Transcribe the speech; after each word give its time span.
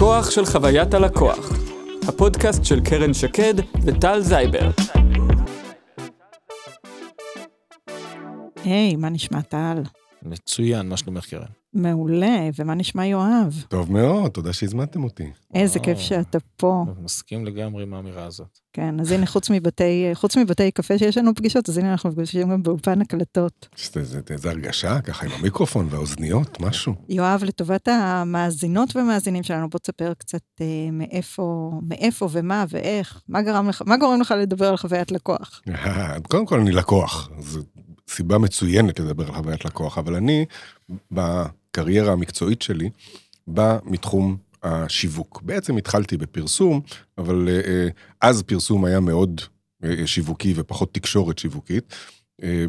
הכוח 0.00 0.30
של 0.30 0.44
חוויית 0.44 0.94
הלקוח, 0.94 1.52
הפודקאסט 2.08 2.64
של 2.64 2.80
קרן 2.80 3.14
שקד 3.14 3.54
וטל 3.82 4.20
זייבר. 4.20 4.70
היי, 8.64 8.96
מה 8.96 9.08
נשמע 9.08 9.42
טל? 9.42 9.82
מצוין, 10.22 10.88
מה 10.88 10.96
שלומך 10.96 11.26
קרן? 11.26 11.59
מעולה, 11.74 12.48
ומה 12.58 12.74
נשמע 12.74 13.06
יואב? 13.06 13.64
טוב 13.68 13.92
מאוד, 13.92 14.30
תודה 14.30 14.52
שהזמנתם 14.52 15.04
אותי. 15.04 15.30
איזה 15.54 15.78
וואו. 15.78 15.84
כיף 15.84 15.98
שאתה 15.98 16.38
פה. 16.56 16.84
מסכים 17.02 17.44
לגמרי 17.46 17.82
עם 17.82 17.94
האמירה 17.94 18.24
הזאת. 18.24 18.58
כן, 18.72 19.00
אז 19.00 19.12
הנה, 19.12 19.26
חוץ 19.26 19.50
מבתי, 19.50 20.10
חוץ 20.14 20.36
מבתי 20.36 20.70
קפה 20.70 20.98
שיש 20.98 21.18
לנו 21.18 21.34
פגישות, 21.34 21.68
אז 21.68 21.78
הנה 21.78 21.92
אנחנו 21.92 22.12
פגשים 22.12 22.50
גם 22.50 22.62
באולפן 22.62 23.00
הקלטות. 23.00 23.68
זה, 23.92 24.04
זה, 24.04 24.20
זה 24.36 24.50
הרגשה, 24.50 25.00
ככה 25.00 25.26
עם 25.26 25.32
המיקרופון 25.32 25.88
והאוזניות, 25.90 26.60
משהו. 26.60 26.94
יואב, 27.08 27.44
לטובת 27.44 27.88
המאזינות 27.88 28.96
ומאזינים 28.96 29.42
שלנו, 29.42 29.70
בוא 29.70 29.78
תספר 29.78 30.12
קצת 30.18 30.42
אה, 30.60 30.66
מאיפה, 30.92 31.72
מאיפה 31.82 32.28
ומה 32.32 32.64
ואיך, 32.68 33.22
מה 33.28 33.42
גרם 33.42 33.68
לך, 33.68 33.82
מה 33.86 33.96
גורם 33.96 34.20
לך 34.20 34.34
לדבר 34.38 34.68
על 34.68 34.76
חוויית 34.76 35.12
לקוח? 35.12 35.62
קודם 36.30 36.46
כל 36.46 36.60
אני 36.60 36.72
לקוח, 36.72 37.30
זו 37.38 37.60
סיבה 38.08 38.38
מצוינת 38.38 39.00
לדבר 39.00 39.26
על 39.26 39.32
חוויית 39.32 39.64
לקוח, 39.64 39.98
אבל 39.98 40.14
אני, 40.14 40.44
בקריירה 41.70 42.12
המקצועית 42.12 42.62
שלי, 42.62 42.90
בא 43.46 43.78
מתחום 43.84 44.36
השיווק. 44.62 45.42
בעצם 45.42 45.76
התחלתי 45.76 46.16
בפרסום, 46.16 46.80
אבל 47.18 47.48
אה, 47.48 47.54
אה, 47.54 47.88
אז 48.20 48.42
פרסום 48.42 48.84
היה 48.84 49.00
מאוד 49.00 49.40
אה, 49.84 50.06
שיווקי 50.06 50.52
ופחות 50.56 50.94
תקשורת 50.94 51.38
שיווקית. 51.38 51.94
אה, 52.42 52.64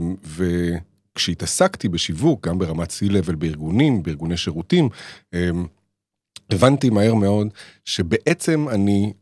וכשהתעסקתי 1.15 1.89
בשיווק, 1.89 2.47
גם 2.47 2.59
ברמת 2.59 2.89
C-Level 2.91 3.35
בארגונים, 3.35 4.03
בארגוני 4.03 4.37
שירותים, 4.37 4.89
אה, 5.33 5.49
הבנתי 6.49 6.89
מהר 6.89 7.13
מאוד 7.13 7.47
שבעצם 7.85 8.70
אני, 8.70 9.13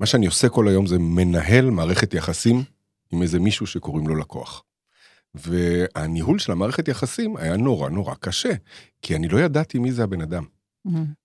מה 0.00 0.06
שאני 0.06 0.26
עושה 0.26 0.48
כל 0.48 0.68
היום 0.68 0.86
זה 0.86 0.98
מנהל 0.98 1.70
מערכת 1.70 2.14
יחסים 2.14 2.62
עם 3.12 3.22
איזה 3.22 3.40
מישהו 3.40 3.66
שקוראים 3.66 4.08
לו 4.08 4.16
לקוח. 4.16 4.62
והניהול 5.34 6.38
של 6.38 6.52
המערכת 6.52 6.88
יחסים 6.88 7.36
היה 7.36 7.56
נורא 7.56 7.90
נורא 7.90 8.14
קשה, 8.14 8.52
כי 9.02 9.16
אני 9.16 9.28
לא 9.28 9.38
ידעתי 9.38 9.78
מי 9.78 9.92
זה 9.92 10.04
הבן 10.04 10.20
אדם. 10.20 10.44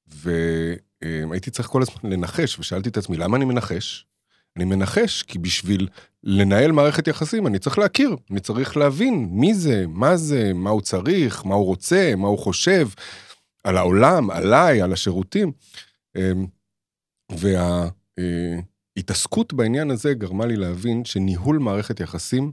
והייתי 0.07 1.51
צריך 1.51 1.67
כל 1.67 1.81
הזמן 1.81 2.11
לנחש, 2.11 2.59
ושאלתי 2.59 2.89
את 2.89 2.97
עצמי, 2.97 3.17
למה 3.17 3.37
אני 3.37 3.45
מנחש? 3.45 4.05
אני 4.55 4.65
מנחש 4.65 5.23
כי 5.23 5.39
בשביל 5.39 5.87
לנהל 6.23 6.71
מערכת 6.71 7.07
יחסים 7.07 7.47
אני 7.47 7.59
צריך 7.59 7.77
להכיר, 7.77 8.15
אני 8.31 8.39
צריך 8.39 8.77
להבין 8.77 9.27
מי 9.31 9.53
זה, 9.53 9.85
מה 9.87 10.17
זה, 10.17 10.53
מה 10.53 10.69
הוא 10.69 10.81
צריך, 10.81 11.45
מה 11.45 11.55
הוא 11.55 11.65
רוצה, 11.65 12.13
מה 12.17 12.27
הוא 12.27 12.39
חושב, 12.39 12.87
על 13.63 13.77
העולם, 13.77 14.29
עליי, 14.29 14.81
על 14.81 14.93
השירותים. 14.93 15.51
וההתעסקות 18.97 19.53
בעניין 19.53 19.91
הזה 19.91 20.13
גרמה 20.13 20.45
לי 20.45 20.55
להבין 20.55 21.05
שניהול 21.05 21.57
מערכת 21.57 21.99
יחסים 21.99 22.51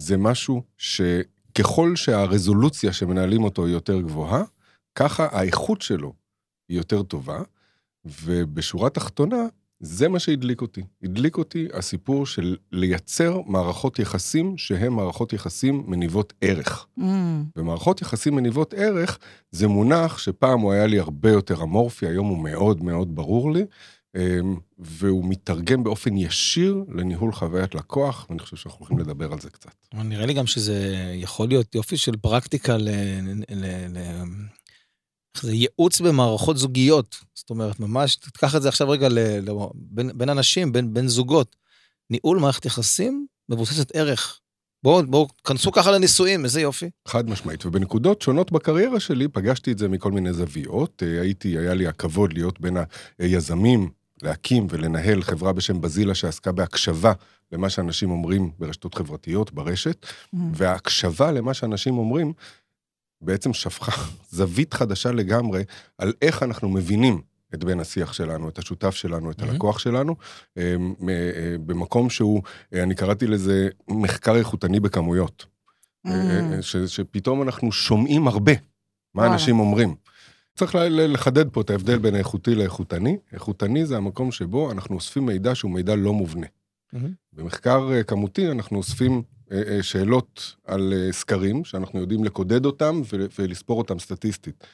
זה 0.00 0.16
משהו 0.16 0.62
שככל 0.78 1.96
שהרזולוציה 1.96 2.92
שמנהלים 2.92 3.44
אותו 3.44 3.66
היא 3.66 3.74
יותר 3.74 4.00
גבוהה, 4.00 4.42
ככה 4.94 5.28
האיכות 5.30 5.82
שלו 5.82 6.12
היא 6.68 6.78
יותר 6.78 7.02
טובה, 7.02 7.42
ובשורה 8.04 8.90
תחתונה, 8.90 9.46
זה 9.80 10.08
מה 10.08 10.18
שהדליק 10.18 10.62
אותי. 10.62 10.82
הדליק 11.02 11.38
אותי 11.38 11.68
הסיפור 11.72 12.26
של 12.26 12.56
לייצר 12.72 13.40
מערכות 13.46 13.98
יחסים 13.98 14.58
שהן 14.58 14.92
מערכות 14.92 15.32
יחסים 15.32 15.84
מניבות 15.86 16.32
ערך. 16.40 16.86
Mm, 16.98 17.02
ומערכות 17.56 18.02
יחסים 18.02 18.34
מניבות 18.34 18.74
ערך 18.74 19.18
זה 19.50 19.68
מונח 19.68 20.18
שפעם 20.18 20.60
הוא 20.60 20.72
היה 20.72 20.86
לי 20.86 20.98
הרבה 20.98 21.30
יותר 21.30 21.62
אמורפי, 21.62 22.06
היום 22.06 22.26
הוא 22.26 22.38
מאוד 22.38 22.82
מאוד 22.82 23.14
ברור 23.14 23.52
לי, 23.52 23.64
והוא 24.78 25.24
מתרגם 25.24 25.84
באופן 25.84 26.16
ישיר 26.16 26.84
לניהול 26.94 27.32
חוויית 27.32 27.74
לקוח, 27.74 28.26
ואני 28.28 28.38
חושב 28.38 28.56
שאנחנו 28.56 28.78
הולכים 28.78 28.98
לדבר 28.98 29.32
על 29.32 29.40
זה 29.40 29.50
קצת. 29.50 29.70
נראה 29.94 30.26
לי 30.26 30.34
גם 30.34 30.46
שזה 30.46 31.12
יכול 31.14 31.48
להיות 31.48 31.74
יופי 31.74 31.96
של 31.96 32.16
פרקטיקה 32.16 32.76
ל... 32.76 32.88
ל... 33.50 33.64
ל... 33.88 34.22
זה 35.36 35.52
ייעוץ 35.52 36.00
במערכות 36.00 36.56
זוגיות. 36.56 37.16
זאת 37.34 37.50
אומרת, 37.50 37.80
ממש, 37.80 38.16
תיקח 38.16 38.56
את 38.56 38.62
זה 38.62 38.68
עכשיו 38.68 38.88
רגע 38.88 39.08
ל... 39.08 39.18
ל... 39.18 39.50
בין, 39.74 40.10
בין 40.14 40.28
אנשים, 40.28 40.72
בין, 40.72 40.94
בין 40.94 41.08
זוגות. 41.08 41.56
ניהול 42.10 42.38
מערכת 42.38 42.64
יחסים 42.64 43.26
מבוססת 43.48 43.96
ערך. 43.96 44.40
בואו, 44.82 45.06
בואו, 45.06 45.28
כנסו 45.44 45.72
ככה 45.72 45.90
לנישואים, 45.90 46.44
איזה 46.44 46.60
יופי. 46.60 46.90
חד 47.08 47.30
משמעית, 47.30 47.66
ובנקודות 47.66 48.22
שונות 48.22 48.52
בקריירה 48.52 49.00
שלי 49.00 49.28
פגשתי 49.28 49.72
את 49.72 49.78
זה 49.78 49.88
מכל 49.88 50.12
מיני 50.12 50.32
זוויות. 50.32 51.02
אה, 51.02 51.20
הייתי, 51.20 51.58
היה 51.58 51.74
לי 51.74 51.86
הכבוד 51.86 52.32
להיות 52.32 52.60
בין 52.60 52.76
היזמים, 53.18 53.90
להקים 54.22 54.66
ולנהל 54.70 55.22
חברה 55.22 55.52
בשם 55.52 55.80
בזילה 55.80 56.14
שעסקה 56.14 56.52
בהקשבה 56.52 57.12
למה 57.52 57.70
שאנשים 57.70 58.10
אומרים 58.10 58.50
ברשתות 58.58 58.94
חברתיות, 58.94 59.52
ברשת, 59.52 60.06
mm. 60.06 60.38
וההקשבה 60.54 61.30
למה 61.32 61.54
שאנשים 61.54 61.98
אומרים 61.98 62.32
בעצם 63.20 63.52
שפכה 63.52 63.92
זווית 64.38 64.74
חדשה 64.74 65.12
לגמרי 65.12 65.64
על 65.98 66.12
איך 66.22 66.42
אנחנו 66.42 66.68
מבינים 66.68 67.20
את 67.54 67.64
בן 67.64 67.80
השיח 67.80 68.12
שלנו, 68.12 68.48
את 68.48 68.58
השותף 68.58 68.94
שלנו, 68.94 69.30
את 69.30 69.40
Mhm. 69.40 69.44
הלקוח 69.44 69.78
שלנו, 69.78 70.16
אה, 70.58 70.74
מ- 70.78 71.08
אה, 71.08 71.14
במקום 71.66 72.10
שהוא, 72.10 72.42
אה, 72.74 72.82
אני 72.82 72.94
קראתי 72.94 73.26
לזה 73.26 73.68
מחקר 73.88 74.36
איכותני 74.36 74.80
בכמויות. 74.80 75.46
Mm. 76.06 76.10
ש, 76.60 76.76
שפתאום 76.76 77.42
אנחנו 77.42 77.72
שומעים 77.72 78.28
הרבה 78.28 78.52
מה. 79.14 79.26
אנשים 79.26 79.60
אומרים. 79.60 79.94
צריך 80.54 80.74
לחדד 80.90 81.48
פה 81.48 81.60
את 81.60 81.70
ההבדל 81.70 81.98
בין 81.98 82.14
האיכותי 82.14 82.54
לאיכותני. 82.54 83.18
איכותני 83.32 83.86
זה 83.86 83.96
המקום 83.96 84.32
שבו 84.32 84.72
אנחנו 84.72 84.94
אוספים 84.94 85.26
מידע 85.26 85.54
שהוא 85.54 85.70
מידע 85.70 85.96
לא 85.96 86.12
מובנה. 86.12 86.46
במחקר 87.32 87.88
אה, 87.92 88.02
כמותי 88.02 88.50
אנחנו 88.50 88.76
אוספים 88.78 89.22
אה, 89.52 89.62
אה, 89.68 89.82
שאלות 89.82 90.54
על 90.66 90.92
סקרים, 91.10 91.64
שאנחנו 91.64 92.00
יודעים 92.00 92.24
לקודד 92.24 92.64
אותם 92.66 93.02
ול- 93.12 93.28
ולספור 93.38 93.78
אותם 93.78 93.98
סטטיסטית. 93.98 94.64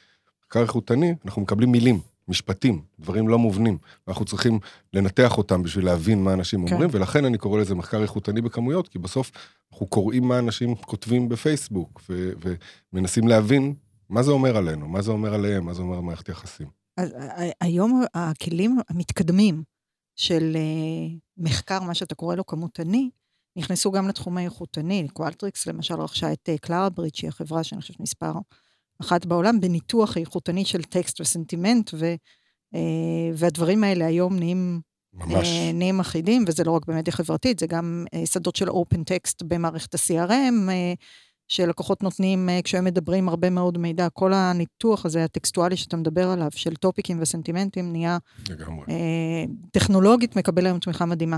מחקר 0.41 0.61
איכותני, 0.61 1.15
אנחנו 1.25 1.41
מקבלים 1.41 1.71
מילים, 1.71 1.99
משפטים, 2.27 2.81
דברים 2.99 3.27
לא 3.27 3.39
מובנים, 3.39 3.77
ואנחנו 4.07 4.25
צריכים 4.25 4.59
לנתח 4.93 5.37
אותם 5.37 5.63
בשביל 5.63 5.85
להבין 5.85 6.23
מה 6.23 6.33
אנשים 6.33 6.67
כן. 6.67 6.73
אומרים, 6.73 6.89
ולכן 6.93 7.25
אני 7.25 7.37
קורא 7.37 7.61
לזה 7.61 7.75
מחקר 7.75 8.01
איכותני 8.01 8.41
בכמויות, 8.41 8.87
כי 8.87 8.99
בסוף 8.99 9.31
אנחנו 9.71 9.87
קוראים 9.87 10.23
מה 10.27 10.39
אנשים 10.39 10.75
כותבים 10.75 11.29
בפייסבוק, 11.29 12.01
ו- 12.09 12.31
ומנסים 12.93 13.27
להבין 13.27 13.73
מה 14.09 14.23
זה 14.23 14.31
אומר 14.31 14.57
עלינו, 14.57 14.87
מה 14.87 15.01
זה 15.01 15.11
אומר 15.11 15.33
עליהם, 15.33 15.65
מה 15.65 15.73
זה 15.73 15.81
אומר 15.81 15.95
על 15.95 16.01
מערכת 16.01 16.29
יחסים. 16.29 16.67
אז 16.97 17.13
ה- 17.13 17.41
ה- 17.43 17.51
היום 17.61 18.03
הכלים 18.13 18.77
המתקדמים 18.89 19.63
של 20.15 20.53
אה, 20.55 21.15
מחקר, 21.37 21.79
מה 21.79 21.93
שאתה 21.93 22.15
קורא 22.15 22.35
לו 22.35 22.45
כמותני, 22.45 23.09
נכנסו 23.55 23.91
גם 23.91 24.07
לתחום 24.07 24.37
האיכותני. 24.37 25.07
Qualtrics 25.13 25.67
למשל 25.67 25.93
רכשה 26.01 26.33
את 26.33 26.49
אה, 26.49 26.57
Clarabridge, 26.57 27.15
שהיא 27.15 27.27
החברה 27.27 27.63
שאני 27.63 27.81
חושבת 27.81 27.99
מספר 27.99 28.33
אחת 29.01 29.25
בעולם, 29.25 29.59
בניתוח 29.59 30.17
איכותני 30.17 30.65
של 30.65 30.83
טקסט 30.83 31.21
וסנטימנט, 31.21 31.91
ו, 31.93 32.05
אה, 32.75 32.79
והדברים 33.33 33.83
האלה 33.83 34.05
היום 34.05 34.35
נהיים, 34.35 34.81
ממש. 35.13 35.47
אה, 35.47 35.71
נהיים 35.73 35.99
אחידים, 35.99 36.45
וזה 36.47 36.63
לא 36.63 36.71
רק 36.71 36.85
במדיה 36.87 37.13
חברתית, 37.13 37.59
זה 37.59 37.67
גם 37.67 38.05
אה, 38.13 38.25
שדות 38.25 38.55
של 38.55 38.69
open 38.69 39.03
text 39.03 39.43
במערכת 39.43 39.95
ה-CRM, 39.95 40.69
אה, 40.69 40.93
שלקוחות 41.47 42.03
נותנים 42.03 42.49
אה, 42.49 42.59
כשהם 42.63 42.83
מדברים 42.83 43.29
הרבה 43.29 43.49
מאוד 43.49 43.77
מידע. 43.77 44.09
כל 44.09 44.33
הניתוח 44.33 45.05
הזה, 45.05 45.23
הטקסטואלי 45.23 45.77
שאתה 45.77 45.97
מדבר 45.97 46.29
עליו, 46.29 46.49
של 46.55 46.75
טופיקים 46.75 47.17
וסנטימנטים, 47.21 47.91
נהיה 47.91 48.17
לגמרי. 48.49 48.85
אה, 48.89 49.43
טכנולוגית 49.71 50.35
מקבל 50.35 50.65
היום 50.65 50.79
תמיכה 50.79 51.05
מדהימה. 51.05 51.37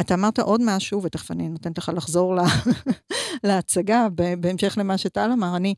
אתה 0.00 0.14
אמרת 0.14 0.38
עוד 0.38 0.60
משהו, 0.64 1.02
ותכף 1.02 1.30
אני 1.30 1.48
נותנת 1.48 1.78
לך 1.78 1.90
לחזור 1.94 2.34
לה, 2.34 2.44
להצגה, 3.44 4.06
בהמשך 4.40 4.78
למה 4.78 4.98
שטל 4.98 5.30
אמר, 5.32 5.56
אני, 5.56 5.74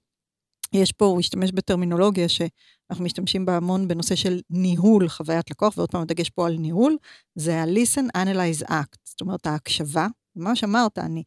יש 0.73 0.93
פה, 0.93 1.05
הוא 1.05 1.21
השתמש 1.21 1.53
בטרמינולוגיה 1.53 2.29
שאנחנו 2.29 3.05
משתמשים 3.05 3.47
בה 3.47 3.57
המון 3.57 3.89
בנושא 3.89 4.15
של 4.15 4.41
ניהול 4.51 5.09
חוויית 5.09 5.51
לקוח, 5.51 5.75
ועוד 5.77 5.91
פעם 5.91 6.03
הדגש 6.03 6.31
פה 6.31 6.47
על 6.47 6.57
ניהול, 6.57 6.97
זה 7.35 7.63
ה-listen, 7.63 8.17
analyze, 8.17 8.69
act, 8.69 8.99
זאת 9.05 9.21
אומרת 9.21 9.47
ההקשבה, 9.47 10.07
מה 10.37 10.57
שאמרת, 10.57 10.99
אני 10.99 11.23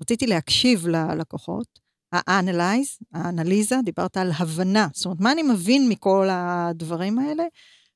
רציתי 0.00 0.26
להקשיב 0.26 0.86
ללקוחות, 0.86 1.81
ה-analyze, 2.12 3.04
האנליזה, 3.14 3.76
דיברת 3.84 4.16
על 4.16 4.30
הבנה, 4.38 4.88
זאת 4.92 5.04
אומרת, 5.04 5.20
מה 5.20 5.32
אני 5.32 5.42
מבין 5.42 5.88
מכל 5.88 6.28
הדברים 6.30 7.18
האלה, 7.18 7.44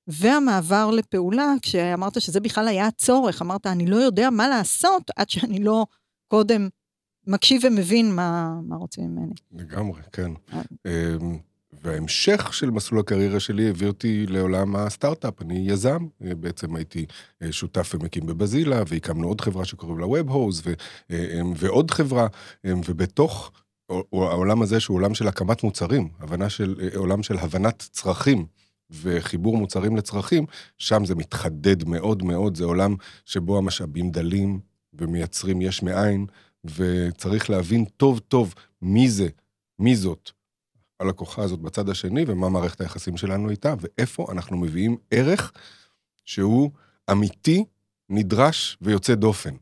והמעבר 0.08 0.90
לפעולה, 0.90 1.54
כשאמרת 1.62 2.20
שזה 2.20 2.40
בכלל 2.40 2.68
היה 2.68 2.86
הצורך, 2.86 3.42
אמרת, 3.42 3.66
אני 3.66 3.86
לא 3.86 3.96
יודע 3.96 4.30
מה 4.30 4.48
לעשות 4.48 5.10
עד 5.16 5.30
שאני 5.30 5.58
לא 5.58 5.86
קודם 6.28 6.68
מקשיב 7.26 7.62
ומבין 7.64 8.14
מה, 8.14 8.60
מה 8.62 8.76
רוצים 8.76 9.04
ממני. 9.04 9.34
לגמרי, 9.52 10.00
כן. 10.12 10.30
אה. 10.52 10.62
אמ, 10.86 11.38
וההמשך 11.82 12.54
של 12.54 12.70
מסלול 12.70 13.00
הקריירה 13.00 13.40
שלי 13.40 13.68
הביא 13.70 13.88
אותי 13.88 14.26
לעולם 14.26 14.76
הסטארט-אפ. 14.76 15.42
אני 15.42 15.64
יזם, 15.68 16.06
אה, 16.24 16.34
בעצם 16.34 16.76
הייתי 16.76 17.06
אה, 17.42 17.52
שותף 17.52 17.94
ומקים 17.94 18.26
בבזילה, 18.26 18.82
והקמנו 18.86 19.28
עוד 19.28 19.40
חברה 19.40 19.64
שקוראים 19.64 19.98
לה 19.98 20.06
Web-Hose, 20.06 20.62
ו- 20.64 20.74
אמ, 21.10 21.52
ועוד 21.56 21.90
חברה, 21.90 22.26
אמ, 22.64 22.80
ובתוך 22.88 23.52
העולם 24.12 24.62
הזה, 24.62 24.80
שהוא 24.80 24.96
עולם 24.96 25.14
של 25.14 25.28
הקמת 25.28 25.62
מוצרים, 25.62 26.08
הבנה 26.18 26.50
של, 26.50 26.74
אה, 26.80 26.98
עולם 26.98 27.22
של 27.22 27.36
הבנת 27.38 27.88
צרכים 27.92 28.46
וחיבור 28.90 29.56
מוצרים 29.56 29.96
לצרכים, 29.96 30.46
שם 30.78 31.04
זה 31.04 31.14
מתחדד 31.14 31.88
מאוד 31.88 32.22
מאוד, 32.22 32.56
זה 32.56 32.64
עולם 32.64 32.94
שבו 33.24 33.58
המשאבים 33.58 34.10
דלים 34.10 34.60
ומייצרים 34.94 35.60
יש 35.60 35.82
מאין, 35.82 36.26
וצריך 36.64 37.50
להבין 37.50 37.84
טוב 37.84 38.18
טוב 38.18 38.54
מי 38.82 39.10
זה, 39.10 39.28
מי 39.78 39.96
זאת 39.96 40.30
הלקוחה 41.00 41.42
הזאת 41.42 41.60
בצד 41.60 41.88
השני, 41.88 42.24
ומה 42.26 42.48
מערכת 42.48 42.80
היחסים 42.80 43.16
שלנו 43.16 43.50
איתה, 43.50 43.74
ואיפה 43.80 44.26
אנחנו 44.32 44.56
מביאים 44.56 44.96
ערך 45.10 45.52
שהוא 46.24 46.70
אמיתי, 47.10 47.64
נדרש 48.08 48.78
ויוצא 48.80 49.14
דופן. 49.14 49.54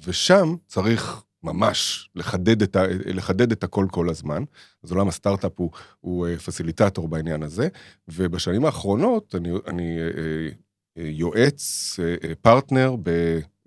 ושם 0.00 0.54
צריך 0.66 1.22
ממש 1.42 2.10
לחדד 2.14 2.62
את, 2.62 2.76
ה, 2.76 2.82
לחדד 3.06 3.52
את 3.52 3.64
הכל 3.64 3.86
כל 3.90 4.08
הזמן. 4.08 4.44
אז 4.84 4.90
עולם 4.92 5.08
הסטארט-אפ 5.08 5.52
הוא, 5.56 5.70
הוא 6.00 6.26
אה, 6.26 6.38
facilitator 6.38 7.08
בעניין 7.08 7.42
הזה, 7.42 7.68
ובשנים 8.08 8.64
האחרונות 8.64 9.34
אני, 9.34 9.50
אני 9.66 9.98
אה, 9.98 10.48
אה, 10.98 11.08
יועץ, 11.08 11.96
פרטנר 12.42 12.96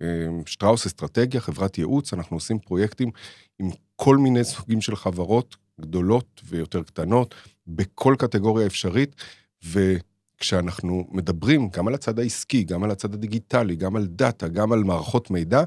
בשטראוס 0.02 0.86
אסטרטגיה, 0.86 1.42
חברת 1.42 1.78
ייעוץ, 1.78 2.14
אנחנו 2.14 2.38
עושים 2.38 2.60
פרויקטים 2.60 3.12
עם 3.60 3.70
כל 3.96 4.18
מיני 4.18 4.44
סוגים 4.44 4.82
של 4.82 4.96
חברות, 4.96 5.56
גדולות 5.82 6.42
ויותר 6.46 6.84
קטנות, 6.84 7.36
בכל 7.68 8.16
קטגוריה 8.18 8.68
אפשרית, 8.68 9.16
וכשאנחנו 9.64 11.08
מדברים 11.12 11.70
גם 11.70 11.88
על 11.88 11.94
הצד 11.94 12.20
העסקי, 12.20 12.64
גם 12.64 12.84
על 12.84 12.92
הצד 12.92 13.14
הדיגיטלי, 13.14 13.76
גם 13.76 13.96
על 13.96 14.08
דאטה, 14.08 14.48
גם 14.48 14.72
על 14.72 14.84
מערכות 14.84 15.32
מידע, 15.32 15.64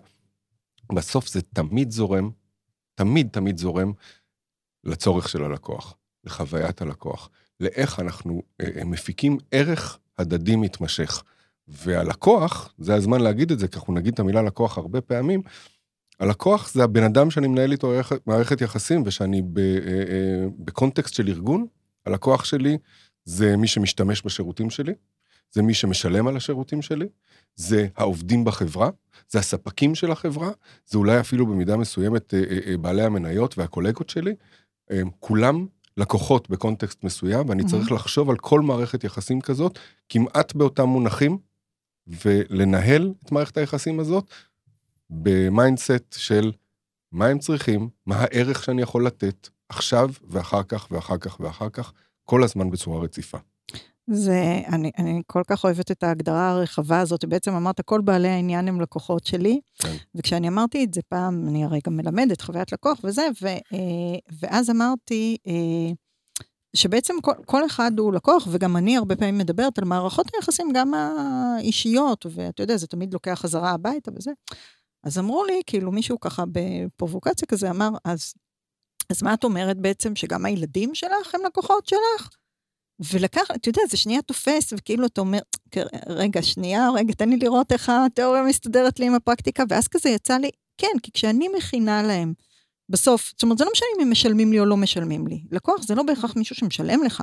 בסוף 0.92 1.28
זה 1.28 1.42
תמיד 1.42 1.90
זורם, 1.90 2.30
תמיד 2.94 3.28
תמיד 3.32 3.58
זורם 3.58 3.92
לצורך 4.84 5.28
של 5.28 5.44
הלקוח, 5.44 5.94
לחוויית 6.24 6.82
הלקוח, 6.82 7.30
לאיך 7.60 8.00
אנחנו 8.00 8.42
אה, 8.60 8.66
אה, 8.76 8.84
מפיקים 8.84 9.38
ערך 9.50 9.98
הדדי 10.18 10.56
מתמשך. 10.56 11.22
והלקוח, 11.68 12.74
זה 12.78 12.94
הזמן 12.94 13.20
להגיד 13.20 13.52
את 13.52 13.58
זה, 13.58 13.68
כי 13.68 13.78
אנחנו 13.78 13.94
נגיד 13.94 14.12
את 14.12 14.20
המילה 14.20 14.42
לקוח 14.42 14.78
הרבה 14.78 15.00
פעמים, 15.00 15.42
הלקוח 16.20 16.72
זה 16.72 16.84
הבן 16.84 17.02
אדם 17.02 17.30
שאני 17.30 17.48
מנהל 17.48 17.72
איתו 17.72 17.92
מערכת 18.26 18.60
יחסים, 18.60 19.02
ושאני 19.06 19.42
ב, 19.42 19.58
אה, 19.58 20.46
בקונטקסט 20.58 21.14
של 21.14 21.28
ארגון, 21.28 21.66
הלקוח 22.06 22.44
שלי 22.44 22.78
זה 23.24 23.56
מי 23.56 23.68
שמשתמש 23.68 24.22
בשירותים 24.22 24.70
שלי, 24.70 24.92
זה 25.50 25.62
מי 25.62 25.74
שמשלם 25.74 26.28
על 26.28 26.36
השירותים 26.36 26.82
שלי, 26.82 27.06
זה 27.56 27.86
העובדים 27.96 28.44
בחברה, 28.44 28.90
זה 29.28 29.38
הספקים 29.38 29.94
של 29.94 30.10
החברה, 30.10 30.50
זה 30.86 30.98
אולי 30.98 31.20
אפילו 31.20 31.46
במידה 31.46 31.76
מסוימת 31.76 32.34
אה, 32.34 32.42
אה, 32.50 32.58
אה, 32.66 32.76
בעלי 32.76 33.02
המניות 33.02 33.58
והקולגות 33.58 34.10
שלי, 34.10 34.34
כולם 35.20 35.66
לקוחות 35.96 36.50
בקונטקסט 36.50 37.04
מסוים, 37.04 37.48
ואני 37.48 37.62
mm-hmm. 37.62 37.70
צריך 37.70 37.92
לחשוב 37.92 38.30
על 38.30 38.36
כל 38.36 38.60
מערכת 38.60 39.04
יחסים 39.04 39.40
כזאת, 39.40 39.78
כמעט 40.08 40.54
באותם 40.54 40.84
מונחים, 40.84 41.38
ולנהל 42.06 43.12
את 43.24 43.32
מערכת 43.32 43.56
היחסים 43.56 44.00
הזאת 44.00 44.30
ב 45.10 45.23
mindset 45.23 46.14
של 46.16 46.52
מה 47.12 47.26
הם 47.26 47.38
צריכים, 47.38 47.88
מה 48.06 48.16
הערך 48.16 48.64
שאני 48.64 48.82
יכול 48.82 49.06
לתת 49.06 49.48
עכשיו 49.68 50.10
ואחר 50.28 50.62
כך 50.62 50.88
ואחר 50.90 51.16
כך 51.18 51.40
ואחר 51.40 51.68
כך, 51.68 51.92
כל 52.24 52.44
הזמן 52.44 52.70
בצורה 52.70 53.00
רציפה. 53.00 53.38
זה, 54.10 54.60
אני, 54.72 54.90
אני 54.98 55.22
כל 55.26 55.42
כך 55.46 55.64
אוהבת 55.64 55.90
את 55.90 56.02
ההגדרה 56.02 56.50
הרחבה 56.50 57.00
הזאת, 57.00 57.24
בעצם 57.24 57.54
אמרת, 57.54 57.80
כל 57.80 58.00
בעלי 58.00 58.28
העניין 58.28 58.68
הם 58.68 58.80
לקוחות 58.80 59.26
שלי, 59.26 59.60
כן. 59.78 59.96
וכשאני 60.14 60.48
אמרתי 60.48 60.84
את 60.84 60.94
זה 60.94 61.00
פעם, 61.08 61.48
אני 61.48 61.64
הרי 61.64 61.80
גם 61.86 61.96
מלמדת 61.96 62.40
חוויית 62.40 62.72
לקוח 62.72 63.00
וזה, 63.04 63.28
ו, 63.42 63.46
אה, 63.46 64.18
ואז 64.40 64.70
אמרתי, 64.70 65.36
אה, 65.46 65.92
שבעצם 66.76 67.14
כל, 67.22 67.32
כל 67.46 67.66
אחד 67.66 67.98
הוא 67.98 68.12
לקוח, 68.12 68.48
וגם 68.50 68.76
אני 68.76 68.96
הרבה 68.96 69.16
פעמים 69.16 69.38
מדברת 69.38 69.78
על 69.78 69.84
מערכות 69.84 70.26
היחסים, 70.34 70.68
גם 70.74 70.94
האישיות, 70.94 72.26
ואתה 72.30 72.62
יודע, 72.62 72.76
זה 72.76 72.86
תמיד 72.86 73.14
לוקח 73.14 73.38
חזרה 73.42 73.70
הביתה 73.70 74.10
וזה. 74.14 74.30
אז 75.04 75.18
אמרו 75.18 75.44
לי, 75.44 75.62
כאילו 75.66 75.92
מישהו 75.92 76.20
ככה 76.20 76.44
בפרובוקציה 76.52 77.48
כזה 77.48 77.70
אמר, 77.70 77.90
אז, 78.04 78.34
אז 79.10 79.22
מה 79.22 79.34
את 79.34 79.44
אומרת 79.44 79.76
בעצם, 79.76 80.16
שגם 80.16 80.44
הילדים 80.44 80.94
שלך 80.94 81.34
הם 81.34 81.40
לקוחות 81.46 81.86
שלך? 81.86 82.28
ולקח, 83.10 83.42
אתה 83.54 83.68
יודע, 83.68 83.82
זה 83.90 83.96
שנייה 83.96 84.22
תופס, 84.22 84.72
וכאילו 84.72 85.06
אתה 85.06 85.20
אומר, 85.20 85.38
רגע, 86.06 86.42
שנייה, 86.42 86.90
רגע, 86.94 87.14
תן 87.14 87.28
לי 87.28 87.36
לראות 87.36 87.72
איך 87.72 87.88
התיאוריה 88.06 88.42
מסתדרת 88.42 89.00
לי 89.00 89.06
עם 89.06 89.14
הפרקטיקה, 89.14 89.64
ואז 89.68 89.88
כזה 89.88 90.08
יצא 90.08 90.36
לי, 90.36 90.50
כן, 90.78 90.98
כי 91.02 91.10
כשאני 91.12 91.48
מכינה 91.56 92.02
להם, 92.02 92.32
בסוף, 92.88 93.30
זאת 93.30 93.42
אומרת, 93.42 93.58
זה 93.58 93.64
לא 93.64 93.70
משנה 93.72 93.88
אם 93.96 94.02
הם 94.02 94.10
משלמים 94.10 94.52
לי 94.52 94.60
או 94.60 94.64
לא 94.64 94.76
משלמים 94.76 95.26
לי. 95.26 95.44
לקוח 95.50 95.82
זה 95.82 95.94
לא 95.94 96.02
בהכרח 96.02 96.36
מישהו 96.36 96.56
שמשלם 96.56 97.02
לך, 97.04 97.22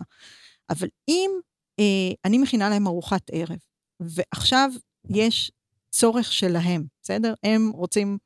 אבל 0.69 0.87
אם 1.07 1.31
אה, 1.79 2.13
אני 2.25 2.37
מכינה 2.37 2.69
להם 2.69 2.87
ארוחת 2.87 3.21
ערב, 3.31 3.57
ועכשיו 3.99 4.71
יש 5.09 5.51
צורך 5.91 6.33
שלהם, 6.33 6.83
בסדר? 7.01 7.33
הם 7.43 7.71
רוצים 7.73 8.17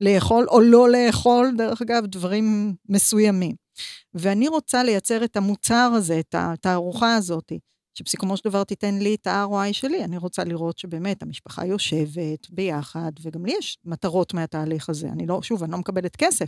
לאכול 0.00 0.46
או 0.48 0.60
לא 0.60 0.88
לאכול, 0.90 1.54
דרך 1.56 1.82
אגב, 1.82 2.06
דברים 2.06 2.74
מסוימים. 2.88 3.67
ואני 4.14 4.48
רוצה 4.48 4.84
לייצר 4.84 5.24
את 5.24 5.36
המוצר 5.36 5.90
הזה, 5.94 6.20
את 6.20 6.34
התערוכה 6.38 7.14
הזאת, 7.14 7.52
שבסיכומו 7.94 8.36
של 8.36 8.48
דבר 8.48 8.64
תיתן 8.64 8.94
לי 8.94 9.14
את 9.14 9.26
ה-ROI 9.26 9.72
שלי. 9.72 10.04
אני 10.04 10.18
רוצה 10.18 10.44
לראות 10.44 10.78
שבאמת 10.78 11.22
המשפחה 11.22 11.66
יושבת 11.66 12.50
ביחד, 12.50 13.12
וגם 13.22 13.46
לי 13.46 13.54
יש 13.58 13.78
מטרות 13.84 14.34
מהתהליך 14.34 14.88
הזה. 14.88 15.08
אני 15.08 15.26
לא, 15.26 15.42
שוב, 15.42 15.62
אני 15.62 15.72
לא 15.72 15.78
מקבלת 15.78 16.16
כסף. 16.16 16.46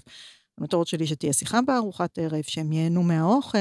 המטרות 0.58 0.86
שלי 0.86 1.06
שתהיה 1.06 1.32
שיחה 1.32 1.60
בארוחת 1.66 2.18
ערב, 2.18 2.42
שהם 2.42 2.72
ייהנו 2.72 3.02
מהאוכל. 3.02 3.58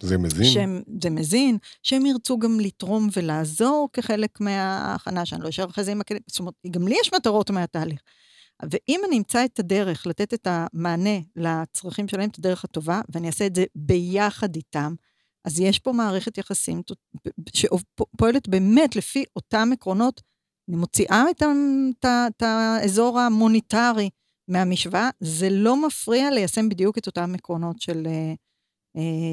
זה 0.00 0.18
מזין. 0.18 0.44
שהם, 0.44 0.82
זה 1.02 1.10
מזין, 1.10 1.58
שהם 1.82 2.06
ירצו 2.06 2.38
גם 2.38 2.60
לתרום 2.60 3.08
ולעזור 3.16 3.88
כחלק 3.92 4.40
מההכנה, 4.40 5.26
שאני 5.26 5.42
לא 5.42 5.48
אשאר 5.48 5.70
אחרי 5.70 5.84
זה 5.84 5.92
עם 5.92 6.00
הכלים, 6.00 6.22
זאת 6.26 6.40
אומרת, 6.40 6.54
גם 6.70 6.88
לי 6.88 6.96
יש 7.02 7.10
מטרות 7.14 7.50
מהתהליך. 7.50 8.00
ואם 8.70 9.00
אני 9.08 9.18
אמצא 9.18 9.44
את 9.44 9.58
הדרך 9.58 10.06
לתת 10.06 10.34
את 10.34 10.46
המענה 10.50 11.18
לצרכים 11.36 12.08
שלהם, 12.08 12.28
את 12.28 12.38
הדרך 12.38 12.64
הטובה, 12.64 13.00
ואני 13.08 13.26
אעשה 13.26 13.46
את 13.46 13.54
זה 13.54 13.64
ביחד 13.74 14.56
איתם, 14.56 14.94
אז 15.44 15.60
יש 15.60 15.78
פה 15.78 15.92
מערכת 15.92 16.38
יחסים 16.38 16.82
שפועלת 17.54 18.48
באמת 18.48 18.96
לפי 18.96 19.24
אותם 19.36 19.70
עקרונות. 19.72 20.22
אני 20.68 20.76
מוציאה 20.76 21.24
את, 21.30 22.42
האזור 22.42 23.20
המוניטרי 23.20 24.10
מהמשוואה, 24.48 25.10
זה 25.20 25.50
לא 25.50 25.86
מפריע 25.86 26.30
ליישם 26.30 26.68
בדיוק 26.68 26.98
את 26.98 27.06
אותם 27.06 27.34
עקרונות 27.34 27.80
של, 27.80 28.06
אה, 28.06 28.34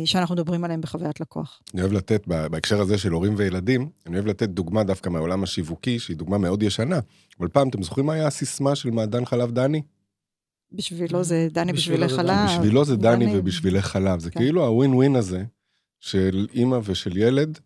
שאנחנו 0.06 0.36
מדברים 0.36 0.64
עליהם 0.64 0.82
בחוויית 0.82 1.20
לקוח. 1.20 1.62
אני 1.74 1.82
אוהב 1.82 1.94
לתת, 1.94 2.28
בהקשר 2.28 2.82
הזה 2.82 2.98
של 2.98 3.12
הורים 3.12 3.34
וילדים, 3.38 3.90
אני 4.06 4.16
אוהב 4.16 4.28
לתת 4.28 4.50
דוגמה 4.50 4.84
דווקא 4.84 5.10
מהעולם 5.10 5.44
השיווקי, 5.44 6.00
שהיא 6.00 6.18
דוגמה 6.18 6.38
מאוד 6.38 6.64
ישנה. 6.64 7.00
אבל 7.40 7.48
פעם, 7.48 7.70
אתם 7.70 7.84
זוכרים 7.84 8.06
מה 8.06 8.14
היה 8.14 8.28
הסיסמה 8.28 8.76
של 8.76 8.92
מעדן 8.92 9.26
חלב 9.26 9.52
דני? 9.52 9.82
בשבילו 10.72 11.24
זה 11.24 11.48
דני 11.52 11.74
בשבילי 11.74 12.10
חלב. 12.10 12.38
בשבילו 12.46 12.86
זה 12.86 12.96
דני 12.96 13.38
ובשבילי 13.38 13.82
חלב. 13.82 14.20
זה 14.20 14.32
כן. 14.32 14.40
כאילו 14.40 14.66
הווין 14.66 14.94
ווין 14.94 15.16
הזה 15.16 15.44
של 16.00 16.48
אימא 16.54 16.80
ושל 16.84 17.18
ילד, 17.18 17.60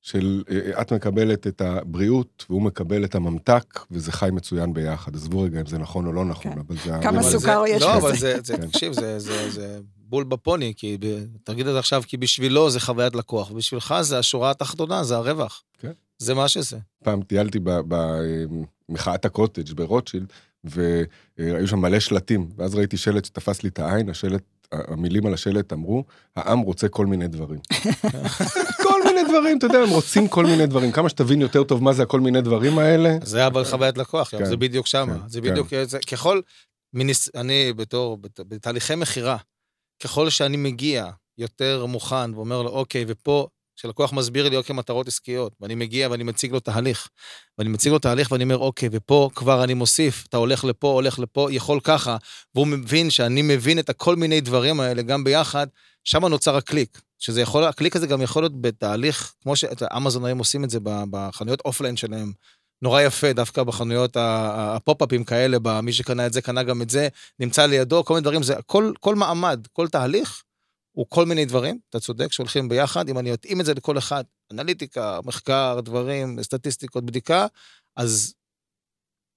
של 0.00 0.42
אה, 0.50 0.80
את 0.80 0.92
מקבלת 0.92 1.46
את 1.46 1.60
הבריאות 1.60 2.46
והוא 2.50 2.62
מקבל 2.62 3.04
את 3.04 3.14
הממתק, 3.14 3.80
וזה 3.90 4.12
חי 4.12 4.28
מצוין 4.32 4.74
ביחד. 4.74 5.14
עזבו 5.14 5.40
רגע 5.40 5.60
אם 5.60 5.66
זה 5.66 5.78
נכון 5.78 6.06
או 6.06 6.12
לא 6.12 6.24
נכון, 6.24 6.52
כן. 6.52 6.58
אבל 6.58 6.76
זה... 6.84 6.92
כמה 7.02 7.22
סוכר 7.22 7.64
יש 7.68 7.82
בזה. 7.82 7.86
לא, 7.86 7.96
אבל 7.96 8.16
זה, 8.16 8.36
תקשיב, 8.42 8.92
זה 8.92 9.78
בול 10.08 10.24
בפוני, 10.24 10.72
כי 10.76 10.98
תגיד 11.44 11.66
את 11.66 11.72
זה 11.72 11.78
עכשיו, 11.78 12.02
כי 12.06 12.16
בשבילו 12.16 12.70
זה 12.70 12.80
חוויית 12.80 13.14
לקוח, 13.14 13.50
ובשבילך 13.50 13.94
זה 14.00 14.18
השורה 14.18 14.50
התחתונה, 14.50 15.04
זה 15.04 15.16
הרווח. 15.16 15.62
כן. 15.78 15.92
זה 16.18 16.34
מה 16.34 16.48
שזה. 16.48 16.78
פעם 17.04 17.22
טיילתי 17.22 17.58
במחאת 18.88 19.24
הקוטג' 19.24 19.72
ברוטשילד, 19.72 20.32
והיו 20.64 21.68
שם 21.68 21.78
מלא 21.78 22.00
שלטים, 22.00 22.48
ואז 22.56 22.74
ראיתי 22.74 22.96
שלט 22.96 23.24
שתפס 23.24 23.62
לי 23.62 23.68
את 23.68 23.78
העין, 23.78 24.10
השלט, 24.10 24.42
המילים 24.72 25.26
על 25.26 25.34
השלט 25.34 25.72
אמרו, 25.72 26.04
העם 26.36 26.58
רוצה 26.58 26.88
כל 26.88 27.06
מיני 27.06 27.28
דברים. 27.28 27.58
כל 28.84 29.00
מיני 29.04 29.28
דברים, 29.28 29.58
אתה 29.58 29.66
יודע, 29.66 29.78
הם 29.78 29.90
רוצים 29.90 30.28
כל 30.28 30.46
מיני 30.46 30.66
דברים. 30.66 30.92
כמה 30.92 31.08
שתבין 31.08 31.40
יותר 31.40 31.64
טוב 31.64 31.82
מה 31.82 31.92
זה 31.92 32.02
הכל 32.02 32.20
מיני 32.20 32.40
דברים 32.40 32.78
האלה. 32.78 33.16
זה 33.22 33.46
אבל 33.46 33.64
חוויית 33.64 33.98
לקוח, 33.98 34.30
כן, 34.30 34.44
זה 34.44 34.56
בדיוק 34.56 34.86
שמה. 34.86 35.18
כן, 35.18 35.28
זה 35.28 35.40
בדיוק, 35.40 35.68
כן. 35.68 35.84
זה, 35.84 35.98
ככל, 35.98 36.40
מניס, 36.94 37.28
אני 37.34 37.72
בתור, 37.72 38.18
בתהליכי 38.38 38.94
מכירה, 38.94 39.36
ככל 40.02 40.30
שאני 40.30 40.56
מגיע 40.56 41.10
יותר 41.38 41.86
מוכן 41.86 42.34
ואומר 42.34 42.62
לו, 42.62 42.70
אוקיי, 42.70 43.04
ופה, 43.08 43.48
כשלקוח 43.76 44.12
מסביר 44.12 44.48
לי, 44.48 44.56
אוקיי, 44.56 44.74
מטרות 44.74 45.08
עסקיות, 45.08 45.52
ואני 45.60 45.74
מגיע 45.74 46.08
ואני 46.10 46.24
מציג 46.24 46.52
לו 46.52 46.60
תהליך, 46.60 47.08
ואני 47.58 47.68
מציג 47.68 47.92
לו 47.92 47.98
תהליך 47.98 48.32
ואני 48.32 48.44
אומר, 48.44 48.58
אוקיי, 48.58 48.88
ופה 48.92 49.30
כבר 49.34 49.64
אני 49.64 49.74
מוסיף, 49.74 50.26
אתה 50.28 50.36
הולך 50.36 50.64
לפה, 50.64 50.88
הולך 50.92 51.18
לפה, 51.18 51.48
יכול 51.50 51.80
ככה, 51.80 52.16
והוא 52.54 52.66
מבין 52.66 53.10
שאני 53.10 53.42
מבין 53.42 53.78
את 53.78 53.88
הכל 53.88 54.16
מיני 54.16 54.40
דברים 54.40 54.80
האלה 54.80 55.02
גם 55.02 55.24
ביחד, 55.24 55.66
שם 56.04 56.24
נוצר 56.24 56.56
הקליק. 56.56 57.00
שזה 57.18 57.40
יכול, 57.40 57.64
הקליק 57.64 57.96
הזה 57.96 58.06
גם 58.06 58.22
יכול 58.22 58.42
להיות 58.42 58.60
בתהליך, 58.60 59.34
כמו 59.42 59.56
שאמזון 59.56 60.24
היום 60.24 60.38
עושים 60.38 60.64
את 60.64 60.70
זה 60.70 60.78
בחנויות 60.82 61.60
offline 61.64 61.96
שלהם, 61.96 62.32
נורא 62.82 63.02
יפה, 63.02 63.32
דווקא 63.32 63.62
בחנויות 63.62 64.16
הפופ-אפים 64.16 65.24
כאלה, 65.24 65.80
מי 65.82 65.92
שקנה 65.92 66.26
את 66.26 66.32
זה, 66.32 66.42
קנה 66.42 66.62
גם 66.62 66.82
את 66.82 66.90
זה, 66.90 67.08
נמצא 67.38 67.66
לידו, 67.66 68.04
כל 68.04 68.14
מיני 68.14 68.22
דברים, 68.22 68.42
זה 68.42 68.54
כל, 68.66 68.92
כל 69.00 69.14
מעמד, 69.14 69.66
כל 69.72 69.88
תהליך, 69.88 70.42
הוא 70.96 71.06
כל 71.08 71.26
מיני 71.26 71.44
דברים, 71.44 71.78
אתה 71.90 72.00
צודק, 72.00 72.32
שהולכים 72.32 72.68
ביחד, 72.68 73.08
אם 73.08 73.18
אני 73.18 73.34
אתאים 73.34 73.60
את 73.60 73.66
זה 73.66 73.74
לכל 73.74 73.98
אחד, 73.98 74.24
אנליטיקה, 74.52 75.20
מחקר, 75.24 75.80
דברים, 75.84 76.42
סטטיסטיקות, 76.42 77.04
בדיקה, 77.04 77.46
אז, 77.96 78.34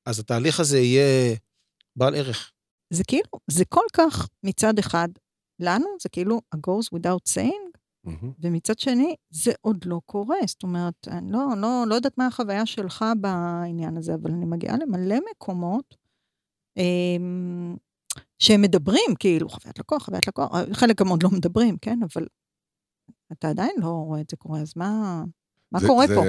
אז 0.06 0.20
התהליך 0.20 0.60
הזה 0.60 0.80
יהיה 0.80 1.36
בעל 1.96 2.16
ערך. 2.16 2.52
זה 2.94 3.04
כאילו, 3.08 3.30
זה 3.52 3.66
כל 3.66 3.86
כך 3.94 4.28
מצד 4.44 4.80
אחד, 4.80 5.08
לנו 5.60 5.88
זה 6.02 6.10
כאילו 6.10 6.42
a 6.56 6.58
goes 6.58 6.98
without 6.98 7.34
saying, 7.34 7.67
מהמם. 8.08 8.32
ומצד 8.40 8.80
שני, 8.80 9.16
זה 9.30 9.52
עוד 9.62 9.78
לא 9.86 10.02
קורה. 10.06 10.38
זאת 10.48 10.64
אומרת, 10.64 11.08
אני 11.08 11.32
לא, 11.32 11.40
לא, 11.58 11.84
לא 11.88 11.96
יודעת 11.96 12.18
מה 12.18 12.28
החוויה 12.28 12.66
שלך 12.66 13.06
בעניין 13.22 13.98
הזה, 13.98 14.14
אבל 14.14 14.32
אני 14.32 14.46
מגיעה 14.46 14.78
למלא 14.78 15.16
מקומות 15.32 15.96
אמ, 16.78 17.76
שהם 18.40 18.62
מדברים, 18.62 19.16
כאילו, 19.20 19.50
חוויית 19.50 19.80
לקוח, 19.80 20.04
חוויית 20.06 20.28
לקוח, 20.28 20.52
חלק 20.74 21.00
גם 21.00 21.08
עוד 21.08 21.24
לא 21.24 21.30
מדברים, 21.30 21.78
כן? 21.82 22.00
אבל 22.14 22.28
אתה 23.32 23.50
עדיין 23.50 23.76
לא 23.78 23.88
רואה 23.88 24.22
את 24.22 24.30
זה 24.30 24.38
קורה, 24.38 24.60
אז 24.60 24.74
מה, 24.76 25.24
מה 25.72 25.80
זה- 25.80 25.88
קורה 25.88 26.08
זה- 26.08 26.16
פה? 26.16 26.24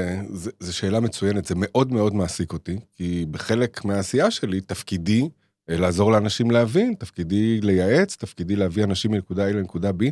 זו 0.61 0.77
שאלה 0.77 1.01
מצוינת, 1.01 1.45
זה 1.45 1.55
מאוד 1.57 1.93
מאוד 1.93 2.15
מעסיק 2.15 2.53
אותי, 2.53 2.77
כי 2.95 3.27
בחלק 3.31 3.85
מהעשייה 3.85 4.31
שלי, 4.31 4.61
תפקידי 4.61 5.29
אה, 5.71 5.77
לעזור 5.77 6.13
לאנשים 6.13 6.51
להבין, 6.51 6.95
תפקידי 6.95 7.61
לייעץ, 7.61 8.17
תפקידי 8.17 8.57
להביא 8.57 8.85
אנשים 8.85 9.11
מנקודה 9.11 9.51
A 9.51 9.53
לנקודה 9.53 9.91
B, 9.91 10.03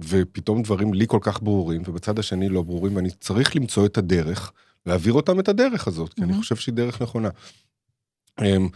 ופתאום 0.00 0.62
דברים 0.62 0.94
לי 0.94 1.06
כל 1.08 1.18
כך 1.20 1.42
ברורים, 1.42 1.82
ובצד 1.86 2.18
השני 2.18 2.48
לא 2.48 2.62
ברורים, 2.62 2.96
ואני 2.96 3.10
צריך 3.10 3.56
למצוא 3.56 3.86
את 3.86 3.98
הדרך, 3.98 4.52
להעביר 4.86 5.12
אותם 5.12 5.40
את 5.40 5.48
הדרך 5.48 5.86
הזאת, 5.86 6.14
כי 6.14 6.20
אני 6.20 6.30
מהמם. 6.30 6.42
חושב 6.42 6.56
שהיא 6.56 6.74
דרך 6.74 7.02
נכונה. 7.02 7.28
אמ, 8.40 8.68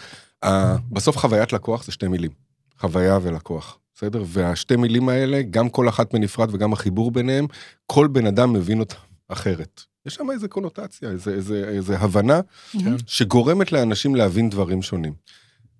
בסוף 0.91 1.17
חוויית 1.17 1.53
לקוח 1.53 1.85
זה 1.85 1.93
שתי 1.93 2.09
מילים, 2.09 2.31
חוויה 2.79 3.19
ולקוח, 3.23 3.79
בסדר? 3.95 4.25
והשתי 4.27 4.77
מילים 4.77 5.09
האלה, 5.09 5.43
גם 5.43 5.69
כל 5.69 5.89
אחת 5.89 6.15
בנפרד 6.15 6.55
וגם 6.55 6.73
החיבור 6.73 7.11
ביניהם, 7.11 7.47
כל 7.87 8.07
בן 8.07 8.27
אדם 8.27 8.53
מבין 8.53 8.81
אותם 8.81 8.97
אחרת. 9.29 9.83
יש 10.07 10.15
שם 10.15 10.31
איזה 10.31 10.49
קונוטציה, 10.49 11.11
איזה, 11.11 11.31
איזה, 11.31 11.65
איזה 11.69 11.99
הבנה 11.99 12.41
מהמם. 12.75 12.97
שגורמת 13.07 13.73
לאנשים 13.73 14.15
להבין 14.15 14.51
דברים 14.51 14.83
שונים. 14.83 15.13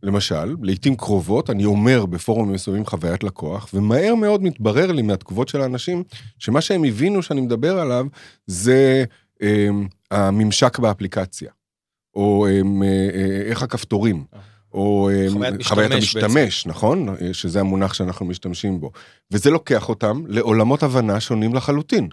למשל, 0.02 0.56
לעיתים 0.62 0.96
קרובות 0.96 1.50
אני 1.50 1.64
אומר 1.64 2.06
בפורומים 2.06 2.54
מסוימים 2.54 2.86
חוויית 2.86 3.24
לקוח, 3.24 3.68
ומהר 3.74 4.14
מאוד 4.14 4.42
מתברר 4.42 4.92
לי 4.92 5.02
מהתגובות 5.02 5.48
של 5.48 5.60
האנשים, 5.60 6.02
שמה 6.38 6.60
שהם 6.60 6.84
הבינו 6.84 7.22
שאני 7.22 7.40
מדבר 7.40 7.78
עליו 7.78 8.06
זה 8.46 9.04
אה, 9.42 9.68
הממשק 10.10 10.78
באפליקציה, 10.78 11.50
או 12.14 12.46
אה, 12.46 12.60
אה, 12.82 13.42
איך 13.50 13.62
הכפתורים, 13.62 14.24
או 14.72 15.10
אה, 15.12 15.26
חוויית 15.30 15.62
חוויית 15.62 15.92
משתמש 15.92 16.24
המשתמש, 16.24 16.66
נכון? 16.66 17.08
אה, 17.08 17.34
שזה 17.34 17.60
המונח 17.60 17.94
שאנחנו 17.94 18.26
משתמשים 18.26 18.80
בו. 18.80 18.90
וזה 19.30 19.50
לוקח 19.50 19.88
אותם 19.88 20.22
לעולמות 20.26 20.82
הבנה 20.82 21.20
שונים 21.20 21.54
לחלוטין. 21.54 22.08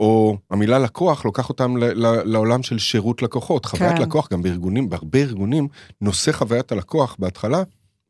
או 0.00 0.36
המילה 0.50 0.78
לקוח 0.78 1.24
לוקח 1.24 1.48
אותם 1.48 1.76
ל- 1.76 2.06
ל- 2.06 2.22
לעולם 2.32 2.62
של 2.62 2.78
שירות 2.78 3.22
לקוחות. 3.22 3.64
חוויית 3.66 3.96
כן. 3.96 4.02
לקוח, 4.02 4.28
גם 4.32 4.42
בארגונים, 4.42 4.88
בהרבה 4.88 5.18
ארגונים, 5.18 5.68
נושא 6.00 6.32
חוויית 6.32 6.72
הלקוח 6.72 7.16
בהתחלה 7.18 7.62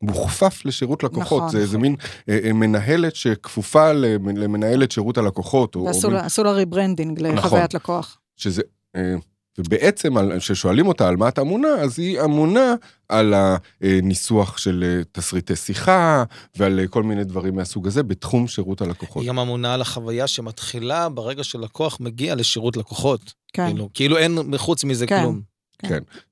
מוכפף 0.03 0.65
לשירות 0.65 1.03
לקוחות. 1.03 1.37
נכון, 1.37 1.49
זה 1.49 1.57
איזה 1.57 1.67
נכון. 1.77 1.81
מין 1.81 1.95
אה, 2.29 2.39
אה, 2.45 2.53
מנהלת 2.53 3.15
שכפופה 3.15 3.91
למ- 3.91 4.37
למנהלת 4.37 4.91
שירות 4.91 5.17
הלקוחות. 5.17 5.75
או- 5.75 5.79
או 5.81 5.85
ועשו 5.85 6.07
מין- 6.07 6.17
לה- 6.17 6.25
עשו 6.25 6.43
לה 6.43 6.51
rebranding 6.51 7.21
נכון. 7.21 7.35
לחוויית 7.37 7.73
לקוח. 7.73 8.17
שזה, 8.37 8.61
אה, 8.95 9.15
ובעצם 9.57 10.37
כששואלים 10.37 10.87
אותה 10.87 11.07
על 11.07 11.15
מה 11.15 11.27
את 11.27 11.39
אמונה, 11.39 11.67
אז 11.67 11.99
היא 11.99 12.21
אמונה 12.21 12.75
על 13.09 13.33
הניסוח 13.81 14.57
של 14.57 14.83
אה, 14.87 15.03
תסריטי 15.11 15.55
שיחה 15.55 16.23
ועל 16.55 16.79
אה, 16.79 16.87
כל 16.87 17.03
מיני 17.03 17.23
דברים 17.23 17.55
מהסוג 17.55 17.87
הזה 17.87 18.03
בתחום 18.03 18.47
שירות 18.47 18.81
הלקוחות. 18.81 19.21
היא 19.21 19.29
גם 19.29 19.39
אמונה 19.39 19.73
על 19.73 19.81
החוויה 19.81 20.27
שמתחילה 20.27 21.09
ברגע 21.09 21.43
שלקוח 21.43 21.97
מגיע 21.99 22.35
לשירות 22.35 22.77
לקוחות. 22.77 23.33
כן. 23.53 23.67
כאילו, 23.67 23.89
כאילו 23.93 24.17
אין 24.17 24.35
מחוץ 24.35 24.83
מזה 24.83 25.07
כן. 25.07 25.21
כלום. 25.21 25.41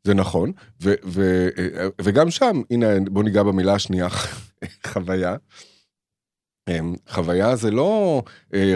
זה 0.04 0.14
נכון, 0.14 0.52
ו, 0.82 0.94
ו, 1.06 1.50
אה, 1.58 1.88
וגם 2.02 2.32
שם, 2.32 2.62
הנה 2.72 2.88
בוא 3.12 3.24
ניגע 3.24 3.44
במילה 3.44 3.74
השנייה, 3.74 4.08
חוויה. 4.92 5.36
אה, 6.70 6.80
חוויה 7.10 7.56
זה 7.56 7.72
לא 7.72 8.24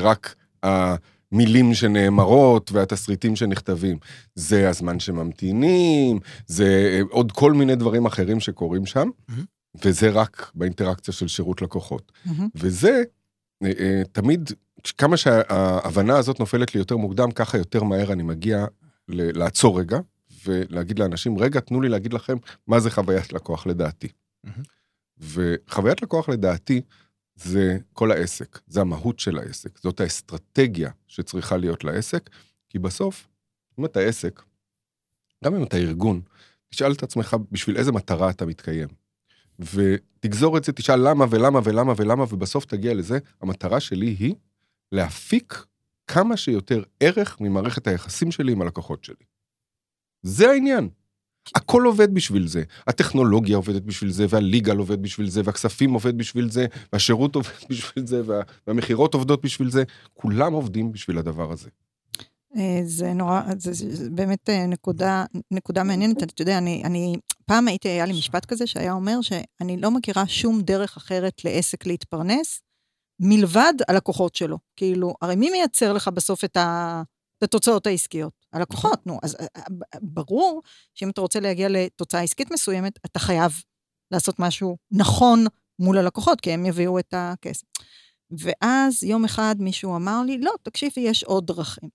רק 0.01 0.35
המילים 1.33 1.73
שנאמרות 1.73 2.71
והתסריטים 2.71 3.35
שנכתבים, 3.35 3.97
זה 4.35 4.69
הזמן 4.69 4.99
שממתינים, 4.99 6.19
זה 6.47 6.65
אה, 6.65 7.01
עוד 7.09 7.31
כל 7.31 7.53
מיני 7.53 7.75
דברים 7.75 8.05
אחרים 8.05 8.39
שקורים 8.39 8.85
שם, 8.85 9.09
מהמם. 9.29 9.43
וזה 9.85 10.09
רק 10.09 10.51
באינטראקציה 10.55 11.13
של 11.13 11.27
שירות 11.27 11.61
לקוחות. 11.61 12.11
מהמם. 12.25 12.47
וזה 12.55 13.03
אה, 13.63 13.71
אה, 13.79 14.01
תמיד, 14.11 14.51
כמה 14.97 15.17
שההבנה 15.17 16.17
הזאת 16.17 16.39
נופלת 16.39 16.75
לי 16.75 16.79
יותר 16.79 16.97
מוקדם, 16.97 17.31
ככה 17.31 17.57
יותר 17.57 17.83
מהר 17.83 18.13
אני 18.13 18.23
מגיע 18.23 18.65
ל- 19.09 19.37
לעצור 19.39 19.79
רגע, 19.79 19.99
ולהגיד 20.45 20.99
לאנשים, 20.99 21.37
רגע, 21.37 21.59
תנו 21.59 21.81
לי 21.81 21.89
להגיד 21.89 22.13
לכם 22.13 22.37
מה 22.67 22.79
זה 22.79 22.91
חוויית 22.91 23.33
לקוח 23.33 23.67
לדעתי. 23.67 24.07
מהמם. 24.43 24.63
וחוויית 25.19 26.01
לקוח 26.01 26.29
לדעתי 26.29 26.81
זה 27.35 27.77
כל 27.93 28.11
העסק, 28.11 28.59
זה 28.67 28.81
המהות 28.81 29.19
של 29.19 29.37
העסק, 29.37 29.79
זאת 29.79 29.99
האסטרטגיה 29.99 30.91
שצריכה 31.07 31.57
להיות 31.57 31.83
לעסק, 31.83 32.29
כי 32.69 32.79
בסוף, 32.79 33.27
אם 33.79 33.85
אתה 33.85 33.99
עסק, 33.99 34.41
גם 35.43 35.55
אם 35.55 35.63
אתה 35.63 35.77
ארגון, 35.77 36.21
תשאל 36.69 36.91
את 36.91 37.03
עצמך 37.03 37.35
בשביל 37.51 37.77
איזה 37.77 37.91
מטרה 37.91 38.29
אתה 38.29 38.45
מתקיים. 38.45 38.87
ותגזור 39.59 40.57
את 40.57 40.63
זה, 40.63 40.71
תשאל 40.71 41.09
למה 41.09 41.25
ולמה 41.29 41.59
ולמה 41.63 41.93
ולמה, 41.97 42.23
ובסוף 42.23 42.65
תגיע 42.65 42.93
לזה, 42.93 43.19
המטרה 43.41 43.79
שלי 43.79 44.15
היא 44.19 44.35
להפיק 44.91 45.65
כמה 46.07 46.37
שיותר 46.37 46.83
ערך 46.99 47.41
ממערכת 47.41 47.87
היחסים 47.87 48.31
שלי 48.31 48.51
עם 48.51 48.61
הלקוחות 48.61 49.03
שלי. 49.03 49.25
זה 50.23 50.49
העניין. 50.49 50.89
הכל 51.55 51.83
עובד 51.85 52.13
בשביל 52.13 52.47
זה. 52.47 52.63
הטכנולוגיה 52.87 53.55
עובדת 53.55 53.81
בשביל 53.81 54.11
זה, 54.11 54.25
והליגל 54.29 54.77
עובד 54.77 55.01
בשביל 55.01 55.29
זה, 55.29 55.41
והכספים 55.45 55.93
עובד 55.93 56.17
בשביל 56.17 56.49
זה, 56.49 56.65
והשירות 56.93 57.35
עובד 57.35 57.49
בשביל 57.69 58.07
זה, 58.07 58.21
וה- 58.25 58.41
והמכירות 58.67 59.13
עובדות 59.13 59.41
בשביל 59.41 59.69
זה. 59.71 59.83
כולם 60.13 60.53
עובדים 60.53 60.91
בשביל 60.91 61.17
הדבר 61.17 61.51
הזה. 61.51 61.69
אה, 62.57 62.81
זה 62.85 63.13
נורא, 63.13 63.41
זה, 63.57 63.73
זה, 63.73 63.95
זה 63.95 64.09
באמת 64.09 64.49
אה, 64.49 64.65
נקודה, 64.65 65.25
נקודה 65.51 65.83
מעניינת. 65.83 66.23
אתה 66.23 66.41
יודע, 66.41 66.57
אני, 66.57 66.81
אני, 66.85 67.15
פעם 67.45 67.67
הייתי, 67.67 67.89
היה 67.89 68.05
לי 68.05 68.13
משפט 68.13 68.45
כזה 68.45 68.67
שהיה 68.67 68.93
אומר 68.93 69.21
שאני 69.21 69.77
לא 69.77 69.91
מכירה 69.91 70.27
שום 70.27 70.61
דרך 70.61 70.97
אחרת 70.97 71.45
לעסק 71.45 71.85
להתפרנס, 71.85 72.61
מלבד 73.19 73.73
הלקוחות 73.87 74.35
שלו. 74.35 74.57
כאילו, 74.75 75.13
הרי 75.21 75.35
מי 75.35 75.49
מייצר 75.49 75.93
לך 75.93 76.07
בסוף 76.07 76.43
את, 76.43 76.57
ה, 76.57 77.01
את 77.37 77.43
התוצאות 77.43 77.87
העסקיות? 77.87 78.42
הלקוחות, 78.53 79.07
נו. 79.07 79.19
אז 79.23 79.35
אה, 79.39 79.45
אה, 79.57 79.63
ברור 80.01 80.61
שאם 80.93 81.09
אתה 81.09 81.21
רוצה 81.21 81.39
להגיע 81.39 81.67
לתוצאה 81.69 82.21
עסקית 82.21 82.51
מסוימת, 82.51 82.99
אתה 83.05 83.19
חייב 83.19 83.51
לעשות 84.11 84.39
משהו 84.39 84.77
נכון 84.91 85.45
מול 85.79 85.97
הלקוחות, 85.97 86.41
כי 86.41 86.51
הם 86.51 86.65
יביאו 86.65 86.99
את 86.99 87.13
הכסף. 87.17 87.67
ואז 88.31 89.03
יום 89.03 89.25
אחד 89.25 89.55
מישהו 89.59 89.95
אמר 89.95 90.21
לי, 90.25 90.37
לא, 90.37 90.53
תקשיבי, 90.63 91.01
יש 91.01 91.23
עוד 91.23 91.47
דרכים. 91.47 91.89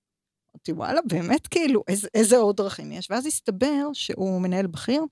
אמרתי, 0.55 0.73
וואלה, 0.73 1.01
באמת, 1.05 1.47
כאילו, 1.47 1.83
איזה, 1.89 2.09
איזה 2.15 2.37
עוד 2.37 2.57
דרכים 2.57 2.93
יש? 2.93 3.11
ואז 3.11 3.27
הסתבר 3.27 3.93
שהוא 3.93 4.41
מנהל 4.41 4.67
בכיר 4.67 5.03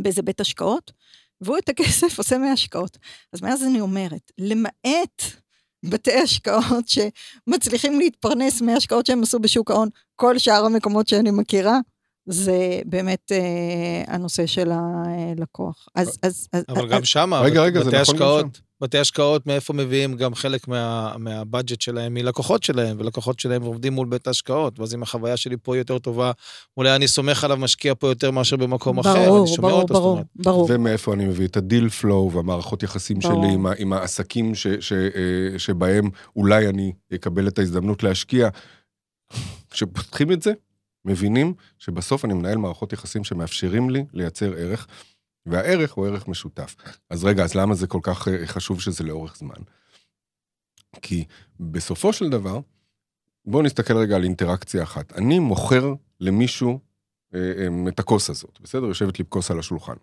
באיזה 0.00 0.22
בית 0.22 0.40
השקעות, 0.40 0.92
והוא 1.40 1.58
את 1.58 1.68
הכסף 1.68 2.18
עושה 2.18 2.38
מהשקעות. 2.38 2.98
אז 3.32 3.42
מאז 3.42 3.64
אני 3.64 3.80
אומרת, 3.80 4.32
למעט 4.38 5.22
בתי 5.90 6.14
השקעות 6.14 6.84
שמצליחים 6.88 7.98
להתפרנס 7.98 8.60
מהשקעות 8.62 9.06
שהם 9.06 9.22
עשו 9.22 9.38
בשוק 9.38 9.70
ההון, 9.70 9.88
כל 10.16 10.38
שאר 10.38 10.64
המקומות 10.64 11.08
שאני 11.08 11.30
מכירה, 11.30 11.78
זה 12.26 12.80
באמת 12.84 13.32
אה, 13.32 14.14
הנושא 14.14 14.46
של 14.46 14.70
הלקוח. 14.72 15.88
אז, 15.94 16.18
אז, 16.22 16.48
אז, 16.52 16.64
אבל 16.68 16.84
אז, 16.84 16.90
גם 16.90 17.04
שם, 17.04 17.34
רגע, 17.34 17.62
רגע, 17.62 17.80
בתי 17.80 17.88
נכון 17.88 18.00
השקעות, 18.00 18.60
בתי 18.80 18.98
השקעות, 18.98 19.46
מאיפה 19.46 19.72
מביאים 19.72 20.16
גם 20.16 20.34
חלק 20.34 20.68
מה, 20.68 21.14
מהבאג'ט 21.18 21.80
שלהם 21.80 22.14
מלקוחות 22.14 22.62
שלהם, 22.62 22.96
ולקוחות 23.00 23.40
שלהם 23.40 23.62
עובדים 23.62 23.92
מול 23.92 24.06
בית 24.06 24.26
ההשקעות, 24.26 24.80
ואז 24.80 24.94
אם 24.94 25.02
החוויה 25.02 25.36
שלי 25.36 25.56
פה 25.62 25.76
יותר 25.76 25.98
טובה, 25.98 26.32
אולי 26.76 26.96
אני 26.96 27.08
סומך 27.08 27.44
עליו 27.44 27.56
משקיע 27.56 27.94
פה 27.94 28.08
יותר 28.08 28.30
מאשר 28.30 28.56
במקום 28.56 28.98
אחר, 28.98 29.24
ברור, 29.24 29.46
אני 29.46 29.54
שומע 29.54 29.68
ברור, 29.68 29.82
אותו, 29.82 29.94
זאת 29.94 30.02
ברור, 30.02 30.12
אומרת. 30.12 30.26
ברור. 30.36 30.66
ומאיפה 30.70 31.14
אני 31.14 31.24
מביא 31.24 31.46
את 31.46 31.56
ה 31.56 31.62
deal 31.62 31.88
flow 31.88 32.32
והמערכות 32.32 32.82
יחסים 32.82 33.18
ברור. 33.18 33.42
שלי 33.44 33.54
עם, 33.54 33.66
עם 33.78 33.92
העסקים 33.92 34.54
ש, 34.54 34.66
ש, 34.80 34.92
אה, 34.92 35.58
שבהם 35.58 36.10
אולי 36.36 36.68
אני 36.68 36.92
אקבל 37.14 37.48
את 37.48 37.58
ההזדמנות 37.58 38.02
להשקיע. 38.02 38.48
כשפותחים 39.70 40.32
את 40.32 40.42
זה, 40.42 40.52
מבינים 41.06 41.54
שבסוף 41.78 42.24
אני 42.24 42.34
מנהל 42.34 42.58
מערכות 42.58 42.92
יחסים 42.92 43.24
שמאפשרים 43.24 43.90
לי 43.90 44.04
לייצר 44.12 44.52
ערך, 44.52 44.86
והערך 45.46 45.92
הוא 45.92 46.06
ערך 46.06 46.28
משותף. 46.28 46.76
אז 47.10 47.24
רגע, 47.24 47.44
אז 47.44 47.54
למה 47.54 47.74
זה 47.74 47.86
כל 47.86 48.00
כך 48.02 48.28
אה, 48.28 48.46
חשוב 48.46 48.80
שזה 48.80 49.04
לאורך 49.04 49.36
זמן? 49.36 49.62
כי 51.02 51.24
בסופו 51.60 52.12
של 52.12 52.28
דבר, 52.28 52.60
בואו 53.44 53.62
נסתכל 53.62 53.96
רגע 53.96 54.16
על 54.16 54.24
אינטראקציה 54.24 54.82
אחת. 54.82 55.12
אני 55.12 55.38
מוכר 55.38 55.94
למישהו 56.20 56.80
אה, 57.34 57.40
אה, 57.40 57.88
את 57.88 57.98
הכוס 57.98 58.30
הזאת, 58.30 58.58
בסדר? 58.60 58.86
יושבת 58.86 59.18
לי 59.18 59.24
כוס 59.28 59.50
על 59.50 59.58
השולחן. 59.58 59.96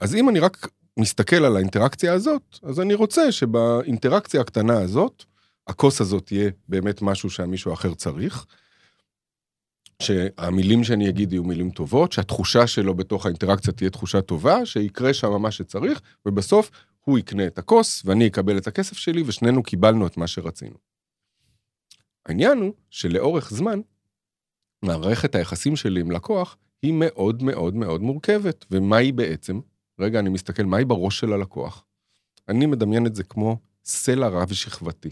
אז 0.00 0.14
אם 0.14 0.28
אני 0.28 0.40
רק 0.40 0.68
מסתכל 0.96 1.44
על 1.44 1.56
האינטראקציה 1.56 2.12
הזאת, 2.12 2.58
אז 2.62 2.80
אני 2.80 2.94
רוצה 2.94 3.32
שבאינטראקציה 3.32 4.40
הקטנה 4.40 4.78
הזאת, 4.78 5.24
שהכוס 5.70 6.00
הזאת 6.00 6.26
תהיה 6.26 6.50
באמת 6.68 7.02
משהו 7.02 7.30
שהמישהו 7.30 7.72
אחר 7.72 7.94
צריך, 7.94 8.46
שהמילים 10.00 10.84
שאני 10.84 11.08
אגיד 11.08 11.32
יהיו 11.32 11.44
מילים 11.44 11.70
טובות, 11.70 12.12
שהתחושה 12.12 12.66
שלו 12.66 12.94
בתוך 12.94 13.26
האינטראקציה 13.26 13.72
תהיה 13.72 13.90
תחושה 13.90 14.20
טובה, 14.22 14.66
שיקרה 14.66 15.14
שם 15.14 15.42
מה 15.42 15.50
שצריך, 15.50 16.00
ובסוף 16.26 16.70
הוא 17.00 17.18
יקנה 17.18 17.46
את 17.46 17.58
הכוס 17.58 18.02
ואני 18.04 18.26
אקבל 18.26 18.58
את 18.58 18.66
הכסף 18.66 18.96
שלי, 18.96 19.22
ושנינו 19.26 19.62
קיבלנו 19.62 20.06
את 20.06 20.16
מה 20.16 20.26
שרצינו. 20.26 20.76
העניין 22.26 22.58
הוא 22.58 22.72
שלאורך 22.90 23.50
זמן, 23.50 23.80
מערכת 24.82 25.34
היחסים 25.34 25.76
שלי 25.76 26.00
עם 26.00 26.10
לקוח 26.10 26.56
היא 26.82 26.92
מאוד 26.96 27.42
מאוד 27.42 27.74
מאוד 27.74 28.02
מורכבת. 28.02 28.64
ומה 28.70 28.96
היא 28.96 29.12
בעצם? 29.12 29.60
רגע, 29.98 30.18
אני 30.18 30.28
מסתכל, 30.28 30.62
מה 30.62 30.76
היא 30.76 30.86
בראש 30.86 31.20
של 31.20 31.32
הלקוח? 31.32 31.84
אני 32.48 32.66
מדמיין 32.66 33.06
את 33.06 33.14
זה 33.14 33.24
כמו 33.24 33.58
סלע 33.84 34.28
רב-שכבתי. 34.28 35.10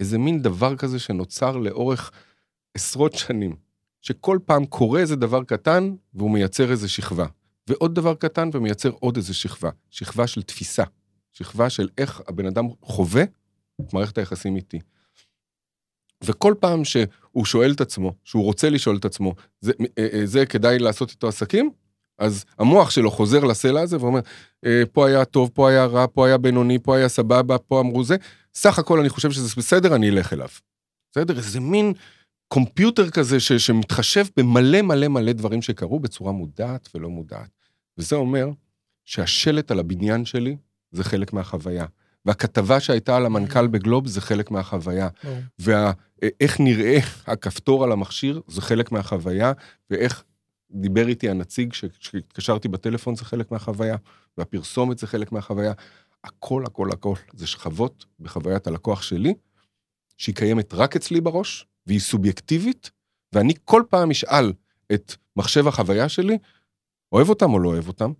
איזה 0.00 0.18
מין 0.18 0.42
דבר 0.42 0.76
כזה 0.76 0.98
שנוצר 0.98 1.56
לאורך 1.56 2.10
עשרות 2.74 3.12
שנים, 3.12 3.56
שכל 4.02 4.38
פעם 4.44 4.66
קורה 4.66 5.00
איזה 5.00 5.16
דבר 5.16 5.44
קטן 5.44 5.94
והוא 6.14 6.30
מייצר 6.30 6.70
איזה 6.70 6.88
שכבה, 6.88 7.26
ועוד 7.68 7.94
דבר 7.94 8.14
קטן 8.14 8.50
ומייצר 8.52 8.90
עוד 9.00 9.16
איזה 9.16 9.34
שכבה, 9.34 9.70
שכבה 9.90 10.26
של 10.26 10.42
תפיסה, 10.42 10.84
שכבה 11.32 11.70
של 11.70 11.88
איך 11.98 12.22
הבן 12.28 12.46
אדם 12.46 12.64
חווה 12.82 13.22
את 13.80 13.94
מערכת 13.94 14.18
היחסים 14.18 14.56
איתי. 14.56 14.80
וכל 16.24 16.54
פעם 16.60 16.84
שהוא 16.84 17.44
שואל 17.44 17.72
את 17.72 17.80
עצמו, 17.80 18.12
שהוא 18.24 18.44
רוצה 18.44 18.70
לשאול 18.70 18.96
את 18.96 19.04
עצמו, 19.04 19.34
זה, 19.60 19.72
אה, 19.98 20.06
אה, 20.12 20.26
זה 20.26 20.46
כדאי 20.46 20.78
לעשות 20.78 21.10
איתו 21.10 21.28
עסקים? 21.28 21.70
אז 22.18 22.44
המוח 22.58 22.90
שלו 22.90 23.10
חוזר 23.10 23.44
לסלע 23.44 23.80
הזה 23.80 23.96
ואומר, 24.00 24.20
אה, 24.66 24.82
פה 24.92 25.08
היה 25.08 25.24
טוב, 25.24 25.50
פה 25.54 25.70
היה 25.70 25.84
רע, 25.84 26.06
פה 26.12 26.26
היה 26.26 26.38
בינוני, 26.38 26.78
פה 26.78 26.96
היה 26.96 27.08
סבבה, 27.08 27.58
פה 27.58 27.80
אמרו 27.80 28.04
זה, 28.04 28.16
סך 28.54 28.78
הכל 28.78 29.00
אני 29.00 29.08
חושב 29.08 29.30
שזה 29.30 29.54
בסדר, 29.56 29.94
אני 29.94 30.10
אלך 30.10 30.32
אליו. 30.32 30.48
בסדר? 31.10 31.36
איזה 31.36 31.60
מין 31.60 31.92
קומפיוטר 32.52 33.10
כזה 33.10 33.40
ש, 33.40 33.52
שמתחשב 33.52 34.26
במלא 34.36 34.82
מלא 34.82 35.08
מלא 35.08 35.32
דברים 35.32 35.62
שקרו 35.62 36.00
בצורה 36.00 36.32
מודעת 36.32 36.88
ולא 36.94 37.10
מודעת. 37.10 37.50
וזה 37.98 38.16
אומר 38.16 38.48
שהשלט 39.04 39.70
על 39.70 39.78
הבניין 39.78 40.24
שלי 40.24 40.56
זה 40.90 41.04
חלק 41.04 41.32
מהחוויה. 41.32 41.86
והכתבה 42.24 42.80
שהייתה 42.80 43.16
על 43.16 43.26
המנכ"ל 43.26 43.66
בגלוב 43.66 44.06
זה 44.06 44.20
חלק 44.20 44.50
מהחוויה. 44.50 45.08
ואיך 45.58 46.60
נראה 46.60 46.98
הכפתור 47.26 47.84
על 47.84 47.92
המכשיר 47.92 48.40
זה 48.48 48.60
חלק 48.60 48.92
מהחוויה, 48.92 49.52
ואיך 49.90 50.24
דיבר 50.70 51.08
איתי 51.08 51.30
הנציג 51.30 51.72
כשהתקשרתי 51.72 52.68
בטלפון 52.68 53.16
זה 53.16 53.24
חלק 53.24 53.50
מהחוויה, 53.50 53.96
והפרסומת 54.38 54.98
זה 54.98 55.06
חלק 55.06 55.32
מהחוויה. 55.32 55.72
הכל, 56.24 56.64
הכל, 56.66 56.90
הכל. 56.92 57.14
זה 57.32 57.46
שכבות 57.46 58.06
בחוויית 58.20 58.66
הלקוח 58.66 59.02
שלי, 59.02 59.34
שהיא 60.16 60.34
קיימת 60.34 60.74
רק 60.74 60.96
אצלי 60.96 61.20
בראש, 61.20 61.66
והיא 61.86 62.00
סובייקטיבית, 62.00 62.90
ואני 63.32 63.54
כל 63.64 63.82
פעם 63.90 64.10
אשאל 64.10 64.52
את 64.92 65.14
מחשב 65.36 65.68
החוויה 65.68 66.08
שלי, 66.08 66.38
אוהב 67.12 67.28
אותם 67.28 67.52
או 67.52 67.58
לא 67.58 67.68
אוהב 67.68 67.88
אותם? 67.88 68.12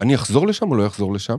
אני 0.00 0.14
אחזור 0.14 0.46
לשם 0.46 0.70
או 0.70 0.76
לא 0.76 0.86
אחזור 0.86 1.14
לשם? 1.14 1.36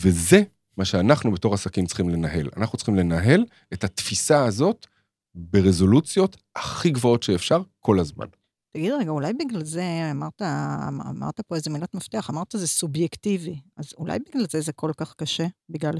וזה 0.00 0.42
מה 0.76 0.84
שאנחנו 0.84 1.32
בתור 1.32 1.54
עסקים 1.54 1.86
צריכים 1.86 2.08
לנהל. 2.08 2.48
אנחנו 2.56 2.78
צריכים 2.78 2.94
לנהל 2.94 3.44
את 3.72 3.84
התפיסה 3.84 4.44
הזאת 4.44 4.86
ברזולוציות 5.34 6.36
הכי 6.56 6.90
גבוהות 6.90 7.22
שאפשר 7.22 7.62
כל 7.80 8.00
הזמן. 8.00 8.26
תגיד 8.76 8.92
רגע, 8.92 9.10
אולי 9.10 9.32
בגלל 9.32 9.64
זה 9.64 9.84
אמרת, 10.10 10.42
אמרת 11.10 11.40
פה 11.40 11.54
איזה 11.54 11.70
מילת 11.70 11.94
מפתח, 11.94 12.30
אמרת 12.30 12.54
זה 12.56 12.66
סובייקטיבי. 12.66 13.60
אז 13.76 13.92
אולי 13.98 14.18
בגלל 14.18 14.46
זה 14.50 14.60
זה 14.60 14.72
כל 14.72 14.90
כך 14.96 15.14
קשה? 15.14 15.46
בגלל 15.68 15.98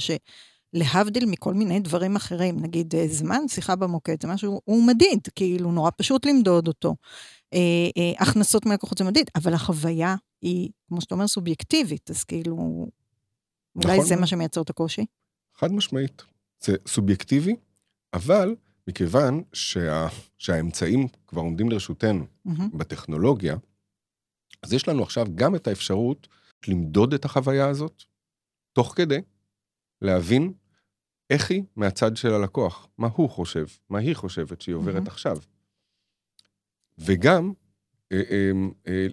שלהבדיל 0.76 1.26
מכל 1.26 1.54
מיני 1.54 1.80
דברים 1.80 2.16
אחרים, 2.16 2.60
נגיד 2.60 2.94
אה, 2.94 3.08
זמן 3.08 3.48
שיחה 3.48 3.76
במוקד, 3.76 4.22
זה 4.22 4.28
משהו, 4.28 4.60
הוא 4.64 4.86
מדיד, 4.86 5.28
כאילו 5.34 5.72
נורא 5.72 5.90
פשוט 5.96 6.26
למדוד 6.26 6.68
אותו. 6.68 6.94
אה, 7.54 7.58
אה, 7.96 8.12
הכנסות 8.18 8.66
מלקוחות 8.66 8.98
זה 8.98 9.04
מדיד, 9.04 9.30
אבל 9.34 9.54
החוויה 9.54 10.16
היא, 10.42 10.70
כמו 10.88 11.00
שאתה 11.00 11.14
אומר, 11.14 11.26
סובייקטיבית, 11.26 12.10
אז 12.10 12.24
כאילו, 12.24 12.86
אולי 13.76 13.96
נכון. 13.96 14.08
זה 14.08 14.16
מה 14.16 14.26
שמייצר 14.26 14.62
את 14.62 14.70
הקושי? 14.70 15.06
חד 15.54 15.72
משמעית. 15.72 16.22
זה 16.60 16.76
סובייקטיבי, 16.86 17.56
אבל 18.14 18.54
מכיוון 18.88 19.42
שה, 19.52 20.06
שהאמצעים 20.38 21.08
כבר 21.26 21.40
עומדים 21.40 21.70
לרשותנו 21.70 22.24
mm-hmm. 22.48 22.62
בטכנולוגיה, 22.74 23.56
אז 24.62 24.72
יש 24.72 24.88
לנו 24.88 25.02
עכשיו 25.02 25.26
גם 25.34 25.54
את 25.54 25.66
האפשרות 25.66 26.28
למדוד 26.68 27.14
את 27.14 27.24
החוויה 27.24 27.68
הזאת, 27.68 28.02
תוך 28.72 28.92
כדי 28.96 29.20
להבין 30.02 30.52
איך 31.32 31.50
היא 31.50 31.62
מהצד 31.76 32.16
של 32.16 32.32
הלקוח, 32.32 32.88
מה 32.98 33.08
הוא 33.14 33.30
חושב, 33.30 33.66
מה 33.90 33.98
היא 33.98 34.14
חושבת 34.14 34.60
שהיא 34.60 34.74
עוברת 34.74 35.02
mm-hmm. 35.02 35.10
עכשיו. 35.10 35.36
וגם 36.98 37.52
אה, 38.12 38.22
אה, 38.30 38.50
אה, 38.88 39.06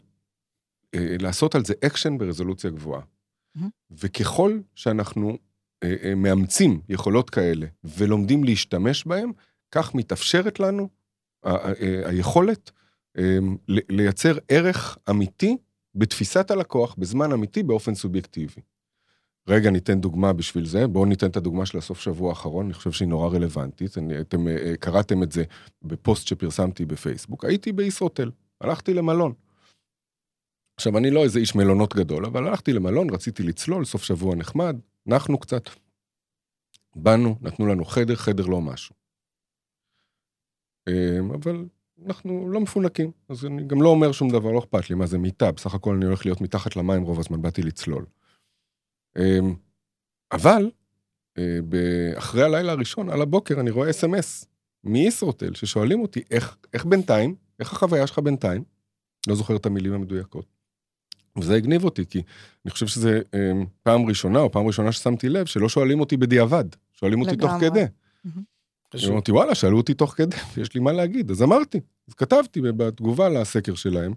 אה, 0.96 1.16
לעשות 1.20 1.56
על 1.56 1.66
זה 1.66 1.74
אקשן 1.86 2.18
ברזולוציה 2.18 2.70
גבוהה. 2.70 3.02
Mm-hmm. 3.02 3.62
וככל 3.92 4.60
שאנחנו 4.76 5.38
אה, 5.84 5.96
אה, 6.04 6.16
מאמצים 6.16 6.82
יכולות 6.90 7.30
כאלה 7.30 7.68
ולומדים 7.84 8.44
להשתמש 8.44 9.06
בהן, 9.06 9.32
כך 9.72 9.96
מתאפשרת 9.96 10.60
לנו 10.60 10.90
ה- 11.44 11.50
ה- 11.50 11.56
ה- 11.56 12.10
היכולת 12.10 12.72
אה, 13.18 13.38
לייצר 13.68 14.38
ערך 14.48 14.98
אמיתי 15.10 15.58
בתפיסת 15.96 16.52
הלקוח 16.52 16.96
בזמן 16.98 17.32
אמיתי 17.32 17.64
באופן 17.64 17.96
סובייקטיבי. 17.96 18.62
רגע, 19.50 19.70
ניתן 19.70 20.02
דוגמה 20.02 20.34
בשביל 20.34 20.66
זה. 20.66 20.88
בואו 20.88 21.06
ניתן 21.06 21.28
את 21.28 21.38
הדוגמה 21.38 21.66
של 21.66 21.78
הסוף 21.78 22.00
שבוע 22.00 22.30
האחרון, 22.30 22.66
אני 22.66 22.74
חושב 22.74 22.92
שהיא 22.92 23.08
נורא 23.08 23.30
רלוונטית. 23.30 23.98
אני, 23.98 24.22
אתם 24.22 24.48
אה, 24.48 24.74
קראתם 24.80 25.24
את 25.24 25.32
זה 25.32 25.44
בפוסט 25.82 26.28
שפרסמתי 26.28 26.86
בפייסבוק. 26.86 27.46
הייתי 27.46 27.72
בישרוטל, 27.72 28.32
הלכתי 28.62 28.94
למלון. 28.94 29.34
עכשיו, 30.76 30.98
אני 30.98 31.12
לא 31.12 31.24
איזה 31.24 31.40
איש 31.40 31.56
מלונות 31.56 31.96
גדול, 31.96 32.26
אבל 32.26 32.48
הלכתי 32.48 32.74
למלון, 32.74 33.10
רציתי 33.10 33.44
לצלול, 33.44 33.86
סוף 33.86 34.04
שבוע 34.04 34.36
נחמד, 34.36 34.76
נחנו 35.06 35.38
קצת. 35.38 35.70
באנו, 36.96 37.36
נתנו 37.42 37.68
לנו 37.68 37.86
חדר, 37.86 38.16
חדר 38.16 38.46
לא 38.46 38.62
משהו. 38.62 38.96
אמ, 40.90 41.32
אבל 41.32 41.66
אנחנו 42.06 42.50
לא 42.50 42.60
מפונקים, 42.60 43.12
אז 43.30 43.46
אני 43.46 43.64
גם 43.68 43.82
לא 43.82 43.90
אומר 43.90 44.12
שום 44.12 44.30
דבר, 44.30 44.52
לא 44.52 44.60
אכפת 44.60 44.90
לי, 44.90 44.96
מה 44.96 45.06
זה 45.06 45.18
מיטה, 45.18 45.52
בסך 45.52 45.74
הכל 45.74 45.96
אני 45.96 46.06
הולך 46.06 46.26
להיות 46.26 46.42
מתחת 46.42 46.76
למים 46.76 47.02
רוב 47.02 47.20
הזמן, 47.20 47.42
באתי 47.42 47.62
לצלול. 47.62 48.06
אמ, 49.20 49.56
אבל, 50.32 50.72
אה, 51.38 51.60
אחרי 52.18 52.44
הלילה 52.44 52.72
הראשון, 52.72 53.10
על 53.10 53.22
הבוקר, 53.22 53.60
אני 53.60 53.70
רואה 53.70 53.90
אס.אם.אס 53.90 54.46
מישרוטל, 54.84 55.56
ששואלים 55.56 56.02
אותי, 56.02 56.22
איך, 56.32 56.58
איך 56.74 56.86
בינתיים, 56.86 57.36
איך 57.60 57.74
החוויה 57.74 58.08
שלך 58.08 58.20
בינתיים? 58.20 58.64
לא 59.28 59.36
זוכר 59.36 59.56
את 59.56 59.66
המילים 59.66 59.94
המדויקות. 59.94 60.46
וזה 61.38 61.56
הגניב 61.56 61.84
אותי, 61.84 62.06
כי 62.06 62.22
אני 62.66 62.72
חושב 62.72 62.88
שזה 62.88 63.22
אה, 63.34 63.52
פעם 63.84 64.06
ראשונה, 64.06 64.40
או 64.40 64.52
פעם 64.52 64.68
ראשונה 64.68 64.92
ששמתי 64.92 65.30
לב, 65.30 65.46
שלא 65.46 65.70
שואלים 65.70 66.00
אותי 66.00 66.18
בדיעבד, 66.18 66.66
שואלים 66.94 67.22
אותי 67.22 67.38
תוך 67.38 67.52
כדי. 67.60 67.86
אמרתי, 69.08 69.32
וואלה, 69.32 69.56
שאלו 69.56 69.78
אותי 69.78 69.94
תוך 69.94 70.14
כדי, 70.14 70.36
יש 70.62 70.74
לי 70.74 70.80
מה 70.80 70.92
להגיד, 70.92 71.32
אז 71.32 71.44
אמרתי. 71.44 71.80
אז 72.08 72.14
כתבתי 72.14 72.62
בתגובה 72.62 73.30
לסקר 73.30 73.76
שלהם, 73.76 74.14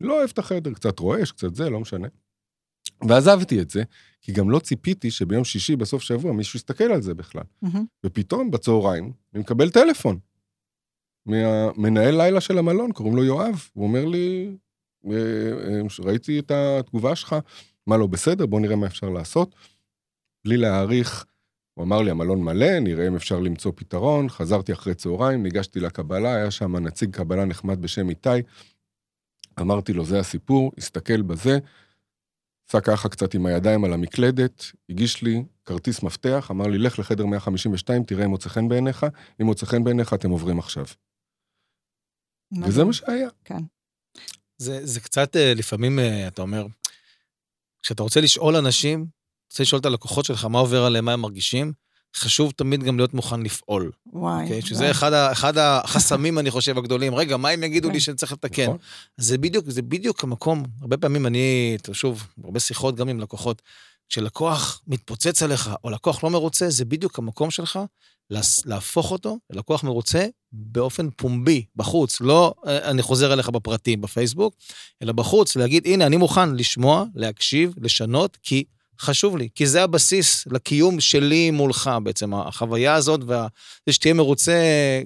לא 0.00 0.18
אוהב 0.18 0.30
את 0.32 0.38
החדר, 0.38 0.72
קצת 0.74 0.98
רועש, 0.98 1.32
קצת 1.32 1.54
זה, 1.54 1.70
לא 1.70 1.80
משנה. 1.80 2.08
ועזבתי 3.08 3.60
את 3.60 3.70
זה, 3.70 3.82
כי 4.20 4.32
גם 4.32 4.50
לא 4.50 4.58
ציפיתי 4.58 5.10
שביום 5.10 5.44
שישי, 5.44 5.76
בסוף 5.76 6.02
שבוע, 6.02 6.32
מישהו 6.32 6.56
יסתכל 6.56 6.84
על 6.84 7.02
זה 7.02 7.14
בכלל. 7.14 7.42
ופתאום, 8.04 8.50
בצהריים, 8.50 9.12
אני 9.34 9.40
מקבל 9.40 9.70
טלפון 9.70 10.18
מהמנהל 11.26 12.16
לילה 12.16 12.40
של 12.40 12.58
המלון, 12.58 12.92
קוראים 12.92 13.16
לו 13.16 13.24
יואב, 13.24 13.68
הוא 13.72 13.86
אומר 13.86 14.04
לי, 14.04 14.56
אה, 15.06 15.80
ראיתי 15.98 16.38
את 16.38 16.50
התגובה 16.50 17.16
שלך, 17.16 17.36
מה 17.86 17.96
לא 17.96 18.06
בסדר, 18.06 18.46
בוא 18.46 18.60
נראה 18.60 18.76
מה 18.76 18.86
אפשר 18.86 19.08
לעשות. 19.08 19.54
בלי 20.44 20.56
להעריך, 20.56 21.24
הוא 21.74 21.84
אמר 21.84 22.02
לי, 22.02 22.10
המלון 22.10 22.42
מלא, 22.42 22.78
נראה 22.78 23.08
אם 23.08 23.16
אפשר 23.16 23.40
למצוא 23.40 23.72
פתרון. 23.74 24.28
חזרתי 24.28 24.72
אחרי 24.72 24.94
צהריים, 24.94 25.42
ניגשתי 25.42 25.80
לקבלה, 25.80 26.34
היה 26.34 26.50
שם 26.50 26.76
נציג 26.76 27.10
קבלה 27.10 27.44
נחמד 27.44 27.82
בשם 27.82 28.08
איתי. 28.08 28.28
אמרתי 29.60 29.92
לו, 29.92 30.04
זה 30.04 30.20
הסיפור, 30.20 30.72
הסתכל 30.78 31.22
בזה, 31.22 31.58
עשה 32.68 32.80
ככה 32.80 33.08
קצת 33.08 33.34
עם 33.34 33.46
הידיים 33.46 33.84
על 33.84 33.92
המקלדת, 33.92 34.64
הגיש 34.88 35.22
לי 35.22 35.44
כרטיס 35.64 36.02
מפתח, 36.02 36.48
אמר 36.50 36.66
לי, 36.66 36.78
לך 36.78 36.98
לחדר 36.98 37.26
152, 37.26 38.04
תראה 38.04 38.24
אם 38.24 38.30
מוצא 38.30 38.48
חן 38.48 38.68
בעיניך, 38.68 39.06
אם 39.40 39.46
מוצא 39.46 39.66
חן 39.66 39.84
בעיניך, 39.84 40.14
אתם 40.14 40.30
עוברים 40.30 40.58
עכשיו. 40.58 40.84
וזה 42.66 42.84
מה 42.84 42.92
שהיה. 42.92 43.28
כן. 43.44 43.58
זה, 44.56 44.86
זה 44.86 45.00
קצת 45.00 45.36
אה, 45.36 45.54
לפעמים, 45.54 45.98
אה, 45.98 46.28
אתה 46.28 46.42
אומר, 46.42 46.66
כשאתה 47.82 48.02
רוצה 48.02 48.20
לשאול 48.20 48.56
אנשים, 48.56 49.06
רוצה 49.52 49.62
לשאול 49.62 49.80
את 49.80 49.86
הלקוחות 49.86 50.24
שלך 50.24 50.44
מה 50.44 50.58
עובר 50.58 50.84
עליהם, 50.84 51.04
מה 51.04 51.12
הם 51.12 51.20
מרגישים, 51.20 51.72
חשוב 52.16 52.52
תמיד 52.56 52.82
גם 52.82 52.96
להיות 52.96 53.14
מוכן 53.14 53.42
לפעול. 53.42 53.90
וואי. 54.12 54.42
אוקיי? 54.42 54.62
שזה 54.62 54.78
וואי. 54.78 54.90
אחד, 54.90 55.12
ה, 55.12 55.32
אחד 55.32 55.58
החסמים, 55.58 56.38
אני 56.38 56.50
חושב, 56.50 56.78
הגדולים. 56.78 57.14
רגע, 57.14 57.36
מה 57.36 57.50
אם 57.50 57.64
יגידו 57.64 57.88
כן. 57.88 57.94
לי 57.94 58.00
שאני 58.00 58.16
צריך 58.16 58.32
לתקן? 58.32 58.62
נכון. 58.62 58.76
זה 59.16 59.38
בדיוק, 59.38 59.70
זה 59.70 59.82
בדיוק 59.82 60.24
המקום. 60.24 60.64
הרבה 60.80 60.96
פעמים 60.96 61.26
אני, 61.26 61.76
שוב, 61.92 62.26
הרבה 62.44 62.60
שיחות 62.60 62.96
גם 62.96 63.08
עם 63.08 63.20
לקוחות, 63.20 63.62
כשלקוח 64.08 64.82
מתפוצץ 64.86 65.42
עליך, 65.42 65.70
או 65.84 65.90
לקוח 65.90 66.24
לא 66.24 66.30
מרוצה, 66.30 66.70
זה 66.70 66.84
בדיוק 66.84 67.18
המקום 67.18 67.50
שלך 67.50 67.78
להפוך 68.66 69.12
אותו 69.12 69.38
ללקוח 69.50 69.84
מרוצה 69.84 70.26
באופן 70.52 71.10
פומבי, 71.10 71.64
בחוץ. 71.76 72.20
לא 72.20 72.54
אה, 72.66 72.90
אני 72.90 73.02
חוזר 73.02 73.32
אליך 73.32 73.48
בפרטים 73.48 74.00
בפייסבוק, 74.00 74.54
אלא 75.02 75.12
בחוץ, 75.12 75.56
להגיד, 75.56 75.86
הנה, 75.86 76.06
אני 76.06 76.16
מוכן 76.16 76.54
לשמוע, 76.54 77.04
להקשיב, 77.14 77.74
לשנות, 77.80 78.38
כי 78.42 78.64
חשוב 79.00 79.36
לי, 79.36 79.48
כי 79.54 79.66
זה 79.66 79.82
הבסיס 79.82 80.46
לקיום 80.46 81.00
שלי 81.00 81.50
מולך 81.50 81.90
בעצם, 82.02 82.34
החוויה 82.34 82.94
הזאת, 82.94 83.20
וה... 83.26 83.46
זה 83.86 83.92
שתהיה 83.92 84.14
מרוצה, 84.14 84.60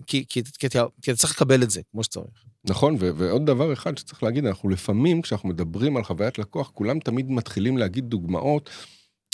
כי, 0.06 0.24
כי, 0.28 0.42
כי, 0.58 0.66
אתה- 0.66 0.84
כי 1.02 1.10
אתה 1.10 1.18
צריך 1.20 1.32
לקבל 1.32 1.62
את 1.62 1.70
זה 1.70 1.80
כמו 1.90 2.04
שצריך. 2.04 2.44
נכון, 2.64 2.96
ו- 3.00 3.10
ועוד 3.16 3.46
דבר 3.46 3.72
אחד 3.72 3.98
שצריך 3.98 4.22
להגיד, 4.22 4.44
אנחנו 4.46 4.68
לפעמים, 4.68 5.22
כשאנחנו 5.22 5.48
מדברים 5.48 5.96
על 5.96 6.04
חוויית 6.04 6.38
לקוח, 6.38 6.70
כולם 6.74 6.98
תמיד 6.98 7.30
מתחילים 7.30 7.78
להגיד 7.78 8.04
דוגמאות 8.04 8.70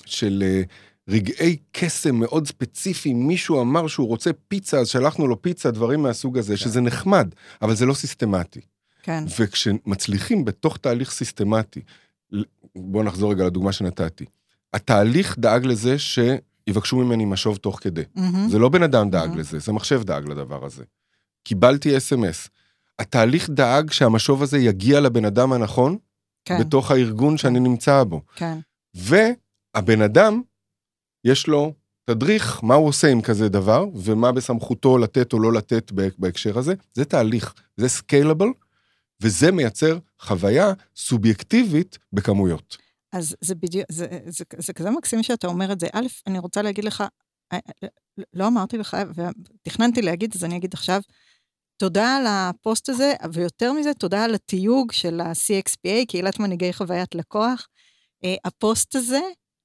של 0.06 0.42
אה, 0.46 0.62
רגעי 1.08 1.56
קסם 1.72 2.14
מאוד 2.16 2.46
ספציפיים, 2.46 3.26
מישהו 3.28 3.60
אמר 3.60 3.86
שהוא 3.86 4.06
רוצה 4.08 4.30
פיצה, 4.48 4.78
אז 4.78 4.88
שלחנו 4.88 5.26
לו 5.26 5.42
פיצה, 5.42 5.70
דברים 5.70 6.02
מהסוג 6.02 6.38
הזה, 6.38 6.56
שזה 6.56 6.80
נחמד, 6.80 7.28
אבל 7.62 7.74
זה 7.74 7.86
לא 7.86 7.94
סיסטמטי. 7.94 8.60
כן, 9.02 9.24
וכשמצליחים 9.40 10.44
בתוך 10.44 10.76
תהליך 10.76 11.10
סיסטמטי, 11.10 11.80
בואו 12.76 13.02
נחזור 13.02 13.32
רגע 13.32 13.44
לדוגמה 13.46 13.72
שנתתי, 13.72 14.24
התהליך 14.74 15.38
דאג 15.38 15.66
לזה 15.66 15.96
שיבקשו 15.98 16.96
ממני 16.96 17.24
משוב 17.24 17.56
תוך 17.56 17.78
כדי. 17.82 18.02
מהמם. 18.14 18.48
זה 18.48 18.58
לא 18.58 18.68
בן 18.68 18.82
אדם 18.82 19.10
דאג 19.10 19.32
Mhm. 19.32 19.36
לזה, 19.38 19.58
זה 19.58 19.72
מחשב 19.72 20.02
דאג 20.02 20.28
לדבר 20.28 20.64
הזה. 20.64 20.84
קיבלתי 21.44 21.96
אס.אם.אס. 21.96 22.48
התהליך 22.98 23.50
דאג 23.50 23.90
שהמשוב 23.90 24.42
הזה 24.42 24.58
יגיע 24.58 25.00
לבן 25.00 25.24
אדם 25.24 25.52
הנכון, 25.52 25.96
כן, 26.44 26.60
בתוך 26.60 26.90
הארגון 26.90 27.36
שאני 27.36 27.60
נמצא 27.60 28.04
בו. 28.04 28.20
כן, 28.36 28.58
והבן 28.94 30.02
אדם, 30.02 30.42
יש 31.24 31.46
לו 31.46 31.74
תדריך 32.04 32.64
מה 32.64 32.74
הוא 32.74 32.88
עושה 32.88 33.08
עם 33.10 33.22
כזה 33.22 33.48
דבר, 33.48 33.84
ומה 33.94 34.32
בסמכותו 34.32 34.98
לתת 34.98 35.32
או 35.32 35.38
לא 35.40 35.52
לתת 35.52 35.92
בהק- 35.92 36.14
בהקשר 36.18 36.58
הזה. 36.58 36.74
זה 36.94 37.04
תהליך, 37.04 37.54
זה 37.76 37.88
סקיילבל, 37.88 38.48
וזה 39.22 39.52
מייצר 39.52 39.98
חוויה 40.20 40.72
סובייקטיבית 40.96 41.98
בכמויות. 42.12 42.76
אז 43.14 43.36
זה 43.40 43.54
בדיוק, 43.54 43.86
זה, 43.92 44.06
זה, 44.26 44.44
זה 44.58 44.72
כזה 44.72 44.90
מקסים 44.90 45.22
שאתה 45.22 45.46
אומר 45.46 45.72
את 45.72 45.80
זה. 45.80 45.86
א', 45.92 46.06
אני 46.26 46.38
רוצה 46.38 46.62
להגיד 46.62 46.84
לך, 46.84 47.04
אה, 47.52 47.58
אה, 47.82 47.88
לא 48.32 48.46
אמרתי 48.46 48.78
לך, 48.78 48.96
ותכננתי 49.14 50.02
להגיד, 50.02 50.32
אז 50.34 50.44
אני 50.44 50.56
אגיד 50.56 50.74
עכשיו, 50.74 51.00
תודה 51.76 52.16
על 52.16 52.24
הפוסט 52.26 52.88
הזה, 52.88 53.14
ויותר 53.32 53.72
מזה, 53.72 53.94
תודה 53.94 54.24
על 54.24 54.34
התיוג 54.34 54.92
של 54.92 55.20
ה-CXPA, 55.20 56.06
קהילת 56.08 56.38
מנהיגי 56.38 56.72
חוויית 56.72 57.14
לקוח. 57.14 57.68
אה, 58.24 58.34
הפוסט 58.44 58.96
הזה 58.96 59.20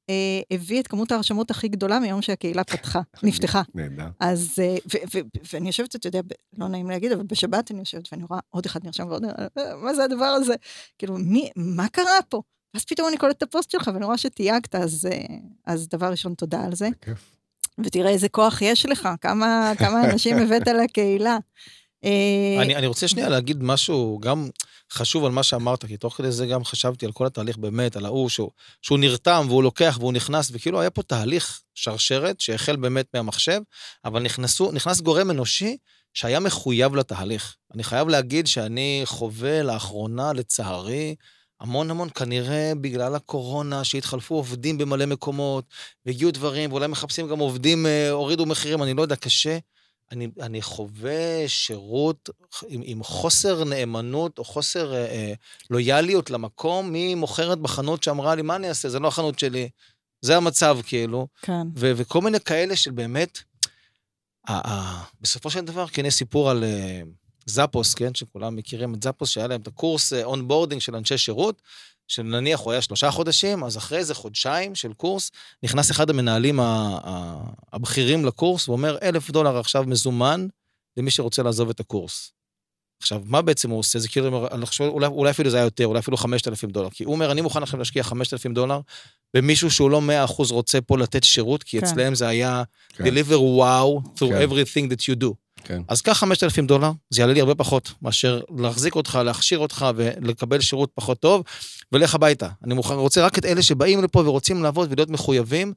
אה, 0.09 0.41
הביא 0.51 0.81
את 0.81 0.87
כמות 0.87 1.11
ההרשמות 1.11 1.51
הכי 1.51 1.67
גדולה 1.67 1.99
מיום 1.99 2.21
שהקהילה 2.21 2.63
פתחה, 2.63 3.01
נפתחה. 3.23 3.61
נהדר. 3.75 4.07
אז, 4.19 4.53
ו- 4.93 5.19
ואני 5.53 5.67
יושבת, 5.67 5.95
אתה 5.95 6.07
יודע, 6.07 6.21
לא 6.57 6.67
נעים 6.67 6.89
להגיד, 6.89 7.11
אבל 7.11 7.23
בשבת 7.23 7.71
אני 7.71 7.79
יושבת 7.79 8.09
ואני 8.11 8.23
רואה 8.29 8.39
עוד 8.49 8.65
אחד 8.65 8.83
נרשם 8.83 9.07
ועוד, 9.07 9.25
אה, 9.25 9.75
מה 9.75 9.93
זה 9.93 10.03
הדבר 10.03 10.25
הזה? 10.25 10.53
כאילו, 10.97 11.17
מי, 11.17 11.49
מה 11.55 11.89
קרה 11.89 12.21
פה? 12.29 12.41
ואז 12.73 12.85
פתאום 12.85 13.07
אני 13.07 13.17
קולטת 13.17 13.37
את 13.37 13.43
הפוסט 13.43 13.71
שלך 13.71 13.91
ואני 13.93 14.05
רואה 14.05 14.17
שתייגת, 14.17 14.75
אז, 14.75 15.07
אה, 15.11 15.17
אז 15.65 15.89
דבר 15.89 16.11
ראשון, 16.11 16.33
תודה 16.33 16.65
על 16.65 16.75
זה. 16.75 16.87
כיף. 17.01 17.31
ותראה 17.85 18.11
איזה 18.11 18.29
כוח 18.29 18.61
יש 18.61 18.85
לך, 18.85 19.09
כמה, 19.21 19.71
כמה 19.77 20.05
אנשים 20.11 20.37
הבאת 20.37 20.67
לקהילה. 20.67 21.37
אה, 22.03 22.61
אני, 22.61 22.75
אני 22.75 22.87
רוצה 22.87 23.07
שנייה 23.07 23.29
להגיד 23.29 23.63
משהו 23.63 24.19
גם 24.21 24.49
חשוב 24.91 25.25
על 25.25 25.31
מה 25.31 25.43
שאמרת, 25.43 25.85
כי 25.85 25.97
תוך 25.97 26.13
כדי 26.17 26.31
זה 26.31 26.45
גם 26.45 26.63
חשבתי 26.63 27.05
על 27.05 27.11
כל 27.11 27.25
התהליך 27.25 27.57
באמת, 27.57 27.95
על 27.95 28.05
ההוא 28.05 28.29
שהוא, 28.29 28.49
שהוא 28.81 28.99
נרתם 28.99 29.45
והוא 29.49 29.63
לוקח 29.63 29.97
והוא 29.99 30.13
נכנס, 30.13 30.49
וכאילו 30.53 30.81
היה 30.81 30.89
פה 30.89 31.03
תהליך 31.03 31.61
שרשרת 31.75 32.39
שהחל 32.39 32.75
באמת 32.75 33.05
מהמחשב, 33.13 33.61
אבל 34.05 34.21
נכנסו, 34.21 34.71
נכנס 34.71 35.01
גורם 35.01 35.31
אנושי 35.31 35.77
שהיה 36.13 36.39
מחויב 36.39 36.95
לתהליך. 36.95 37.55
אני 37.73 37.83
חייב 37.83 38.07
להגיד 38.07 38.47
שאני 38.47 39.01
חווה 39.05 39.63
לאחרונה, 39.63 40.33
לצערי, 40.33 41.15
המון 41.59 41.91
המון, 41.91 42.09
כנראה 42.15 42.71
בגלל 42.81 43.15
הקורונה, 43.15 43.83
שהתחלפו 43.83 44.35
עובדים 44.35 44.77
במלא 44.77 45.05
מקומות, 45.05 45.65
והגיעו 46.05 46.31
דברים, 46.31 46.71
ואולי 46.71 46.87
מחפשים 46.87 47.27
גם 47.27 47.39
עובדים, 47.39 47.85
אה, 47.85 48.09
הורידו 48.11 48.45
מחירים, 48.45 48.83
אני 48.83 48.93
לא 48.93 49.01
יודע, 49.01 49.15
קשה. 49.15 49.57
אני, 50.11 50.27
אני 50.41 50.61
חווה 50.61 51.47
שירות 51.47 52.29
עם, 52.67 52.81
עם 52.85 53.03
חוסר 53.03 53.63
נאמנות 53.63 54.39
או 54.39 54.43
חוסר 54.43 54.93
אה, 54.93 55.05
אה, 55.05 55.33
לויאליות 55.69 56.29
למקום, 56.29 56.91
מי 56.91 57.15
מוכרת 57.15 57.59
בחנות 57.59 58.03
שאמרה 58.03 58.35
לי, 58.35 58.41
מה 58.41 58.55
אני 58.55 58.69
אעשה? 58.69 58.89
זה 58.89 58.99
לא 58.99 59.07
החנות 59.07 59.39
שלי. 59.39 59.69
זה 60.21 60.37
המצב, 60.37 60.77
כאילו. 60.85 61.27
כן, 61.41 61.61
ו- 61.75 61.91
וכל 61.95 62.21
מיני 62.21 62.39
כאלה 62.39 62.75
של 62.75 62.91
באמת, 62.91 63.39
ה- 64.47 64.71
ה- 64.71 65.03
בסופו 65.21 65.49
של 65.49 65.61
דבר, 65.61 65.87
כן, 65.87 66.05
יש 66.05 66.13
סיפור 66.13 66.49
על 66.49 66.63
אה, 66.63 67.01
Zappos, 67.49 67.93
כן, 67.93 68.15
שכולם 68.15 68.55
מכירים 68.55 68.93
את 68.93 69.03
Zappos, 69.03 69.29
שהיה 69.29 69.47
להם 69.47 69.61
את 69.61 69.67
הקורס 69.67 70.13
onboarding 70.13 70.81
של 70.81 70.95
אנשי 70.95 71.17
שירות, 71.17 71.61
שנניח 72.07 72.59
הוא 72.59 72.71
היה 72.71 72.81
שלושה 72.81 73.11
חודשים, 73.11 73.63
אז 73.63 73.77
אחרי 73.77 73.97
איזה 73.97 74.15
חודשיים 74.15 74.75
של 74.75 74.93
קורס, 74.93 75.31
נכנס 75.63 75.91
אחד 75.91 76.09
המנהלים 76.09 76.59
הבכירים 77.73 78.25
לקורס 78.25 78.69
ואומר, 78.69 78.97
אלף 79.03 79.31
דולר 79.31 79.57
עכשיו 79.57 79.83
מזומן 79.87 80.47
למי 80.97 81.11
שרוצה 81.11 81.43
לעזוב 81.43 81.69
את 81.69 81.79
הקורס. 81.79 82.31
עכשיו, 83.01 83.21
מה 83.25 83.41
בעצם 83.41 83.69
הוא 83.69 83.79
עושה? 83.79 83.99
זה 83.99 84.07
כאילו, 84.07 84.47
אני 84.51 84.65
חושב, 84.65 84.83
אולי, 84.83 85.07
אולי 85.07 85.31
אפילו 85.31 85.49
זה 85.49 85.57
היה 85.57 85.63
יותר, 85.63 85.85
אולי 85.85 85.99
אפילו 85.99 86.17
5,000 86.17 86.69
דולר. 86.69 86.89
כי 86.89 87.03
הוא 87.03 87.13
אומר, 87.13 87.31
אני 87.31 87.41
מוכן 87.41 87.63
עכשיו 87.63 87.79
להשקיע 87.79 88.03
5,000 88.03 88.53
דולר 88.53 88.79
במישהו 89.33 89.71
שהוא 89.71 89.89
לא 89.89 90.01
100% 90.27 90.51
רוצה 90.51 90.81
פה 90.81 90.97
לתת 90.97 91.23
שירות, 91.23 91.63
כי 91.63 91.79
כן. 91.79 91.85
אצלם 91.85 92.15
זה 92.15 92.27
היה 92.27 92.63
כן. 92.89 93.03
deliver 93.03 93.37
wow 93.37 94.07
through 94.15 94.29
כן. 94.29 94.47
everything 94.47 94.91
that 94.91 95.01
you 95.01 95.23
do. 95.23 95.33
כן. 95.63 95.81
אז 95.87 96.01
קח 96.01 96.13
5,000 96.17 96.67
דולר, 96.67 96.91
זה 97.09 97.21
יעלה 97.21 97.33
לי 97.33 97.39
הרבה 97.39 97.55
פחות 97.55 97.93
מאשר 98.01 98.41
להחזיק 98.57 98.95
אותך, 98.95 99.19
להכשיר 99.25 99.59
אותך 99.59 99.85
ולקבל 99.95 100.61
שירות 100.61 100.91
פחות 100.95 101.19
טוב, 101.19 101.43
ולך 101.91 102.15
הביתה. 102.15 102.47
אני 102.63 102.73
מוכן, 102.73 102.93
רוצה 102.93 103.25
רק 103.25 103.37
את 103.37 103.45
אלה 103.45 103.61
שבאים 103.61 104.03
לפה 104.03 104.19
ורוצים 104.19 104.63
לעבוד 104.63 104.91
ולהיות 104.91 105.09
מחויבים, 105.09 105.73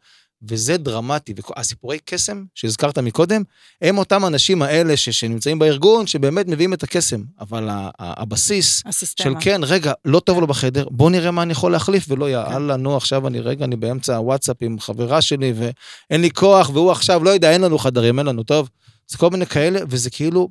וזה 0.49 0.77
דרמטי. 0.77 1.35
והסיפורי 1.57 1.99
קסם 2.05 2.45
שהזכרת 2.55 2.99
מקודם, 2.99 3.43
הם 3.83 3.99
אותם 3.99 4.25
האנשים 4.25 4.63
האלה 4.63 4.97
ש, 4.97 5.09
שנמצאים 5.09 5.59
בארגון, 5.59 6.07
שבאמת 6.07 6.47
מביאים 6.47 6.75
את 6.75 6.83
הקסם. 6.83 7.23
אבל 7.41 7.69
ה, 7.69 7.91
ה, 7.99 8.23
הבסיס 8.23 8.79
של 8.79 8.89
הסיסטמה. 8.89 9.41
כן, 9.41 9.61
רגע, 9.65 9.93
לא 10.05 10.21
טוב 10.21 10.41
לו 10.41 10.47
בחדר, 10.47 10.89
בוא 10.91 11.11
נראה 11.11 11.31
מה 11.31 11.43
אני 11.43 11.53
יכול 11.53 11.73
להחליף, 11.73 12.07
ולא 12.09 12.31
יאללה, 12.31 12.77
נו, 12.77 12.97
עכשיו 12.97 13.27
אני 13.27 13.41
רגע, 13.41 13.65
אני 13.65 13.77
באמצע 13.77 14.17
הוואטסאפ 14.17 14.57
עם 14.61 14.81
חברה 14.81 15.23
שלי, 15.23 15.53
ואין 15.57 16.21
לי 16.21 16.31
כוח, 16.31 16.71
והוא 16.71 16.91
עכשיו, 16.91 17.25
לא 17.25 17.31
יודע, 17.31 17.51
אין 17.51 17.61
לנו 17.61 17.79
חדרים, 17.79 18.19
אין 18.19 18.27
לנו, 18.27 18.43
טוב. 18.43 18.69
זה 19.13 19.19
כל 19.19 19.31
מיני 19.31 19.47
כאלה, 19.47 19.81
וזה 19.89 20.11
כאילו, 20.11 20.49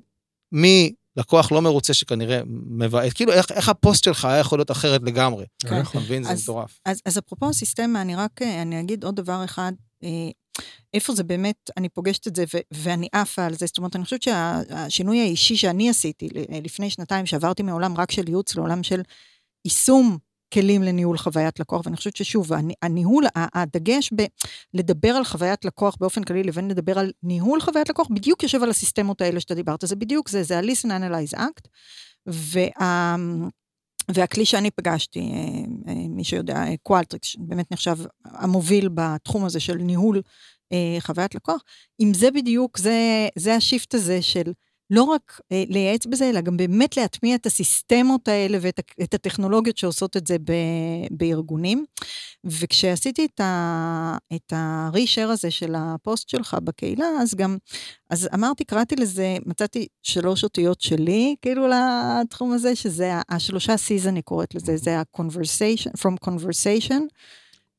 מי 0.52 0.94
לקוח 1.18 1.52
לא 1.52 1.62
מרוצה 1.62 1.94
שכנראה 1.94 2.42
מבאס, 2.70 3.14
כאילו, 3.14 3.32
איך, 3.34 3.52
איך 3.52 3.70
הפוסט 3.70 4.04
שלך 4.04 4.26
היה 4.26 4.38
יכול 4.40 4.60
להיות 4.60 4.72
אחרת 4.72 5.02
לגמרי? 5.04 5.46
כן. 5.68 5.82
אתה 5.82 6.00
מבין? 6.00 6.24
זה 6.24 6.32
אז- 6.32 6.44
מטורף. 6.44 6.80
אז, 6.86 7.02
אז 7.06 7.18
אפרופו 7.18 7.50
הסיסטמה, 7.50 8.02
אני 8.02 8.16
רק, 8.16 8.42
אה, 8.42 8.62
אני 8.62 8.80
אגיד 8.80 9.04
עוד 9.04 9.16
דבר 9.16 9.44
אחד, 9.46 9.72
אה, 10.04 10.10
איפה 10.94 11.14
זה 11.16 11.24
באמת, 11.24 11.70
אני 11.78 11.90
פוגשת 11.90 12.28
את 12.28 12.36
זה 12.36 12.44
ו- 12.54 12.58
ואני 12.74 13.08
עפה 13.14 13.46
על 13.46 13.54
זה, 13.54 13.66
זאת 13.66 13.78
אומרת, 13.78 13.96
אני 13.96 14.04
חושבת 14.04 14.22
שהשינוי 14.22 15.20
האישי 15.22 15.56
שאני 15.58 15.90
עשיתי 15.90 16.28
ל- 16.34 16.66
לפני 16.66 16.90
שנתיים, 16.90 17.26
שעברתי 17.26 17.64
מעולם 17.64 17.98
רק 17.98 18.12
של 18.12 18.28
ייעוץ 18.28 18.56
לעולם 18.56 18.84
של 18.84 19.02
יישום 19.66 20.18
כלים 20.54 20.84
לניהול 20.84 21.18
חוויית 21.18 21.60
לקוח, 21.60 21.82
ואני 21.86 21.98
חושבת 21.98 22.16
ששוב, 22.16 22.54
הני- 22.54 22.74
הניהול, 22.82 23.26
הדגש 23.36 24.14
בלדבר 24.74 25.10
על 25.10 25.24
חוויית 25.24 25.66
לקוח 25.66 25.96
באופן 26.00 26.24
כללי, 26.24 26.44
לבין 26.44 26.68
לדבר 26.68 27.00
על 27.00 27.12
ניהול 27.24 27.62
חוויית 27.62 27.90
לקוח, 27.90 28.08
בדיוק 28.10 28.44
יושב 28.44 28.64
על 28.64 28.70
הסיסטמות 28.70 29.22
האלה 29.22 29.40
שאתה 29.40 29.56
דיברת, 29.56 29.82
זה 29.86 29.96
בדיוק 29.96 30.30
זה, 30.30 30.44
זה 30.44 30.58
ה-Listen 30.60 30.88
Analyze 30.88 31.38
Act, 31.38 31.68
וה... 32.28 33.16
והכלי 34.14 34.46
שאני 34.46 34.72
פגשתי, 34.72 35.20
אה, 35.20 35.92
אה, 35.94 36.08
מי 36.10 36.24
שיודע, 36.24 36.64
Qualtrics, 36.84 37.36
באמת 37.40 37.72
נחשב 37.72 37.98
המוביל 38.26 38.90
בתחום 38.94 39.46
הזה 39.46 39.60
של 39.60 39.76
ניהול 39.76 40.22
אה, 40.74 40.98
חוויית 41.00 41.36
לקוח, 41.36 41.62
אם 42.00 42.14
זה 42.14 42.32
בדיוק, 42.32 42.78
זה, 42.78 43.28
זה 43.38 43.56
ה 43.56 43.62
shift 43.62 43.94
הזה 43.94 44.22
של 44.22 44.52
לא 44.92 45.04
רק 45.04 45.42
אה, 45.52 45.64
לייעץ 45.70 46.06
בזה, 46.06 46.30
אלא 46.30 46.42
גם 46.42 46.58
באמת 46.58 46.98
להטמיע 46.98 47.36
את 47.36 47.46
הסיסטמות 47.46 48.28
האלה 48.28 48.58
ואת 48.62 48.80
את 49.04 49.14
הטכנולוגיות 49.14 49.78
שעושות 49.78 50.18
את 50.18 50.28
זה 50.28 50.38
ב, 50.40 50.52
בארגונים. 51.12 51.86
וכשעשיתי 52.44 53.26
את, 53.26 53.42
את 54.36 54.54
ה-reshare 54.54 55.30
הזה 55.30 55.52
של 55.52 55.76
הפוסט 55.78 56.30
שלך 56.30 56.58
בקהילה, 56.64 57.06
אז 57.22 57.36
גם, 57.36 57.58
אז 58.10 58.30
אמרתי, 58.34 58.66
קראתי 58.66 58.96
לזה, 58.96 59.38
מצאתי 59.46 59.88
שלוש 60.04 60.44
אותיות 60.44 60.82
שלי, 60.82 61.36
כאילו 61.42 61.68
לתחום 61.68 62.52
הזה, 62.54 62.76
שזה 62.76 63.14
השלושה 63.30 63.74
C's 63.74 64.08
אני 64.08 64.22
קוראת 64.22 64.56
לזה, 64.56 64.78
זה 64.78 65.00
ה-conversation, 65.00 65.92
from 66.00 66.30
conversation, 66.30 67.02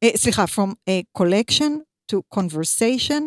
אה, 0.02 0.10
סליחה, 0.16 0.44
from 0.44 0.70
a 0.90 1.22
collection 1.22 1.72
to 2.12 2.16
conversation, 2.34 3.22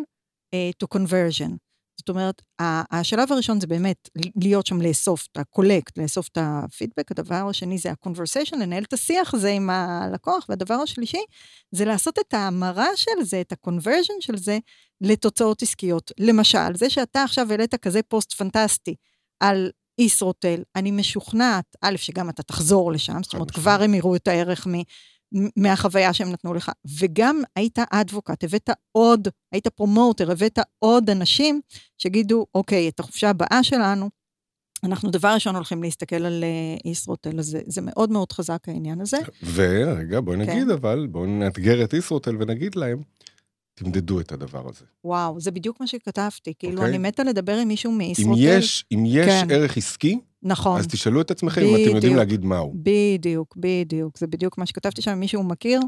uh, 0.54 0.84
to 0.84 0.98
conversion. 0.98 1.65
זאת 1.98 2.08
אומרת, 2.08 2.42
השלב 2.90 3.32
הראשון 3.32 3.60
זה 3.60 3.66
באמת 3.66 4.08
להיות 4.36 4.66
שם 4.66 4.80
לאסוף 4.80 5.26
את 5.32 5.36
ה-collect, 5.36 5.92
לאסוף 5.96 6.28
את 6.28 6.38
הפידבק, 6.40 7.10
הדבר 7.10 7.46
השני 7.50 7.78
זה 7.78 7.90
ה-conversation, 7.90 8.56
לנהל 8.56 8.82
את 8.82 8.92
השיח 8.92 9.34
הזה 9.34 9.50
עם 9.50 9.70
הלקוח, 9.70 10.46
והדבר 10.48 10.74
השלישי 10.74 11.24
זה 11.72 11.84
לעשות 11.84 12.18
את 12.18 12.34
ההמרה 12.34 12.88
של 12.96 13.22
זה, 13.22 13.40
את 13.40 13.52
ה-conversion 13.52 14.20
של 14.20 14.36
זה, 14.36 14.58
לתוצאות 15.00 15.62
עסקיות. 15.62 16.12
למשל, 16.18 16.74
זה 16.74 16.90
שאתה 16.90 17.22
עכשיו 17.22 17.50
העלית 17.50 17.74
כזה 17.74 18.02
פוסט 18.02 18.32
פנטסטי 18.32 18.94
על 19.40 19.70
ישרוטל, 19.98 20.62
אני 20.76 20.90
משוכנעת, 20.90 21.76
א', 21.82 21.96
שגם 21.96 22.28
אתה 22.28 22.42
תחזור 22.42 22.92
לשם, 22.92 23.22
זאת 23.22 23.34
אומרת, 23.34 23.50
כבר 23.50 23.78
הם 23.82 23.94
יראו 23.94 24.16
את 24.16 24.28
הערך 24.28 24.66
מ... 24.66 24.72
מהחוויה 25.56 26.12
שהם 26.12 26.32
נתנו 26.32 26.54
לך, 26.54 26.70
וגם 26.98 27.42
היית 27.56 27.78
advocate, 27.90 28.44
הבאת 28.44 28.70
עוד, 28.92 29.28
היית 29.52 29.68
promoter, 29.68 30.30
הבאת 30.30 30.58
עוד 30.78 31.10
אנשים 31.10 31.60
שיגידו, 31.98 32.46
אוקיי, 32.54 32.88
את 32.88 33.00
החופשה 33.00 33.30
הבאה 33.30 33.62
שלנו, 33.62 34.10
אנחנו 34.84 35.10
דבר 35.10 35.28
ראשון 35.28 35.54
הולכים 35.54 35.82
להסתכל 35.82 36.24
על 36.24 36.44
אה, 36.44 36.90
ישרוטל, 36.90 37.38
אז 37.38 37.46
זה, 37.46 37.60
זה 37.66 37.80
מאוד 37.84 38.10
מאוד 38.10 38.32
חזק 38.32 38.68
העניין 38.68 39.00
הזה. 39.00 39.18
ורגע, 39.54 40.20
בואי 40.20 40.36
נגיד 40.36 40.64
כן. 40.64 40.70
אבל, 40.70 41.06
בואו 41.10 41.26
נאתגר 41.26 41.84
את 41.84 41.92
ישרוטל 41.92 42.36
ונגיד 42.40 42.74
להם, 42.74 43.02
תמדדו 43.78 44.20
את 44.20 44.32
הדבר 44.32 44.68
הזה. 44.68 44.84
וואו, 45.04 45.40
זה 45.40 45.50
בדיוק 45.50 45.80
מה 45.80 45.86
שכתבתי, 45.86 46.52
כאילו, 46.58 46.72
okay. 46.72 46.76
אוקיי? 46.76 46.90
אני 46.90 46.98
מתה 46.98 47.24
לדבר 47.24 47.56
עם 47.56 47.68
מישהו 47.68 47.92
מישרוטל. 47.92 48.30
אם 48.30 48.36
יש, 48.38 48.84
אם 48.92 49.04
יש 49.06 49.26
כן. 49.26 49.50
ערך 49.50 49.76
עסקי, 49.76 50.18
נכון. 50.42 50.80
אז 50.80 50.86
תשאלו 50.86 51.20
את 51.20 51.30
עצמכם 51.30 51.60
אם 51.60 51.74
אתם 51.74 51.94
יודעים 51.94 52.16
להגיד 52.16 52.44
מהו. 52.44 52.74
בדיוק, 52.76 53.56
בדיוק. 53.56 54.18
זה 54.18 54.26
בדיוק 54.26 54.58
מה 54.58 54.66
שכתבתי 54.66 55.02
שם, 55.02 55.18
מישהו 55.18 55.42
מכיר, 55.42 55.80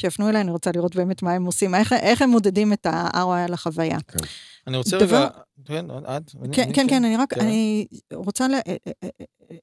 שיפנו 0.00 0.28
אליי, 0.28 0.40
אני 0.40 0.50
רוצה 0.50 0.70
לראות 0.74 0.96
באמת 0.96 1.22
מה 1.22 1.32
הם 1.32 1.44
עושים, 1.44 1.74
איך, 1.74 1.92
איך 1.92 2.22
הם 2.22 2.30
מודדים 2.30 2.72
את 2.72 2.86
ה-ROI 2.86 3.44
על 3.44 3.52
החוויה. 3.52 3.98
כן. 4.08 4.18
אני 4.66 4.76
רוצה 4.76 4.98
דבר... 4.98 5.18
רגע, 5.18 5.28
כן, 5.64 5.86
את? 5.90 6.30
כן, 6.52 6.70
כן, 6.74 6.86
כן, 6.88 7.04
אני 7.04 7.16
רק, 7.16 7.34
כן. 7.34 7.40
אני 7.40 7.86
רוצה 8.14 8.48
ל... 8.48 8.54
אה, 8.54 8.76
אה, 8.86 9.08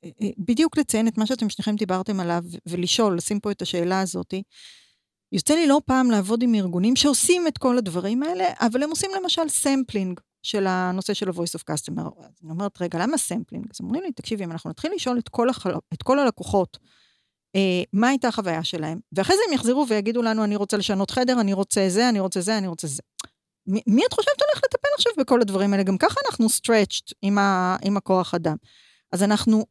אה, 0.03 0.29
בדיוק 0.37 0.77
לציין 0.77 1.07
את 1.07 1.17
מה 1.17 1.25
שאתם 1.25 1.49
שניכם 1.49 1.75
דיברתם 1.75 2.19
עליו, 2.19 2.43
ולשאול, 2.65 3.17
לשים 3.17 3.39
פה 3.39 3.51
את 3.51 3.61
השאלה 3.61 4.01
הזאתי. 4.01 4.43
יוצא 5.31 5.53
לי 5.53 5.67
לא 5.67 5.81
פעם 5.85 6.11
לעבוד 6.11 6.43
עם 6.43 6.55
ארגונים 6.55 6.95
שעושים 6.95 7.47
את 7.47 7.57
כל 7.57 7.77
הדברים 7.77 8.23
האלה, 8.23 8.45
אבל 8.61 8.83
הם 8.83 8.89
עושים 8.89 9.11
למשל 9.21 9.49
sampling. 9.49 10.19
של 10.47 10.67
הנושא 10.67 11.13
של 11.13 11.29
ה-voice 11.29 11.59
of 11.59 11.73
customer. 11.73 12.25
אז 12.25 12.33
אני 12.43 12.51
אומרת, 12.51 12.81
רגע, 12.81 12.99
למה 12.99 13.17
sampling? 13.17 13.65
אז 13.73 13.77
אומרים 13.81 14.03
לי, 14.03 14.11
תקשיבי, 14.11 14.43
אם 14.43 14.51
אנחנו 14.51 14.69
נתחיל 14.69 14.91
לשאול 14.95 15.19
את 15.19 15.29
כל, 15.29 15.49
החל... 15.49 15.71
את 15.93 16.03
כל 16.03 16.19
הלקוחות, 16.19 16.77
אה, 17.55 17.83
מה 17.93 18.07
הייתה 18.07 18.27
החוויה 18.27 18.63
שלהם, 18.63 18.99
ואחרי 19.11 19.35
זה 19.35 19.41
הם 19.47 19.53
יחזרו 19.53 19.85
ויגידו 19.89 20.21
לנו, 20.21 20.43
אני 20.43 20.55
רוצה 20.55 20.77
לשנות 20.77 21.11
חדר, 21.11 21.41
אני 21.41 21.53
רוצה 21.53 21.85
זה, 21.89 22.09
אני 22.09 22.19
רוצה 22.19 22.41
זה, 22.41 22.57
אני 22.57 22.67
רוצה 22.67 22.87
זה. 22.87 23.01
מי, 23.67 23.81
מי 23.87 24.05
את 24.05 24.13
חושבת 24.13 24.41
הולך 24.41 24.63
לטפל 24.65 24.87
עכשיו 24.95 25.13
בכל 25.17 25.41
הדברים 25.41 25.73
האלה? 25.73 25.83
גם 25.83 25.97
ככה 25.97 26.19
אנחנו 26.25 26.45
stretched 26.45 27.13
עם, 27.21 27.37
ה, 27.37 27.77
עם 27.83 27.97
הכוח 27.97 28.33
אדם. 28.33 28.55
אז 29.11 29.23
אנחנו 29.23 29.65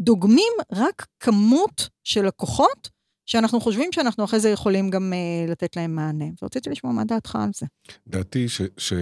דוגמים 0.00 0.52
רק 0.72 1.06
כמות 1.20 1.88
של 2.04 2.26
לקוחות, 2.26 2.88
שאנחנו 3.26 3.60
חושבים 3.60 3.92
שאנחנו 3.92 4.24
אחרי 4.24 4.40
זה 4.40 4.48
יכולים 4.48 4.90
גם 4.90 5.12
uh, 5.12 5.50
לתת 5.50 5.76
להם 5.76 5.94
מענה. 5.94 6.24
ורציתי 6.42 6.70
לשמוע 6.70 6.92
מה 6.92 7.04
דעתך 7.04 7.36
על 7.36 7.50
זה. 7.54 7.66
דעתי 8.08 8.48
ש... 8.48 8.62
ש... 8.78 8.92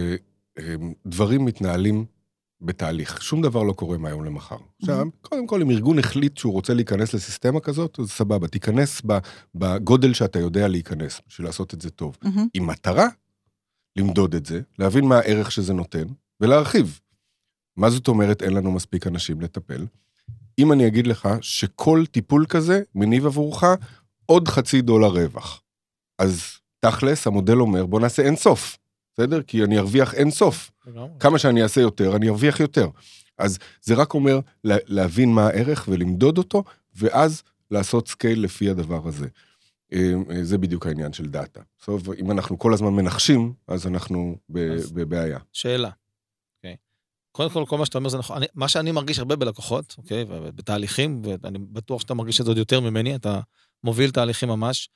אמ, 0.59 0.93
דברים 1.05 1.45
מתנהלים 1.45 2.05
בתהליך, 2.61 3.23
שום 3.23 3.41
דבר 3.41 3.63
לא 3.63 3.73
קורה 3.73 3.97
מהיום 3.97 4.25
למחר. 4.25 4.57
עכשיו, 4.81 5.05
קודם 5.21 5.47
כל, 5.47 5.61
אם 5.61 5.71
ארגון 5.71 5.99
החליט 5.99 6.37
שהוא 6.37 6.53
רוצה 6.53 6.73
להיכנס 6.73 7.13
לסיסטמה 7.13 7.59
כזאת, 7.59 7.99
אז 7.99 8.11
סבבה, 8.11 8.47
תיכנס 8.47 9.01
בגודל 9.55 10.13
שאתה 10.13 10.39
יודע 10.39 10.67
להיכנס, 10.67 11.21
בשביל 11.27 11.47
לעשות 11.47 11.73
את 11.73 11.81
זה 11.81 11.89
טוב. 11.89 12.17
עם 12.53 12.67
מטרה, 12.67 13.07
למדוד 13.95 14.35
את 14.35 14.45
זה, 14.45 14.61
להבין 14.79 15.05
מה 15.05 15.17
הערך 15.17 15.51
שזה 15.51 15.73
נותן, 15.73 16.05
ולהרחיב. 16.41 16.99
מה 17.77 17.89
זאת 17.89 18.07
אומרת 18.07 18.43
אין 18.43 18.53
לנו 18.53 18.71
מספיק 18.71 19.07
אנשים 19.07 19.41
לטפל? 19.41 19.85
אם 20.59 20.71
אני 20.71 20.87
אגיד 20.87 21.07
לך 21.07 21.29
שכל 21.41 22.03
טיפול 22.11 22.45
כזה 22.49 22.81
מניב 22.95 23.25
עבורך 23.25 23.63
עוד 24.25 24.47
חצי 24.47 24.81
דולר 24.81 25.07
רווח. 25.07 25.61
אז 26.19 26.43
תכלס, 26.79 27.27
המודל 27.27 27.57
אומר, 27.57 27.85
בוא 27.85 27.99
נעשה 27.99 28.23
אין 28.23 28.35
סוף. 28.35 28.77
בסדר? 29.13 29.41
כי 29.41 29.63
אני 29.63 29.79
ארוויח 29.79 30.13
אין 30.13 30.31
סוף. 30.31 30.71
כמה 31.19 31.39
שאני 31.39 31.63
אעשה 31.63 31.81
יותר, 31.81 32.15
אני 32.15 32.29
ארוויח 32.29 32.59
יותר. 32.59 32.87
אז 33.37 33.57
זה 33.81 33.95
רק 33.95 34.13
אומר 34.13 34.39
להבין 34.65 35.33
מה 35.33 35.47
הערך 35.47 35.85
ולמדוד 35.91 36.37
אותו, 36.37 36.63
ואז 36.95 37.43
לעשות 37.71 38.07
scale 38.07 38.43
לפי 38.43 38.69
הדבר 38.69 39.07
הזה. 39.07 39.27
אה, 39.93 40.13
זה 40.41 40.57
בדיוק 40.57 40.87
העניין 40.87 41.13
של 41.13 41.25
דאטה. 41.25 41.61
בסוף, 41.79 42.03
אם 42.19 42.31
אנחנו 42.31 42.59
כל 42.59 42.73
הזמן 42.73 42.89
מנחשים, 42.89 43.53
אז 43.67 43.87
אנחנו 43.87 44.37
בבעיה. 44.93 45.39
שאלה. 45.53 45.89
Okay. 45.89 45.91
אוקיי. 46.57 46.75
קודם 47.31 47.49
כל, 47.49 47.65
כל 47.67 47.77
מה 47.77 47.85
שאתה 47.85 47.97
אומר 47.97 48.09
זה 48.09 48.17
נכון. 48.17 48.37
אני, 48.37 48.45
מה 48.55 48.67
שאני 48.67 48.91
מרגיש 48.91 49.19
הרבה 49.19 49.35
בלקוחות, 49.35 49.95
אוקיי, 49.97 50.23
okay, 50.23 50.51
בתהליכים, 50.55 51.21
ואני 51.43 51.59
בטוח 51.59 52.01
שאתה 52.01 52.13
מרגיש 52.13 52.39
את 52.41 52.45
זה 52.45 52.51
עוד 52.51 52.57
יותר 52.57 52.79
ממני, 52.79 53.15
אתה 53.15 53.39
מוביל 53.83 54.11
תהליכים 54.11 54.49
ממש, 54.49 54.89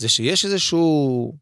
זה 0.00 0.08
שיש 0.08 0.44
איזשהו 0.44 1.34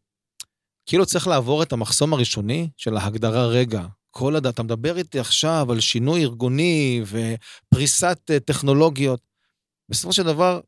כאילו 0.85 1.05
צריך 1.05 1.27
לעבור 1.27 1.63
את 1.63 1.73
המחסום 1.73 2.13
הראשוני 2.13 2.69
של 2.77 2.97
ההגדרה 2.97 3.47
רגע. 3.47 3.85
כל 4.11 4.35
הד... 4.35 4.47
אתה 4.47 4.63
מדבר 4.63 4.97
איתי 4.97 5.19
עכשיו 5.19 5.67
על 5.71 5.79
שינוי 5.79 6.23
ארגוני 6.23 7.01
ופריסת 7.05 8.19
אה, 8.31 8.39
טכנולוגיות. 8.39 9.21
בסופו 9.89 10.13
של 10.13 10.23
דבר, 10.23 10.59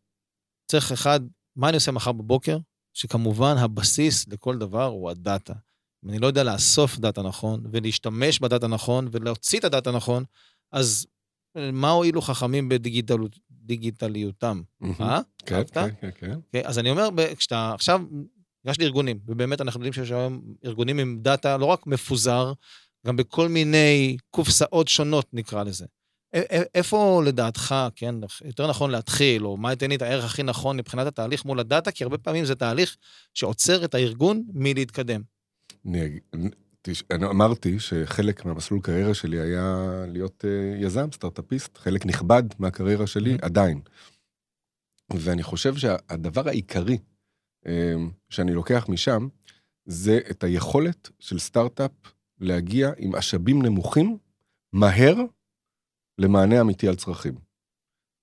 צריך 0.72 0.92
אחד, 0.92 1.20
מה 1.56 1.70
אני 1.70 1.76
עושה 1.76 1.92
מחר 1.92 2.12
בבוקר? 2.12 2.58
שכמובן 2.94 3.58
הבסיס 3.58 4.28
לכל 4.28 4.58
דבר 4.58 4.86
הוא 4.86 5.10
הדאטה. 5.10 5.54
אם 6.06 6.10
אני 6.10 6.20
לא 6.20 6.28
יודע 6.28 6.44
לאסוף 6.44 7.00
דאטה 7.00 7.22
נכון, 7.22 7.64
ולהשתמש 7.72 8.40
בדאטה 8.40 8.68
נכון, 8.68 9.08
ולהוציא 9.12 9.60
את 9.60 9.64
הדאטה 9.64 9.92
נכון, 9.92 10.24
אז 10.72 11.08
אה, 11.58 11.72
מה 11.72 11.90
הועילו 11.90 12.22
חכמים 12.22 12.70
בדיגיטליותם? 13.62 14.62
אה? 14.84 15.20
כן, 15.46 15.62
כן, 15.74 15.90
כן, 16.02 16.10
כן. 16.20 16.34
אוקיי, 16.34 16.62
אז 16.66 16.80
אני 16.80 16.90
אומר, 16.90 17.10
כשאתה 17.38 17.74
עכשיו 17.74 18.02
יש 18.66 18.80
לי 18.80 18.86
ארגונים, 18.86 19.20
ובאמת 19.28 19.62
אנחנו 19.62 19.80
יודעים 19.80 19.94
שיש 19.94 20.12
היום 20.12 20.42
ארגונים 20.66 21.00
עם 21.00 21.20
דאטה 21.22 21.58
לא 21.58 21.66
רק 21.66 21.88
מפוזר, 21.88 22.54
גם 23.08 23.16
בכל 23.16 23.48
מיני 23.48 24.18
קופסאות 24.30 24.88
שונות 24.88 25.34
נקרא 25.34 25.64
לזה. 25.64 25.86
איפה 26.76 27.22
לדעתך, 27.26 27.76
כן, 27.96 28.16
יותר 28.46 28.68
נכון 28.68 28.92
להתחיל, 28.92 29.46
או 29.46 29.58
מה 29.58 29.72
ייתן 29.72 29.90
לי 29.90 29.96
את 29.96 30.02
הערך 30.02 30.26
הכי 30.26 30.44
נכון 30.44 30.78
מבחינת 30.78 31.08
התהליך 31.08 31.46
מול 31.46 31.60
הדאטה, 31.60 31.92
כי 31.92 32.04
הרבה 32.04 32.18
פעמים 32.18 32.46
זה 32.46 32.56
תהליך 32.56 32.98
שעוצר 33.34 33.86
את 33.86 33.96
הארגון 33.96 34.44
מלהתקדם. 34.54 35.22
אני, 36.34 36.50
אני 37.12 37.26
אמרתי 37.26 37.80
שחלק 37.80 38.46
מהמסלול 38.46 38.82
קריירה 38.82 39.14
שלי 39.14 39.40
היה 39.40 39.86
להיות 40.08 40.46
uh, 40.46 40.84
יזם, 40.84 41.12
סטארט-אפיסט, 41.12 41.78
חלק 41.78 42.06
נכבד 42.06 42.44
מהקריירה 42.60 43.08
שלי 43.08 43.36
mm-hmm. 43.36 43.46
עדיין. 43.46 43.82
ואני 45.18 45.44
חושב 45.44 45.76
שהדבר 45.76 46.48
העיקרי 46.48 46.98
אמ, 47.66 48.12
שאני 48.30 48.54
לוקח 48.54 48.86
משם, 48.90 49.28
זה 49.86 50.20
את 50.32 50.44
היכולת 50.44 51.10
של 51.20 51.40
סטארט-אפ 51.40 51.92
להגיע 52.40 52.92
עם 52.98 53.16
משאבים 53.16 53.62
נמוכים, 53.62 54.18
מהר, 54.74 55.16
למענה 56.18 56.62
אמיתי 56.62 56.88
על 56.88 56.96
צרכים. 56.96 57.51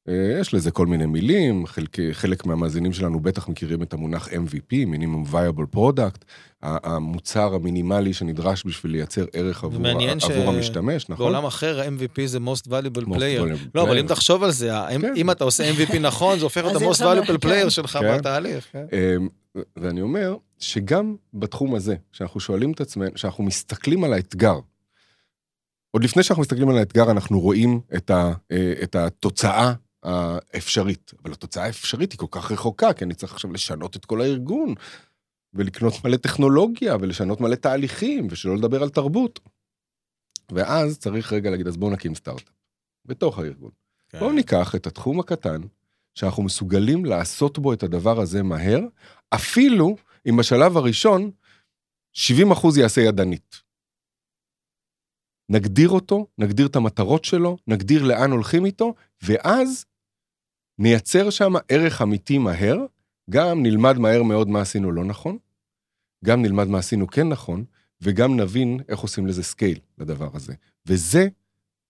אה, 0.09 0.41
יש 0.41 0.55
לזה 0.55 0.71
כל 0.71 0.87
מיני 0.87 1.07
מילים, 1.07 1.67
חלק, 1.67 1.97
חלק 2.13 2.47
מהמאזינים 2.47 2.93
שלנו 2.93 3.21
בטח 3.21 3.49
מכירים 3.49 3.83
את 3.83 3.93
המונח 3.93 4.29
MVP, 4.29 4.73
Minimum 4.73 5.33
Viable 5.33 5.77
Product, 5.77 6.25
המוצר 6.63 7.55
המינימלי 7.55 8.13
שנדרש 8.13 8.67
בשביל 8.67 8.93
לייצר 8.93 9.25
ערך 9.33 9.65
עבור, 9.65 9.87
עבור 10.23 10.55
המשתמש, 10.55 11.09
נכון? 11.09 11.25
בעולם 11.25 11.45
אחר 11.45 11.81
ה-MVP 11.81 12.27
זה 12.27 12.39
Most 12.39 12.67
Valuable 12.67 13.05
Most 13.07 13.15
Player. 13.15 13.41
Valuable 13.41 13.69
לא, 13.75 13.83
player. 13.83 13.87
אבל 13.87 13.99
אם 13.99 14.07
תחשוב 14.07 14.43
על 14.43 14.51
זה, 14.51 14.71
כן. 15.01 15.13
אם 15.17 15.31
אתה 15.31 15.45
עושה 15.45 15.71
MVP 15.71 15.99
נכון, 16.11 16.39
זה 16.39 16.45
הופך 16.45 16.65
להיות 16.65 16.83
ה-Most 16.83 17.01
Valuable 17.01 17.45
Player 17.45 17.63
כן. 17.63 17.71
שלך 17.71 17.99
כן. 18.01 18.19
בתהליך. 18.19 18.67
כן. 18.73 18.87
אמ, 18.93 19.29
ואני 19.77 20.01
אומר 20.01 20.37
שגם 20.59 21.17
בתחום 21.35 21.75
הזה, 21.75 21.95
כשאנחנו 22.13 22.41
שואלים 22.41 22.73
את 22.73 22.81
עצמנו, 22.81 23.15
כשאנחנו 23.15 23.45
מסתכלים 23.45 24.05
על 24.05 24.13
האתגר, 24.13 24.59
עוד 25.91 26.05
לפני 26.05 26.23
שאנחנו 26.23 26.41
מסתכלים 26.41 26.69
על 26.69 26.79
האתגר, 26.79 27.11
אנחנו 27.11 27.41
רואים 27.41 27.81
את, 27.97 28.11
ה, 28.11 28.33
אה, 28.53 28.73
את 28.83 28.97
התוצאה 28.97 29.73
האפשרית. 30.03 31.13
אבל 31.23 31.33
התוצאה 31.33 31.65
האפשרית 31.65 32.13
היא 32.13 32.19
כל 32.19 32.27
כך 32.31 32.53
רחוקה, 32.53 32.93
כי 32.93 33.05
אני 33.05 33.15
צריך 33.15 33.33
עכשיו 33.33 33.53
לשנות 33.53 33.97
את 33.97 34.05
כל 34.05 34.21
הארגון, 34.21 34.75
ולקנות 35.55 36.05
מלא 36.05 36.17
טכנולוגיה, 36.17 36.97
ולשנות 37.01 37.41
מלא 37.41 37.55
תהליכים, 37.55 38.27
ושלא 38.31 38.57
לדבר 38.57 38.83
על 38.83 38.89
תרבות. 38.89 39.41
ואז 40.53 40.99
צריך 40.99 41.33
רגע 41.33 41.51
להגיד, 41.51 41.67
אז 41.67 41.77
בואו 41.77 41.91
נקים 41.91 42.15
סטארט-אפ, 42.15 42.55
בתוך 43.05 43.39
הארגון. 43.39 43.71
כן. 44.09 44.19
בואו 44.19 44.33
ניקח 44.33 44.75
את 44.75 44.87
התחום 44.87 45.21
הקטן, 45.21 45.61
שאנחנו 46.15 46.43
מסוגלים 46.43 47.05
לעשות 47.05 47.59
בו 47.59 47.73
את 47.73 47.83
הדבר 47.83 48.21
הזה 48.21 48.43
מהר, 48.43 48.81
אפילו 49.31 49.97
אם 50.29 50.37
בשלב 50.37 50.77
הראשון 50.77 51.31
70 52.13 52.51
אחוז 52.51 52.79
יעשה 52.79 53.01
ידנית. 53.01 53.63
נגדיר 55.49 55.89
אותו, 55.89 56.27
נגדיר 56.39 56.67
את 56.67 56.77
המטרות 56.77 57.25
שלו, 57.25 57.57
נגדיר 57.67 58.05
לאן 58.05 58.31
הולכים 58.31 58.65
איתו, 58.65 58.95
ואז 59.23 59.85
נייצר 60.79 61.31
שם 61.31 61.53
ערך 61.69 62.03
אמיתי 62.03 62.39
מהר, 62.39 62.77
גם 63.31 63.63
נלמד 63.63 63.99
מהר 63.99 64.23
מאוד 64.23 64.49
מה 64.49 64.61
עשינו 64.61 64.93
לא 64.93 65.05
נכון, 65.05 65.39
גם 66.25 66.43
נלמד 66.43 66.67
מה 66.67 66.79
עשינו 66.79 67.07
כן 67.07 67.29
נכון, 67.29 67.65
וגם 68.01 68.41
נבין 68.41 68.81
איך 68.89 69.01
עושים 69.01 69.27
לזה 69.27 69.43
scale, 69.43 69.79
לדבר 69.99 70.31
הזה. 70.35 70.55
וזה 70.87 71.29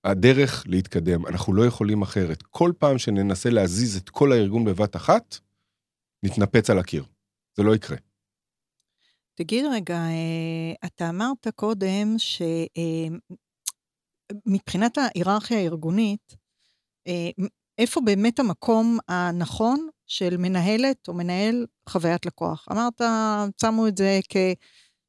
הדרך 0.05 0.65
להתקדם, 0.67 1.27
אנחנו 1.27 1.53
לא 1.53 1.67
יכולים 1.67 2.03
אחרת. 2.03 2.43
כל 2.43 2.73
פעם 2.79 2.99
שננסה 2.99 3.51
להזיז 3.51 3.97
את 3.97 4.09
כל 4.09 4.33
הארגון 4.33 4.65
בבת 4.65 4.97
אחת, 4.97 5.39
נתנפץ 6.23 6.71
על 6.71 6.79
הקיר. 6.79 7.05
זה 7.57 7.63
לא 7.63 7.75
יקרה. 7.75 7.97
תגיד 9.35 9.65
רגע, 9.73 9.97
אה, 9.97 10.73
אתה 10.87 11.09
אמרת 11.09 11.47
קודם 11.55 12.17
שמבחינת 14.47 14.99
ההיררכיה 14.99 15.59
הארגונית, 15.59 16.37
אה, 17.07 17.31
איפה 17.79 18.01
באמת 18.01 18.39
המקום 18.39 18.99
הנכון 19.09 19.89
של 20.07 20.37
מנהלת 20.37 21.09
או 21.09 21.15
מנהל 21.15 21.67
חוויית 21.89 22.27
לקוח? 22.27 22.67
אמרת, 22.73 23.01
שמו 23.61 23.89
את 23.89 23.97
זה 23.97 24.21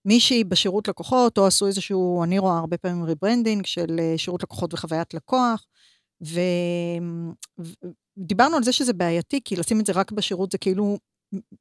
כמישהי 0.05 0.43
בשירות 0.43 0.87
לקוחות, 0.87 1.37
או 1.37 1.47
עשו 1.47 1.67
איזשהו, 1.67 2.23
אני 2.23 2.39
רואה 2.39 2.57
הרבה 2.57 2.77
פעמים 2.77 3.03
rebranding 3.03 3.65
של 3.65 3.99
אה, 3.99 4.13
שירות 4.17 4.43
לקוחות 4.43 4.73
וחוויית 4.73 5.13
לקוח, 5.13 5.65
ודיברנו 8.17 8.57
על 8.57 8.63
זה 8.63 8.71
שזה 8.71 8.93
בעייתי, 8.93 9.39
כי 9.45 9.55
לשים 9.55 9.79
את 9.79 9.85
זה 9.85 9.91
רק 9.95 10.11
בשירות 10.11 10.51
זה 10.51 10.57
כאילו 10.57 10.97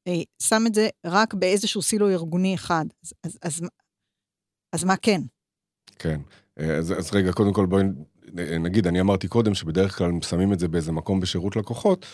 אה, 0.09 0.23
שם 0.42 0.62
את 0.66 0.75
זה 0.75 0.88
רק 1.07 1.35
באיזשהו 1.35 1.83
סילו 1.83 2.09
ארגוני 2.09 2.55
אחד. 2.55 2.85
אז, 3.05 3.12
אז, 3.25 3.38
אז, 3.42 3.62
אז 4.73 4.85
מה 4.85 4.97
כן? 4.97 5.21
כן. 5.99 6.21
אה, 6.61 6.77
אז, 6.77 6.92
אז 6.99 7.11
רגע, 7.14 7.33
קודם 7.33 7.53
כל 7.53 7.66
בואי 7.66 7.85
נגיד, 8.60 8.86
אני 8.86 9.00
אמרתי 9.00 9.28
קודם 9.28 9.54
שבדרך 9.54 9.98
כלל 9.98 10.10
שמים 10.28 10.52
את 10.52 10.58
זה 10.58 10.68
באיזה 10.68 10.92
מקום 10.92 11.20
בשירות 11.20 11.56
לקוחות, 11.56 12.06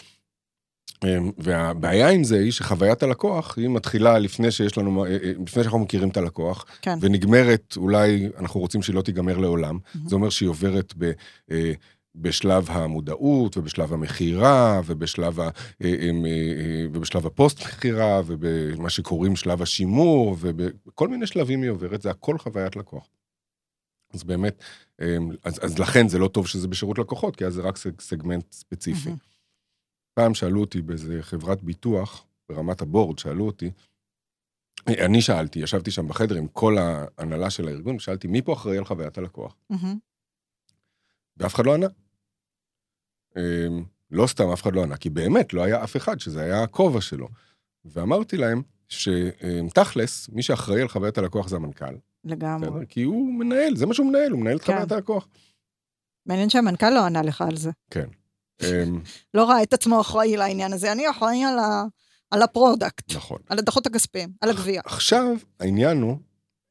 אה, 1.04 1.18
והבעיה 1.38 2.08
עם 2.08 2.24
זה 2.24 2.38
היא 2.38 2.52
שחוויית 2.52 3.02
הלקוח 3.02 3.58
היא 3.58 3.68
מתחילה 3.68 4.18
לפני 4.18 4.50
שיש 4.50 4.78
לנו, 4.78 5.04
לפני 5.44 5.62
שאנחנו 5.62 5.78
מכירים 5.78 6.08
את 6.08 6.16
הלקוח, 6.16 6.64
כן. 6.82 6.98
ונגמרת, 7.00 7.74
אולי 7.76 8.28
אנחנו 8.38 8.60
רוצים 8.60 8.82
שהיא 8.82 8.96
לא 8.96 9.02
תיגמר 9.02 9.38
לעולם, 9.38 9.78
mm-hmm. 9.78 9.98
זה 10.08 10.14
אומר 10.14 10.30
שהיא 10.30 10.48
עוברת 10.48 10.94
ב... 10.98 11.12
בשלב 12.14 12.70
המודעות 12.70 13.56
ובשלב 13.56 13.92
המכירה 13.92 14.80
ובשלב, 14.86 15.40
ה, 15.40 15.42
אה, 15.44 15.48
אה, 15.82 16.10
אה, 16.26 16.86
ובשלב 16.92 17.26
הפוסט-מכירה 17.26 18.20
ובמה 18.26 18.90
שקוראים 18.90 19.36
שלב 19.36 19.62
השימור 19.62 20.36
ובכל 20.40 21.08
מיני 21.08 21.26
שלבים 21.26 21.62
היא 21.62 21.70
עוברת, 21.70 22.02
זה 22.02 22.10
הכל 22.10 22.38
חוויית 22.38 22.76
לקוח. 22.76 23.08
אז 24.14 24.24
באמת, 24.24 24.62
אז, 25.44 25.64
אז 25.64 25.78
לכן 25.78 26.08
זה 26.08 26.18
לא 26.18 26.28
טוב 26.28 26.46
שזה 26.46 26.68
בשירות 26.68 26.98
לקוחות, 26.98 27.36
כי 27.36 27.46
אז 27.46 27.54
זה 27.54 27.62
רק 27.62 27.76
סגמנט 28.00 28.52
ספציפי. 28.52 29.10
Mm-hmm. 29.10 29.34
פעם 30.14 30.34
שאלו 30.34 30.60
אותי 30.60 30.82
באיזה 30.82 31.18
חברת 31.20 31.62
ביטוח, 31.62 32.26
ברמת 32.48 32.80
הבורד, 32.80 33.18
שאלו 33.18 33.46
אותי, 33.46 33.70
אני 34.88 35.22
שאלתי, 35.22 35.58
ישבתי 35.58 35.90
שם 35.90 36.08
בחדר 36.08 36.34
עם 36.34 36.48
כל 36.48 36.78
ההנהלה 36.78 37.50
של 37.50 37.68
הארגון, 37.68 37.96
ושאלתי, 37.96 38.28
מי 38.28 38.42
פה 38.42 38.52
אחראי 38.52 38.78
על 38.78 38.84
חוויית 38.84 39.18
הלקוח? 39.18 39.56
Mm-hmm. 39.72 39.96
ואף 41.36 41.54
אחד 41.54 41.66
לא 41.66 41.74
ענה. 41.74 41.86
אמ, 43.36 43.84
לא 44.10 44.26
סתם 44.26 44.48
אף 44.52 44.62
אחד 44.62 44.74
לא 44.74 44.82
ענה, 44.82 44.96
כי 44.96 45.10
באמת 45.10 45.52
לא 45.52 45.64
היה 45.64 45.84
אף 45.84 45.96
אחד 45.96 46.20
שזה 46.20 46.40
היה 46.40 46.62
הכובע 46.62 47.00
שלו. 47.00 47.28
ואמרתי 47.84 48.36
להם 48.36 48.62
שתכלס, 48.88 50.28
מי 50.28 50.42
שאחראי 50.42 50.82
על 50.82 50.88
חוויית 50.88 51.18
הלקוח 51.18 51.48
זה 51.48 51.56
המנכ"ל. 51.56 51.94
לגמרי. 52.24 52.86
כי 52.88 53.02
הוא 53.02 53.34
מנהל, 53.34 53.76
זה 53.76 53.86
מה 53.86 53.94
שהוא 53.94 54.06
מנהל, 54.06 54.32
הוא 54.32 54.40
מנהל 54.40 54.56
את 54.56 54.62
כן. 54.62 54.72
חוויית 54.72 54.92
הלקוח. 54.92 55.28
מעניין 56.26 56.50
שהמנכ"ל 56.50 56.90
לא 56.90 57.06
ענה 57.06 57.22
לך 57.22 57.42
על 57.42 57.56
זה. 57.56 57.70
כן. 57.90 58.06
אמ, 58.62 59.00
לא 59.34 59.50
ראה 59.50 59.62
את 59.62 59.72
עצמו 59.72 60.00
אחראי 60.00 60.36
לעניין 60.36 60.72
הזה, 60.72 60.92
אני 60.92 61.10
אחראי 61.10 61.44
על, 61.44 61.58
ה... 61.58 61.84
על 62.30 62.42
ה 62.42 62.50
product. 62.50 63.14
נכון. 63.14 63.38
על 63.48 63.58
הדוחות 63.58 63.86
הכספיים, 63.86 64.28
על 64.40 64.50
הגבייה. 64.50 64.82
עכשיו, 64.84 65.26
העניין 65.60 66.02
הוא, 66.02 66.18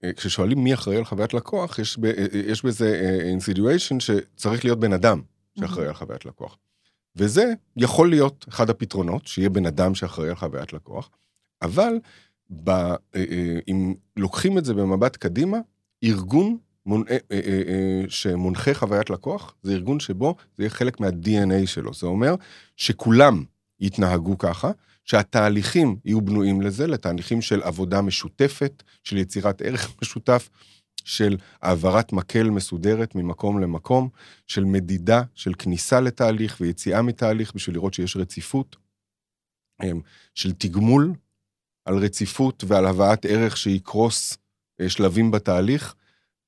אה, 0.03 0.13
כששואלים 0.13 0.63
מי 0.63 0.73
אחראי 0.73 0.97
על 0.97 1.05
חוויית 1.05 1.33
לקוח, 1.33 1.79
יש, 1.79 1.97
ב, 1.97 2.05
אה, 2.05 2.25
יש 2.33 2.65
בזה 2.65 3.19
אינסידואשן 3.23 3.99
שצריך 3.99 4.65
להיות 4.65 4.79
בן 4.79 4.93
אדם. 4.93 5.21
שאחראי 5.59 5.87
על 5.87 5.93
חוויית 5.93 6.25
לקוח. 6.25 6.57
וזה 7.15 7.53
יכול 7.77 8.09
להיות 8.09 8.45
אחד 8.49 8.69
הפתרונות, 8.69 9.27
שיהיה 9.27 9.49
בן 9.49 9.65
אדם 9.65 9.95
שאחראי 9.95 10.29
על 10.29 10.35
חוויית 10.35 10.73
לקוח, 10.73 11.09
אבל 11.61 11.99
ב, 12.63 12.69
אה, 12.69 12.95
אה, 13.15 13.59
אם 13.67 13.93
לוקחים 14.17 14.57
את 14.57 14.65
זה 14.65 14.73
במבט 14.73 15.17
קדימה, 15.17 15.57
ארגון 16.03 16.57
מונ... 16.85 17.03
אה, 17.31 18.01
שמונחה 18.09 18.73
חוויית 18.73 19.09
לקוח, 19.09 19.55
זה 19.63 19.73
ארגון 19.73 19.99
שבו 19.99 20.35
זה 20.57 20.63
יהיה 20.63 20.69
חלק 20.69 20.99
מה-DNA 20.99 21.67
שלו. 21.67 21.93
זה 21.93 22.07
אומר 22.07 22.35
שכולם 22.77 23.43
יתנהגו 23.79 24.37
ככה, 24.37 24.71
שהתהליכים 25.05 25.95
יהיו 26.05 26.21
בנויים 26.21 26.61
לזה, 26.61 26.87
לתהליכים 26.87 27.41
של 27.41 27.63
עבודה 27.63 28.01
משותפת, 28.01 28.83
של 29.03 29.17
יצירת 29.17 29.61
ערך 29.61 29.95
משותף, 30.01 30.49
של 31.03 31.37
העברת 31.61 32.13
מקל 32.13 32.49
מסודרת 32.49 33.15
ממקום 33.15 33.59
למקום, 33.59 34.09
של 34.47 34.63
מדידה, 34.63 35.23
של 35.35 35.53
כניסה 35.53 35.99
לתהליך 35.99 36.57
ויציאה 36.61 37.01
מתהליך 37.01 37.55
בשביל 37.55 37.75
לראות 37.75 37.93
שיש 37.93 38.17
רציפות, 38.17 38.75
אמ, 39.83 40.01
של 40.35 40.51
תגמול 40.51 41.13
על 41.85 41.97
רציפות 41.97 42.63
ועל 42.67 42.85
הבאת 42.85 43.25
ערך 43.25 43.57
שיקרוס 43.57 44.37
אה, 44.81 44.89
שלבים 44.89 45.31
בתהליך, 45.31 45.95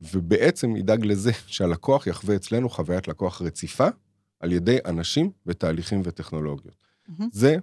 ובעצם 0.02 0.76
ידאג 0.76 1.06
לזה 1.06 1.32
שהלקוח 1.48 2.08
יחווה 2.08 2.36
אצלנו 2.36 2.70
חוויית 2.70 3.08
לקוח 3.08 3.42
רציפה 3.42 3.88
על 4.40 4.52
ידי 4.52 4.78
אנשים 4.86 5.32
ותהליכים 5.46 6.02
וטכנולוגיות. 6.04 6.76
Mm-hmm. 6.76 7.24
זה 7.32 7.56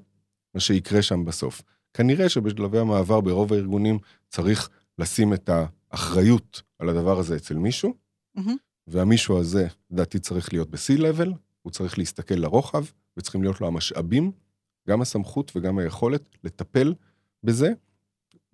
מה 0.54 0.60
שיקרה 0.60 1.02
שם 1.02 1.24
בסוף. 1.24 1.62
כנראה 1.94 2.28
שבשלבי 2.28 2.78
המעבר 2.78 3.20
ברוב 3.20 3.52
הארגונים 3.52 3.98
צריך 4.28 4.68
לשים 4.98 5.34
את 5.34 5.50
האחריות 5.92 6.62
על 6.78 6.88
הדבר 6.88 7.18
הזה 7.18 7.36
אצל 7.36 7.54
מישהו, 7.54 7.94
mm-hmm. 8.38 8.50
והמישהו 8.86 9.38
הזה, 9.38 9.66
לדעתי, 9.90 10.18
צריך 10.18 10.52
להיות 10.52 10.70
ב-C-Level, 10.70 11.28
הוא 11.62 11.72
צריך 11.72 11.98
להסתכל 11.98 12.34
לרוחב, 12.34 12.84
וצריכים 13.16 13.42
להיות 13.42 13.60
לו 13.60 13.66
המשאבים, 13.66 14.32
גם 14.88 15.02
הסמכות 15.02 15.52
וגם 15.56 15.78
היכולת 15.78 16.28
לטפל 16.44 16.94
בזה, 17.44 17.72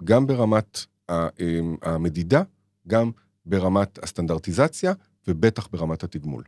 גם 0.04 0.26
ברמת 0.26 0.86
אמ, 1.10 1.76
המדידה, 1.82 2.42
גם 2.88 3.10
ברמת 3.46 3.98
הסטנדרטיזציה, 4.02 4.92
ובטח 5.28 5.68
ברמת 5.72 6.04
התגמול. 6.04 6.44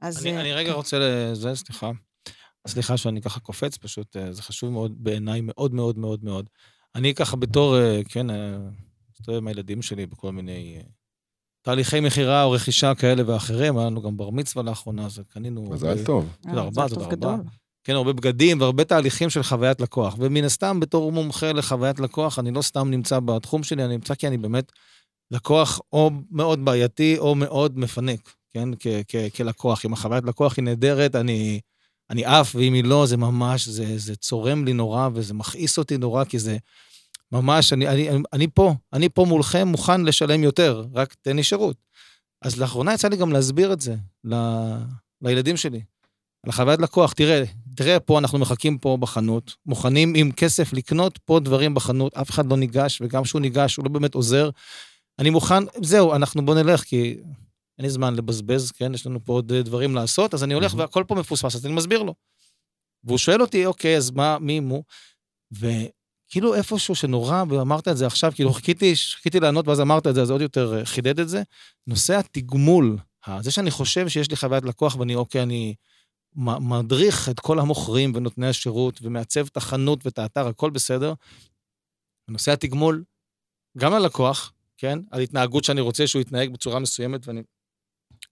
אז... 0.00 0.26
אני, 0.26 0.36
אה, 0.36 0.40
אני 0.40 0.52
רגע 0.52 0.70
כן. 0.70 0.76
רוצה 0.76 0.98
לזה, 1.00 1.54
סליחה. 1.54 1.90
סליחה 2.68 2.96
שאני 2.96 3.22
ככה 3.22 3.40
קופץ, 3.40 3.76
פשוט 3.76 4.16
אה, 4.16 4.32
זה 4.32 4.42
חשוב 4.42 4.70
מאוד 4.70 5.04
בעיניי, 5.04 5.40
מאוד 5.44 5.74
מאוד 5.74 5.98
מאוד 5.98 6.24
מאוד. 6.24 6.48
אני 6.94 7.14
ככה 7.14 7.36
בתור, 7.36 7.78
אה, 7.78 8.00
כן, 8.08 8.26
מסתובב 9.10 9.38
עם 9.38 9.46
הילדים 9.46 9.82
שלי 9.82 10.06
בכל 10.06 10.32
מיני 10.32 10.82
תהליכי 11.62 12.00
מכירה 12.00 12.42
או 12.42 12.50
רכישה 12.50 12.94
כאלה 12.94 13.22
ואחרים. 13.26 13.78
היה 13.78 13.86
לנו 13.86 14.02
גם 14.02 14.16
בר 14.16 14.30
מצווה 14.30 14.62
לאחרונה, 14.62 15.06
אז 15.06 15.20
קנינו... 15.28 15.62
מזל 15.70 16.04
טוב. 16.04 16.36
תודה 16.40 16.60
רבה, 16.60 16.88
תודה 16.88 17.06
רבה. 17.06 17.36
כן, 17.84 17.92
הרבה 17.92 18.12
בגדים 18.12 18.60
והרבה 18.60 18.84
תהליכים 18.84 19.30
של 19.30 19.42
חוויית 19.42 19.80
לקוח. 19.80 20.16
ומן 20.18 20.44
הסתם, 20.44 20.80
בתור 20.80 21.12
מומחה 21.12 21.52
לחוויית 21.52 22.00
לקוח, 22.00 22.38
אני 22.38 22.50
לא 22.50 22.62
סתם 22.62 22.90
נמצא 22.90 23.20
בתחום 23.20 23.62
שלי, 23.62 23.84
אני 23.84 23.94
נמצא 23.94 24.14
כי 24.14 24.26
אני 24.26 24.38
באמת 24.38 24.72
לקוח 25.30 25.80
או 25.92 26.10
מאוד 26.30 26.64
בעייתי 26.64 27.18
או 27.18 27.34
מאוד 27.34 27.78
מפנק, 27.78 28.34
כן, 28.50 28.68
כלקוח. 29.36 29.84
אם 29.84 29.92
החוויית 29.92 30.24
לקוח 30.24 30.54
היא 30.56 30.64
נהדרת, 30.64 31.16
אני, 31.16 31.60
אני 32.10 32.24
עף, 32.24 32.54
ואם 32.54 32.74
היא 32.74 32.84
לא, 32.84 33.06
זה 33.06 33.16
ממש, 33.16 33.68
זה, 33.68 33.98
זה 33.98 34.16
צורם 34.16 34.64
לי 34.64 34.72
נורא 34.72 35.08
וזה 35.14 35.34
מכעיס 35.34 35.78
אותי 35.78 35.96
נורא, 35.96 36.24
כי 36.24 36.38
זה 36.38 36.56
ממש, 37.32 37.72
אני, 37.72 37.88
אני, 37.88 38.08
אני 38.32 38.46
פה, 38.54 38.74
אני 38.92 39.08
פה 39.08 39.24
מולכם 39.24 39.68
מוכן 39.68 40.00
לשלם 40.00 40.42
יותר, 40.42 40.84
רק 40.94 41.14
תן 41.22 41.36
לי 41.36 41.42
שירות. 41.42 41.76
אז 42.42 42.60
לאחרונה 42.60 42.94
יצא 42.94 43.08
לי 43.08 43.16
גם 43.16 43.32
להסביר 43.32 43.72
את 43.72 43.80
זה 43.80 43.96
ל, 44.24 44.34
לילדים 45.22 45.56
שלי, 45.56 45.80
על 46.46 46.52
חוויית 46.52 46.80
לקוח. 46.80 47.12
תראה, 47.12 47.44
תראה 47.82 48.00
פה, 48.00 48.18
אנחנו 48.18 48.38
מחכים 48.38 48.78
פה 48.78 48.96
בחנות, 49.00 49.54
מוכנים 49.66 50.12
עם 50.16 50.32
כסף 50.32 50.72
לקנות 50.72 51.18
פה 51.18 51.40
דברים 51.40 51.74
בחנות, 51.74 52.14
אף 52.14 52.30
אחד 52.30 52.46
לא 52.46 52.56
ניגש, 52.56 53.00
וגם 53.00 53.22
כשהוא 53.22 53.40
ניגש, 53.40 53.76
הוא 53.76 53.84
לא 53.84 53.90
באמת 53.90 54.14
עוזר. 54.14 54.50
אני 55.18 55.30
מוכן, 55.30 55.64
זהו, 55.82 56.14
אנחנו 56.14 56.44
בוא 56.46 56.54
נלך, 56.54 56.80
כי 56.80 57.16
אין 57.78 57.86
לי 57.86 57.90
זמן 57.90 58.14
לבזבז, 58.14 58.70
כן? 58.70 58.94
יש 58.94 59.06
לנו 59.06 59.24
פה 59.24 59.32
עוד 59.32 59.52
דברים 59.52 59.94
לעשות, 59.94 60.34
אז 60.34 60.44
אני 60.44 60.54
הולך 60.54 60.74
והכל 60.76 61.04
פה 61.08 61.14
מפוספס, 61.14 61.54
אז 61.54 61.66
אני 61.66 61.74
מסביר 61.74 62.02
לו. 62.02 62.14
והוא 63.04 63.18
שואל 63.18 63.42
אותי, 63.42 63.66
אוקיי, 63.66 63.96
אז 63.96 64.10
מה, 64.10 64.38
מי 64.38 64.60
מו? 64.60 64.82
כאילו 66.28 66.54
איפשהו 66.54 66.94
שנורא, 66.94 67.44
ואמרת 67.48 67.88
את 67.88 67.96
זה 67.96 68.06
עכשיו, 68.06 68.32
כאילו 68.34 68.52
חיכיתי, 68.52 68.96
חיכיתי 68.96 69.40
לענות 69.40 69.68
ואז 69.68 69.80
אמרת 69.80 70.06
את 70.06 70.14
זה, 70.14 70.22
אז 70.22 70.30
עוד 70.30 70.40
יותר 70.40 70.78
אה, 70.78 70.84
חידד 70.84 71.20
את 71.20 71.28
זה. 71.28 71.42
נושא 71.86 72.18
התגמול, 72.18 72.98
זה 73.40 73.50
שאני 73.50 73.70
חושב 73.70 74.08
שיש 74.08 74.30
לי 74.30 74.36
חוויית 74.36 74.64
לקוח 74.64 74.96
ואני, 74.96 75.14
אוקיי, 75.14 75.42
אני 75.42 75.74
מדריך 76.36 77.28
את 77.28 77.40
כל 77.40 77.58
המוכרים 77.58 78.12
ונותני 78.14 78.46
השירות 78.46 78.98
ומעצב 79.02 79.46
את 79.46 79.56
החנות 79.56 80.06
ואת 80.06 80.18
האתר, 80.18 80.46
הכל 80.46 80.70
בסדר. 80.70 81.14
נושא 82.28 82.52
התגמול, 82.52 83.04
גם 83.78 83.92
ללקוח, 83.92 84.52
כן? 84.76 84.98
על 85.10 85.20
התנהגות 85.20 85.64
שאני 85.64 85.80
רוצה 85.80 86.06
שהוא 86.06 86.22
יתנהג 86.22 86.52
בצורה 86.52 86.78
מסוימת 86.78 87.28
ואני 87.28 87.42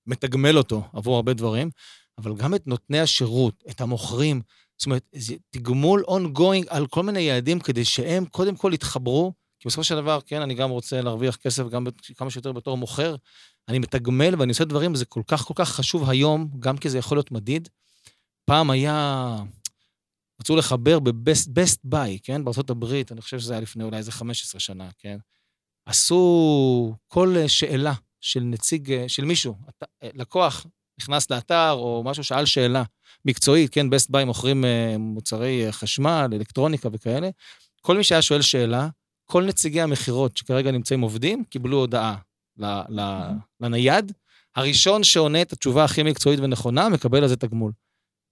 מתגמל 0.07 0.59
אותו 0.59 0.83
עבור 0.93 1.17
הרבה 1.17 1.35
דברים, 1.35 1.71
אבל 2.19 2.35
גם 2.35 2.55
את 2.55 2.67
נותני 2.67 3.01
השירות, 3.01 3.65
את 3.71 3.81
המוכרים, 3.81 4.41
זאת 4.79 4.87
אומרת, 4.87 5.03
זה 5.15 5.35
תגמול 5.51 6.05
ongoing 6.09 6.67
על 6.69 6.87
כל 6.87 7.03
מיני 7.03 7.21
יעדים 7.21 7.61
כדי 7.61 7.85
שהם 7.85 8.25
קודם 8.27 8.57
כל 8.57 8.71
יתחברו, 8.75 9.33
כי 9.61 9.69
בסופו 9.69 9.85
של 9.85 9.97
דבר, 9.97 10.19
כן, 10.27 10.43
אני 10.43 10.55
גם 10.55 10.71
רוצה 10.71 11.01
להרוויח 11.01 11.37
כסף 11.37 11.69
גם 11.69 11.87
כמה 12.17 12.31
שיותר 12.31 12.53
בתור 12.53 12.77
מוכר. 12.77 13.17
אני 13.69 13.79
מתגמל 13.79 14.35
ואני 14.39 14.51
עושה 14.51 14.65
דברים, 14.65 14.93
וזה 14.93 15.05
כל 15.05 15.23
כך 15.27 15.41
כל 15.41 15.55
כך 15.57 15.69
חשוב 15.69 16.11
היום, 16.11 16.51
גם 16.59 16.77
כי 16.79 16.91
זה 16.91 16.99
יכול 16.99 17.17
להיות 17.17 17.31
מדיד. 17.31 17.69
פעם 18.49 18.71
היה, 18.71 19.37
רצו 20.41 20.57
לחבר 20.57 20.99
ב-best 20.99 21.79
buy, 21.95 22.19
כן, 22.23 22.43
הברית, 22.69 23.13
אני 23.13 23.21
חושב 23.21 23.39
שזה 23.39 23.53
היה 23.53 23.61
לפני 23.61 23.85
אולי 23.85 23.97
איזה 23.97 24.13
15 24.13 24.61
שנה, 24.61 24.89
כן. 24.99 25.19
עשו 25.87 26.95
כל 27.09 27.37
שאלה 27.47 27.93
של 28.21 28.41
נציג, 28.41 29.05
של 29.09 29.25
מישהו, 29.25 29.55
לקוח 30.03 30.67
נכנס 31.01 31.31
לאתר 31.31 31.73
או 31.73 32.03
משהו, 32.05 32.25
שאל 32.25 32.45
שאלה 32.47 32.83
מקצועית, 33.25 33.75
כן, 33.75 33.87
best 33.87 34.11
buy 34.13 34.25
מוכרים 34.25 34.65
אה, 34.65 34.99
מוצרי 34.99 35.67
חשמל, 35.71 36.29
אלקטרוניקה 36.33 36.89
וכאלה. 36.93 37.31
כל 37.81 37.97
מי 37.97 38.05
שהיה 38.05 38.23
שואל 38.23 38.43
שאלה, 38.43 38.89
כל 39.25 39.45
נציגי 39.45 39.81
המכירות 39.81 40.37
שכרגע 40.37 40.71
נמצאים 40.71 41.01
עובדים, 41.01 41.45
קיבלו 41.45 41.77
הודעה 41.77 42.17
לנייד. 43.61 44.13
הראשון 44.57 45.05
שעונה 45.05 45.43
את 45.43 45.53
התשובה 45.53 45.85
הכי 45.85 46.03
מקצועית 46.03 46.41
ונכונה, 46.41 46.89
מקבל 46.89 47.23
על 47.23 47.29
זה 47.29 47.37
תגמול. 47.37 47.73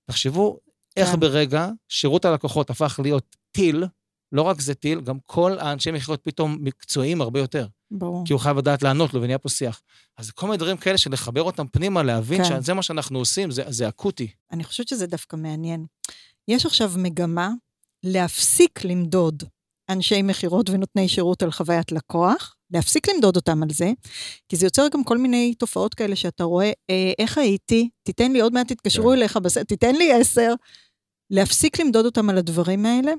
תחשבו 0.07 0.59
איך 0.97 1.09
כן. 1.09 1.21
ברגע 1.21 1.69
שירות 1.89 2.25
הלקוחות 2.25 2.71
הפך 2.71 3.01
להיות 3.03 3.37
טיל, 3.53 3.85
לא 4.33 4.43
רק 4.43 4.61
זה 4.61 4.75
טיל, 4.75 5.01
גם 5.01 5.19
כל 5.25 5.59
האנשי 5.59 5.91
מכירות 5.91 6.21
פתאום 6.23 6.59
מקצועיים 6.61 7.21
הרבה 7.21 7.41
יותר. 7.41 7.67
ברור. 7.91 8.23
כי 8.27 8.33
הוא 8.33 8.41
חייב 8.41 8.59
לדעת 8.59 8.83
לענות 8.83 9.15
לו, 9.15 9.23
ונהיה 9.23 9.39
פה 9.39 9.49
שיח. 9.49 9.83
אז 10.19 10.31
כל 10.31 10.47
מיני 10.47 10.59
דברים 10.59 10.77
כאלה 10.77 10.99
של 10.99 11.13
לחבר 11.13 11.43
אותם 11.43 11.67
פנימה, 11.69 12.03
להבין 12.03 12.45
כן. 12.45 12.63
שזה 12.63 12.75
מה 12.75 12.83
שאנחנו 12.83 13.19
עושים, 13.19 13.51
זה, 13.51 13.63
זה 13.69 13.89
אקוטי. 13.89 14.29
אני 14.53 14.65
חושבת 14.65 14.89
שזה 14.89 15.07
דווקא 15.07 15.37
מעניין. 15.37 15.87
יש 16.49 16.67
עכשיו 16.67 16.93
מגמה 16.97 17.51
להפסיק 18.03 18.85
למדוד 18.85 19.43
אנשי 19.89 20.23
מכירות 20.23 20.71
ונותני 20.71 21.09
שירות 21.09 21.43
על 21.43 21.51
חוויית 21.51 21.93
לקוח, 21.93 22.56
להפסיק 22.71 23.09
למדוד 23.09 23.37
אותם 23.37 23.63
על 23.63 23.69
זה, 23.71 23.93
כי 24.49 24.57
זה 24.57 24.67
יוצר 24.67 24.89
גם 24.89 25.05
כל 25.05 25.19
מיני 25.19 25.55
תופעות 25.55 25.95
כאלה 25.95 26.17
שאתה 26.17 26.45
רואה, 26.45 26.73
אה, 26.91 27.13
איך 27.19 27.39
הייתי, 27.39 27.89
תיתן 28.03 28.33
לי 28.33 28.41
עוד 28.41 28.53
מעט, 28.53 28.73
תתקשרו 28.73 29.11
כן. 29.11 29.17
אליך, 29.17 29.37
בס... 29.37 29.59
תיתן 29.59 29.95
לי 29.95 30.13
עשר, 30.13 30.55
להפסיק 31.31 31.81
למדוד 31.81 32.05
אותם 32.05 32.31
על 32.31 32.39
הדברים 32.39 32.87
האלה. 32.87 33.13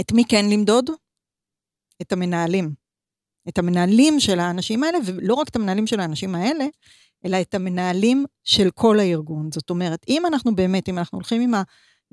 את 0.00 0.12
מי 0.12 0.24
כן 0.28 0.44
למדוד? 0.50 0.90
את 2.02 2.12
המנהלים. 2.12 2.74
את 3.48 3.58
המנהלים 3.58 4.20
של 4.20 4.40
האנשים 4.40 4.84
האלה, 4.84 4.98
ולא 5.06 5.34
רק 5.34 5.48
את 5.48 5.56
המנהלים 5.56 5.86
של 5.86 6.00
האנשים 6.00 6.34
האלה, 6.34 6.64
אלא 7.26 7.40
את 7.40 7.54
המנהלים 7.54 8.24
של 8.44 8.70
כל 8.74 9.00
הארגון. 9.00 9.52
זאת 9.52 9.70
אומרת, 9.70 10.04
אם 10.08 10.26
אנחנו 10.26 10.54
באמת, 10.54 10.88
אם 10.88 10.98
אנחנו 10.98 11.16
הולכים 11.16 11.40
עם 11.40 11.54
ה... 11.54 11.62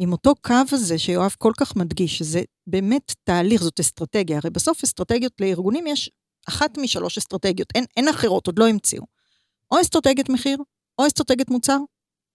עם 0.01 0.11
אותו 0.11 0.33
קו 0.41 0.53
הזה 0.71 0.97
שיואב 0.97 1.35
כל 1.37 1.51
כך 1.57 1.75
מדגיש, 1.75 2.17
שזה 2.17 2.41
באמת 2.67 3.13
תהליך, 3.23 3.63
זאת 3.63 3.79
אסטרטגיה. 3.79 4.37
הרי 4.37 4.49
בסוף 4.49 4.83
אסטרטגיות 4.83 5.33
לארגונים 5.41 5.87
יש 5.87 6.11
אחת 6.49 6.77
משלוש 6.77 7.17
אסטרטגיות, 7.17 7.67
אין, 7.75 7.85
אין 7.97 8.07
אחרות, 8.07 8.47
עוד 8.47 8.59
לא 8.59 8.67
המציאו. 8.67 9.03
או 9.71 9.81
אסטרטגיית 9.81 10.29
מחיר, 10.29 10.57
או 10.99 11.07
אסטרטגיית 11.07 11.49
מוצר, 11.49 11.77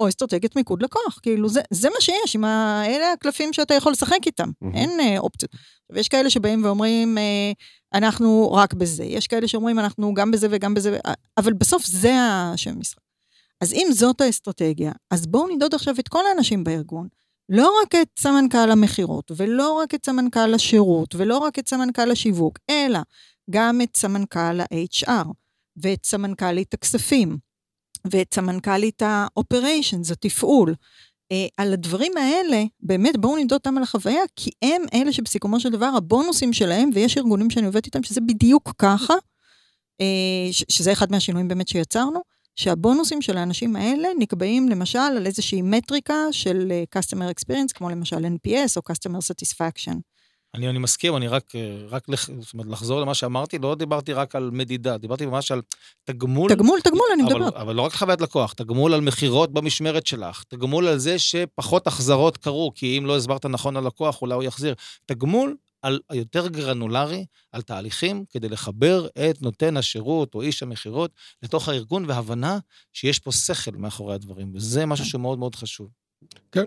או 0.00 0.08
אסטרטגיית 0.08 0.56
מיקוד 0.56 0.82
לקוח. 0.82 1.18
כאילו, 1.22 1.48
זה, 1.48 1.60
זה 1.70 1.88
מה 1.90 2.00
שיש, 2.00 2.34
עם 2.34 2.44
ה... 2.44 2.82
אלה 2.86 3.12
הקלפים 3.12 3.52
שאתה 3.52 3.74
יכול 3.74 3.92
לשחק 3.92 4.18
איתם, 4.26 4.48
mm-hmm. 4.48 4.76
אין 4.76 5.00
אה, 5.00 5.18
אופציות. 5.18 5.52
ויש 5.92 6.08
כאלה 6.08 6.30
שבאים 6.30 6.64
ואומרים, 6.64 7.18
אה, 7.18 7.52
אנחנו 7.94 8.52
רק 8.52 8.74
בזה. 8.74 9.04
יש 9.04 9.26
כאלה 9.26 9.48
שאומרים, 9.48 9.78
אנחנו 9.78 10.14
גם 10.14 10.30
בזה 10.30 10.46
וגם 10.50 10.74
בזה, 10.74 10.98
אבל 11.38 11.52
בסוף 11.52 11.86
זה 11.86 12.12
השם 12.18 12.78
משחק. 12.78 12.98
אז 13.60 13.72
אם 13.72 13.88
זאת 13.92 14.20
האסטרטגיה, 14.20 14.92
אז 15.10 15.26
בואו 15.26 15.48
נמדוד 15.48 15.74
עכשיו 15.74 15.94
את 15.98 16.08
כל 16.08 16.26
האנשים 16.26 16.64
בארגון. 16.64 17.08
לא 17.48 17.72
רק 17.82 17.94
את 17.94 18.08
סמנכ"ל 18.18 18.70
המכירות, 18.70 19.32
ולא 19.36 19.72
רק 19.72 19.94
את 19.94 20.06
סמנכ"ל 20.06 20.54
השירות, 20.54 21.14
ולא 21.14 21.38
רק 21.38 21.58
את 21.58 21.68
סמנכ"ל 21.68 22.10
השיווק, 22.10 22.58
אלא 22.70 22.98
גם 23.50 23.80
את 23.82 23.96
סמנכ"ל 23.96 24.60
ה-HR, 24.60 25.26
ואת 25.76 26.04
סמנכ"לית 26.04 26.74
הכספים, 26.74 27.38
ואת 28.10 28.34
סמנכ"לית 28.34 29.02
ה-operations, 29.02 30.12
התפעול. 30.12 30.74
אה, 31.32 31.46
על 31.56 31.72
הדברים 31.72 32.12
האלה, 32.16 32.64
באמת 32.80 33.16
בואו 33.16 33.36
נמדוד 33.36 33.58
אותם 33.58 33.76
על 33.76 33.82
החוויה, 33.82 34.22
כי 34.36 34.50
הם 34.62 34.82
אלה 34.94 35.12
שבסיכומו 35.12 35.60
של 35.60 35.68
דבר 35.68 35.90
הבונוסים 35.96 36.52
שלהם, 36.52 36.90
ויש 36.94 37.18
ארגונים 37.18 37.50
שאני 37.50 37.66
עובדת 37.66 37.86
איתם 37.86 38.02
שזה 38.02 38.20
בדיוק 38.20 38.72
ככה, 38.78 39.14
אה, 40.00 40.46
שזה 40.50 40.92
אחד 40.92 41.10
מהשינויים 41.10 41.48
באמת 41.48 41.68
שיצרנו, 41.68 42.20
שהבונוסים 42.56 43.22
של 43.22 43.36
האנשים 43.36 43.76
האלה 43.76 44.08
נקבעים 44.18 44.68
למשל 44.68 44.98
על 44.98 45.26
איזושהי 45.26 45.62
מטריקה 45.62 46.14
של 46.30 46.72
אה, 46.72 46.98
Customer 46.98 47.32
Experience, 47.34 47.72
כמו 47.74 47.90
למשל 47.90 48.24
NPS 48.24 48.76
או 48.76 48.82
Customer 48.92 49.18
Satisfaction. 49.18 50.13
אני, 50.54 50.68
אני 50.68 50.78
מסכים, 50.78 51.16
אני 51.16 51.28
רק, 51.28 51.56
אה, 51.56 51.78
רק 51.88 52.08
לח, 52.08 52.30
זאת 52.40 52.54
אומרת, 52.54 52.66
לחזור 52.66 53.00
למה 53.00 53.14
שאמרתי, 53.14 53.58
לא 53.58 53.74
דיברתי 53.74 54.12
רק 54.12 54.34
על 54.34 54.50
מדידה, 54.52 54.98
דיברתי 54.98 55.26
ממש 55.26 55.52
על 55.52 55.62
תגמול. 56.04 56.50
תגמול, 56.50 56.80
תגמול, 56.80 57.06
אני 57.14 57.22
אבל, 57.22 57.34
מדברת. 57.34 57.54
אבל 57.54 57.74
לא 57.74 57.82
רק 57.82 57.92
חוויית 57.92 58.20
לקוח, 58.20 58.52
תגמול 58.52 58.94
על 58.94 59.00
מכירות 59.00 59.52
במשמרת 59.52 60.06
שלך, 60.06 60.42
תגמול 60.48 60.86
על 60.86 60.98
זה 60.98 61.18
שפחות 61.18 61.86
החזרות 61.86 62.36
קרו, 62.36 62.72
כי 62.74 62.98
אם 62.98 63.06
לא 63.06 63.16
הסברת 63.16 63.46
נכון 63.46 63.76
ללקוח, 63.76 64.22
אולי 64.22 64.34
הוא 64.34 64.42
יחזיר. 64.42 64.74
תגמול 65.06 65.56
על 65.82 66.00
היותר 66.10 66.48
גרנולרי, 66.48 67.24
על 67.52 67.62
תהליכים, 67.62 68.24
כדי 68.30 68.48
לחבר 68.48 69.06
את 69.06 69.42
נותן 69.42 69.76
השירות 69.76 70.34
או 70.34 70.42
איש 70.42 70.62
המכירות 70.62 71.10
לתוך 71.42 71.68
הארגון, 71.68 72.04
והבנה 72.08 72.58
שיש 72.92 73.18
פה 73.18 73.32
שכל 73.32 73.76
מאחורי 73.76 74.14
הדברים, 74.14 74.52
וזה 74.54 74.86
משהו 74.86 75.04
שמאוד 75.04 75.38
מאוד 75.38 75.54
חשוב. 75.54 75.88
כן, 76.52 76.64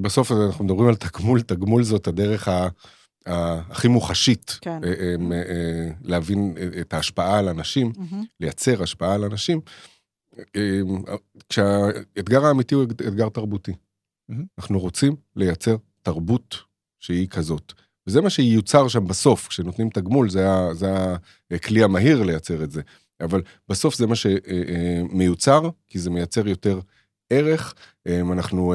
בסוף 0.00 0.32
אנחנו 0.32 0.64
מדברים 0.64 0.88
על 0.88 0.94
תגמול, 0.94 1.40
תגמול 1.42 1.82
זאת 1.82 2.06
הדרך 2.06 2.48
ה... 2.48 2.68
הכי 3.28 3.88
מוחשית, 3.88 4.58
כן. 4.60 4.84
אה, 4.84 4.88
אה, 4.88 5.14
אה, 5.32 5.90
להבין 6.02 6.54
את 6.80 6.94
ההשפעה 6.94 7.38
על 7.38 7.48
אנשים, 7.48 7.92
mm-hmm. 7.94 8.14
לייצר 8.40 8.82
השפעה 8.82 9.14
על 9.14 9.24
אנשים, 9.24 9.60
כשהאתגר 11.48 12.44
האמיתי 12.44 12.74
הוא 12.74 12.84
אתגר 12.84 13.28
תרבותי. 13.28 13.72
Mm-hmm. 13.72 14.34
אנחנו 14.58 14.78
רוצים 14.78 15.16
לייצר 15.36 15.76
תרבות 16.02 16.56
שהיא 17.00 17.28
כזאת. 17.28 17.72
וזה 18.06 18.20
מה 18.20 18.30
שיוצר 18.30 18.88
שם 18.88 19.06
בסוף, 19.06 19.48
כשנותנים 19.48 19.90
תגמול, 19.90 20.30
זה, 20.30 20.46
זה 20.72 20.94
הכלי 21.50 21.82
המהיר 21.82 22.22
לייצר 22.22 22.64
את 22.64 22.70
זה. 22.70 22.82
אבל 23.20 23.42
בסוף 23.68 23.94
זה 23.94 24.06
מה 24.06 24.14
שמיוצר, 24.16 25.70
כי 25.86 25.98
זה 25.98 26.10
מייצר 26.10 26.48
יותר 26.48 26.80
ערך. 27.30 27.74
אנחנו 28.06 28.74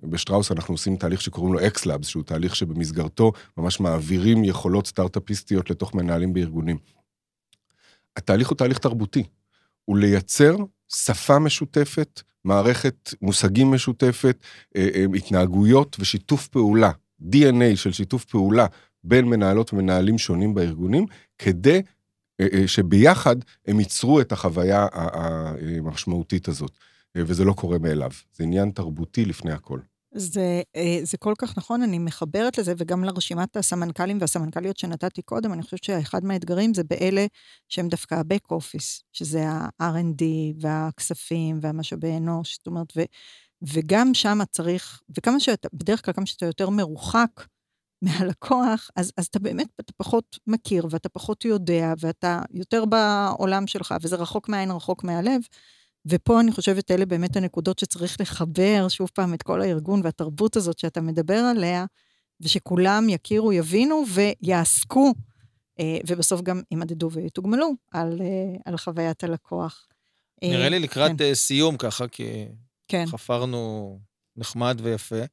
בשטראוס, 0.00 0.52
אנחנו 0.52 0.74
עושים 0.74 0.96
תהליך 0.96 1.20
שקוראים 1.20 1.52
לו 1.52 1.66
X-Labs, 1.66 2.06
שהוא 2.06 2.22
תהליך 2.22 2.56
שבמסגרתו 2.56 3.32
ממש 3.56 3.80
מעבירים 3.80 4.44
יכולות 4.44 4.86
סטארט-אפיסטיות 4.86 5.70
לתוך 5.70 5.94
מנהלים 5.94 6.32
בארגונים. 6.32 6.78
התהליך 8.16 8.48
הוא 8.48 8.56
תהליך 8.56 8.78
תרבותי. 8.78 9.24
הוא 9.84 9.98
לייצר 9.98 10.56
שפה 10.88 11.38
משותפת, 11.38 12.22
מערכת 12.44 13.14
מושגים 13.22 13.70
משותפת, 13.70 14.44
התנהגויות 15.14 15.96
ושיתוף 16.00 16.48
פעולה 16.48 16.90
DNA 17.22 17.76
של 17.76 17.92
שיתוף 17.92 18.24
פעולה 18.24 18.66
בין 19.04 19.24
מנהלות 19.24 19.72
ומנהלים 19.72 20.18
שונים 20.18 20.54
בארגונים, 20.54 21.06
כדי 21.38 21.82
אה, 22.40 22.46
אה, 22.52 22.68
שביחד 22.68 23.36
הם 23.66 23.80
ייצרו 23.80 24.20
את 24.20 24.32
החוויה 24.32 24.86
המשמעותית 25.84 26.48
הזאת. 26.48 26.72
אה, 27.16 27.22
וזה 27.26 27.44
לא 27.44 27.52
קורה 27.52 27.78
מאליו, 27.78 28.10
זה 28.32 28.44
עניין 28.44 28.70
תרבותי 28.70 29.24
לפני 29.24 29.52
הכל. 29.52 29.80
זה, 30.14 30.62
זה 31.02 31.18
כל 31.18 31.34
כך 31.38 31.58
נכון, 31.58 31.82
אני 31.82 31.98
מחברת 31.98 32.58
לזה, 32.58 32.74
וגם 32.78 33.04
לרשימת 33.04 33.56
הסמנכ"לים 33.56 34.18
והסמנכ"ליות 34.20 34.76
שנתתי 34.76 35.22
קודם, 35.22 35.52
אני 35.52 35.62
חושבת 35.62 35.84
שאחד 35.84 36.24
מהאתגרים 36.24 36.74
זה 36.74 36.84
באלה 36.84 37.26
שהם 37.68 37.88
דווקא 37.88 38.14
ה-back 38.14 38.52
office, 38.52 39.02
שזה 39.12 39.48
ה-R&D 39.48 40.24
והכספים 40.60 41.58
והמשאבי 41.62 42.16
אנוש, 42.16 42.56
זאת 42.56 42.66
אומרת, 42.66 42.92
ו, 42.96 43.02
וגם 43.62 44.14
שם 44.14 44.38
צריך, 44.50 45.00
וכמה 45.16 45.40
שאתה, 45.40 45.68
בדרך 45.72 46.04
כלל 46.04 46.14
כמה 46.14 46.26
שאתה 46.26 46.46
יותר 46.46 46.70
מרוחק 46.70 47.46
מהלקוח, 48.02 48.90
אז, 48.96 49.12
אז 49.16 49.26
אתה 49.26 49.38
באמת, 49.38 49.68
אתה 49.80 49.92
פחות 49.96 50.38
מכיר, 50.46 50.86
ואתה 50.90 51.08
פחות 51.08 51.44
יודע, 51.44 51.94
ואתה 52.00 52.40
יותר 52.54 52.84
בעולם 52.84 53.66
שלך, 53.66 53.94
וזה 54.02 54.16
רחוק 54.16 54.48
מהעין, 54.48 54.70
רחוק 54.70 55.04
מהלב. 55.04 55.40
ופה 56.06 56.40
אני 56.40 56.52
חושבת, 56.52 56.90
אלה 56.90 57.06
באמת 57.06 57.36
הנקודות 57.36 57.78
שצריך 57.78 58.20
לחבר, 58.20 58.86
שוב 58.88 59.10
פעם, 59.14 59.34
את 59.34 59.42
כל 59.42 59.60
הארגון 59.60 60.00
והתרבות 60.04 60.56
הזאת 60.56 60.78
שאתה 60.78 61.00
מדבר 61.00 61.38
עליה, 61.38 61.84
ושכולם 62.40 63.08
יכירו, 63.08 63.52
יבינו 63.52 64.04
ויעסקו, 64.14 65.12
אה, 65.80 65.98
ובסוף 66.06 66.40
גם 66.40 66.62
יימדדו 66.70 67.10
ויתוגמלו 67.12 67.72
על, 67.90 68.20
אה, 68.20 68.56
על 68.64 68.76
חוויית 68.76 69.24
הלקוח. 69.24 69.86
נראה 70.42 70.68
לי 70.68 70.78
לקראת 70.78 71.12
כן. 71.18 71.34
סיום 71.34 71.76
ככה, 71.76 72.08
כי 72.08 72.46
כן. 72.88 73.04
חפרנו 73.06 73.98
נחמד 74.36 74.80
ויפה. 74.82 75.24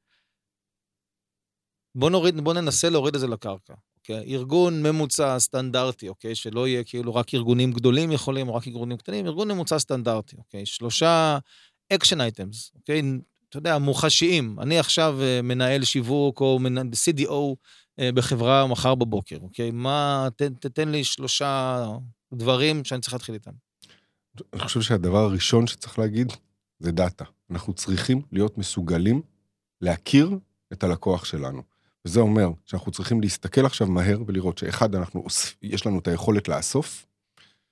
בוא 1.96 2.10
נוריד, 2.10 2.42
בוא 2.42 2.54
ננסה 2.54 2.90
להוריד 2.90 3.16
את 3.16 3.22
זה 3.22 3.28
לקרקע. 3.28 3.74
אוקיי? 4.10 4.36
ארגון 4.36 4.84
ממוצע 4.84 5.40
סטנדרטי, 5.40 6.10
אוקיי? 6.10 6.36
שלא 6.36 6.68
יהיה 6.68 6.84
כאילו 6.84 7.16
רק 7.16 7.34
ארגונים 7.34 7.72
גדולים 7.72 8.12
יכולים, 8.12 8.48
או 8.48 8.56
רק 8.56 8.68
ארגונים 8.68 8.98
קטנים, 8.98 9.26
ארגון 9.26 9.52
ממוצע 9.52 9.80
סטנדרטי, 9.80 10.36
אוקיי? 10.38 10.66
שלושה 10.66 11.38
action 11.94 12.22
items, 12.22 12.72
אוקיי? 12.76 13.02
אתה 13.50 13.58
יודע, 13.58 13.78
מוחשיים. 13.78 14.60
אני 14.60 14.80
עכשיו 14.80 15.18
אה, 15.22 15.42
מנהל 15.42 15.84
שיווק 15.84 16.42
או 16.42 16.60
מנהל 16.60 16.88
CDO 16.88 17.34
אה, 18.00 18.12
בחברה 18.12 18.68
מחר 18.68 18.96
בבוקר, 18.96 19.38
אוקיי? 19.42 19.72
מה, 19.72 20.28
תן, 20.36 20.54
תתן 20.54 20.90
לי 20.90 21.04
שלושה 21.04 21.84
דברים 22.34 22.86
שאני 22.86 23.02
צריך 23.02 23.14
להתחיל 23.14 23.36
איתם. 23.36 23.52
אני 24.54 24.62
חושב 24.62 24.82
שהדבר 24.82 25.18
הראשון 25.18 25.68
שצריך 25.68 26.00
להגיד 26.00 26.34
זה 26.80 26.92
דאטה. 26.92 27.26
אנחנו 27.52 27.74
צריכים 27.74 28.22
להיות 28.32 28.58
מסוגלים 28.58 29.22
להכיר 29.82 30.32
את 30.74 30.84
הלקוח 30.84 31.26
שלנו. 31.26 31.77
וזה 32.08 32.20
אומר 32.20 32.50
שאנחנו 32.66 32.92
צריכים 32.92 33.22
להסתכל 33.22 33.66
עכשיו 33.66 33.88
מהר 33.88 34.20
ולראות 34.28 34.58
שאחד, 34.58 34.96
אנחנו, 34.96 35.26
יש 35.62 35.86
לנו 35.86 36.00
את 36.00 36.08
היכולת 36.08 36.48
לאסוף, 36.48 37.06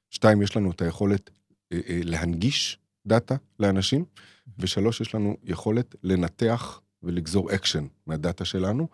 שתיים, 0.10 0.42
יש 0.42 0.58
לנו 0.58 0.72
את 0.72 0.82
היכולת 0.82 1.30
אה, 1.74 1.80
אה, 1.90 2.00
להנגיש 2.04 2.78
דאטה 3.06 3.36
לאנשים, 3.60 4.06
ושלוש, 4.60 5.02
יש 5.02 5.16
לנו 5.16 5.38
יכולת 5.44 5.96
לנתח 6.04 6.82
ולגזור 7.04 7.54
אקשן 7.54 7.88
מהדאטה 8.08 8.46
שלנו. 8.46 8.88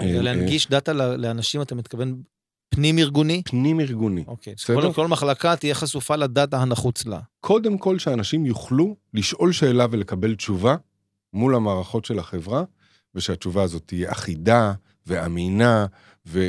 אה, 0.00 0.22
להנגיש 0.22 0.68
דאטה 0.68 0.92
לאנשים, 0.92 1.62
אתה 1.62 1.74
מתכוון 1.74 2.22
פנים 2.68 2.98
ארגוני? 2.98 3.42
פנים 3.44 3.80
ארגוני. 3.80 4.24
אוקיי, 4.26 4.54
בסדר? 4.54 4.92
כל 4.92 5.08
מחלקה 5.08 5.56
תהיה 5.56 5.74
חשופה 5.74 6.16
לדאטה 6.16 6.58
הנחוץ 6.58 7.06
לה. 7.06 7.20
קודם 7.40 7.78
כל 7.78 7.98
שאנשים 7.98 8.46
יוכלו 8.46 8.96
לשאול 9.14 9.52
שאלה 9.52 9.86
ולקבל 9.90 10.34
תשובה 10.34 10.76
מול 11.32 11.54
המערכות 11.54 12.04
של 12.04 12.18
החברה, 12.18 12.64
ושהתשובה 13.14 13.62
הזאת 13.62 13.82
תהיה 13.86 14.12
אחידה 14.12 14.72
ואמינה, 15.06 15.86
ו... 16.26 16.48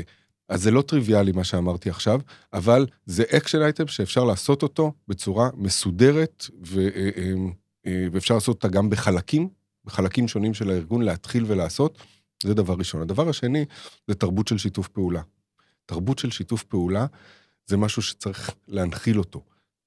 אז 0.50 0.64
זה 0.64 0.72
לא 0.72 0.82
טריוויאלי 0.82 1.32
מה 1.32 1.44
שאמרתי 1.44 1.90
עכשיו, 1.90 2.22
אבל 2.54 2.86
זה 3.06 3.24
action 3.38 3.62
item 3.62 3.88
שאפשר 3.88 4.24
לעשות 4.24 4.64
אותו 4.64 4.94
בצורה 5.08 5.50
מסודרת, 5.56 6.46
ו... 6.68 6.80
אה, 6.96 7.10
אה, 7.18 7.34
אה, 7.86 8.08
ואפשר 8.12 8.34
לעשות 8.34 8.56
אותה 8.56 8.68
גם 8.68 8.90
בחלקים, 8.90 9.50
בחלקים 9.86 10.28
שונים 10.28 10.54
של 10.54 10.70
הארגון, 10.70 11.02
להתחיל 11.02 11.44
ולעשות. 11.48 11.98
זה 12.44 12.54
דבר 12.54 12.74
ראשון. 12.74 13.02
הדבר 13.02 13.30
השני 13.30 13.66
זה 14.08 14.16
תרבות 14.16 14.48
של 14.48 14.58
שיתוף 14.58 14.88
פעולה. 14.88 15.22
תרבות 15.86 16.20
של 16.20 16.32
שיתוף 16.32 16.64
פעולה 16.64 17.06
זה 17.68 17.78
משהו 17.78 18.02
שצריך 18.02 18.52
להנחיל 18.68 19.20
אותו. 19.20 19.44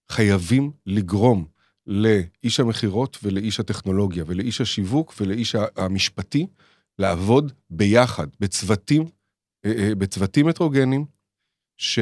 חייבים 0.09 0.71
לגרום 0.87 1.45
לאיש 1.87 2.61
המכירות 2.61 3.19
ולאיש 3.23 3.61
הטכנולוגיה 3.61 4.25
ולאיש 4.27 4.61
השיווק 4.61 5.15
ולאיש 5.21 5.57
המשפטי 5.77 6.47
לעבוד 6.99 7.53
ביחד, 7.71 8.27
בצוותים, 8.41 9.05
אה, 9.65 9.73
אה, 9.79 9.95
בצוותים 9.95 10.49
הטרוגנים, 10.49 11.05
ש, 11.77 11.99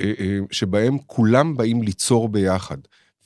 אה, 0.00 0.38
שבהם 0.50 0.98
כולם 1.06 1.56
באים 1.56 1.82
ליצור 1.82 2.28
ביחד. 2.28 2.78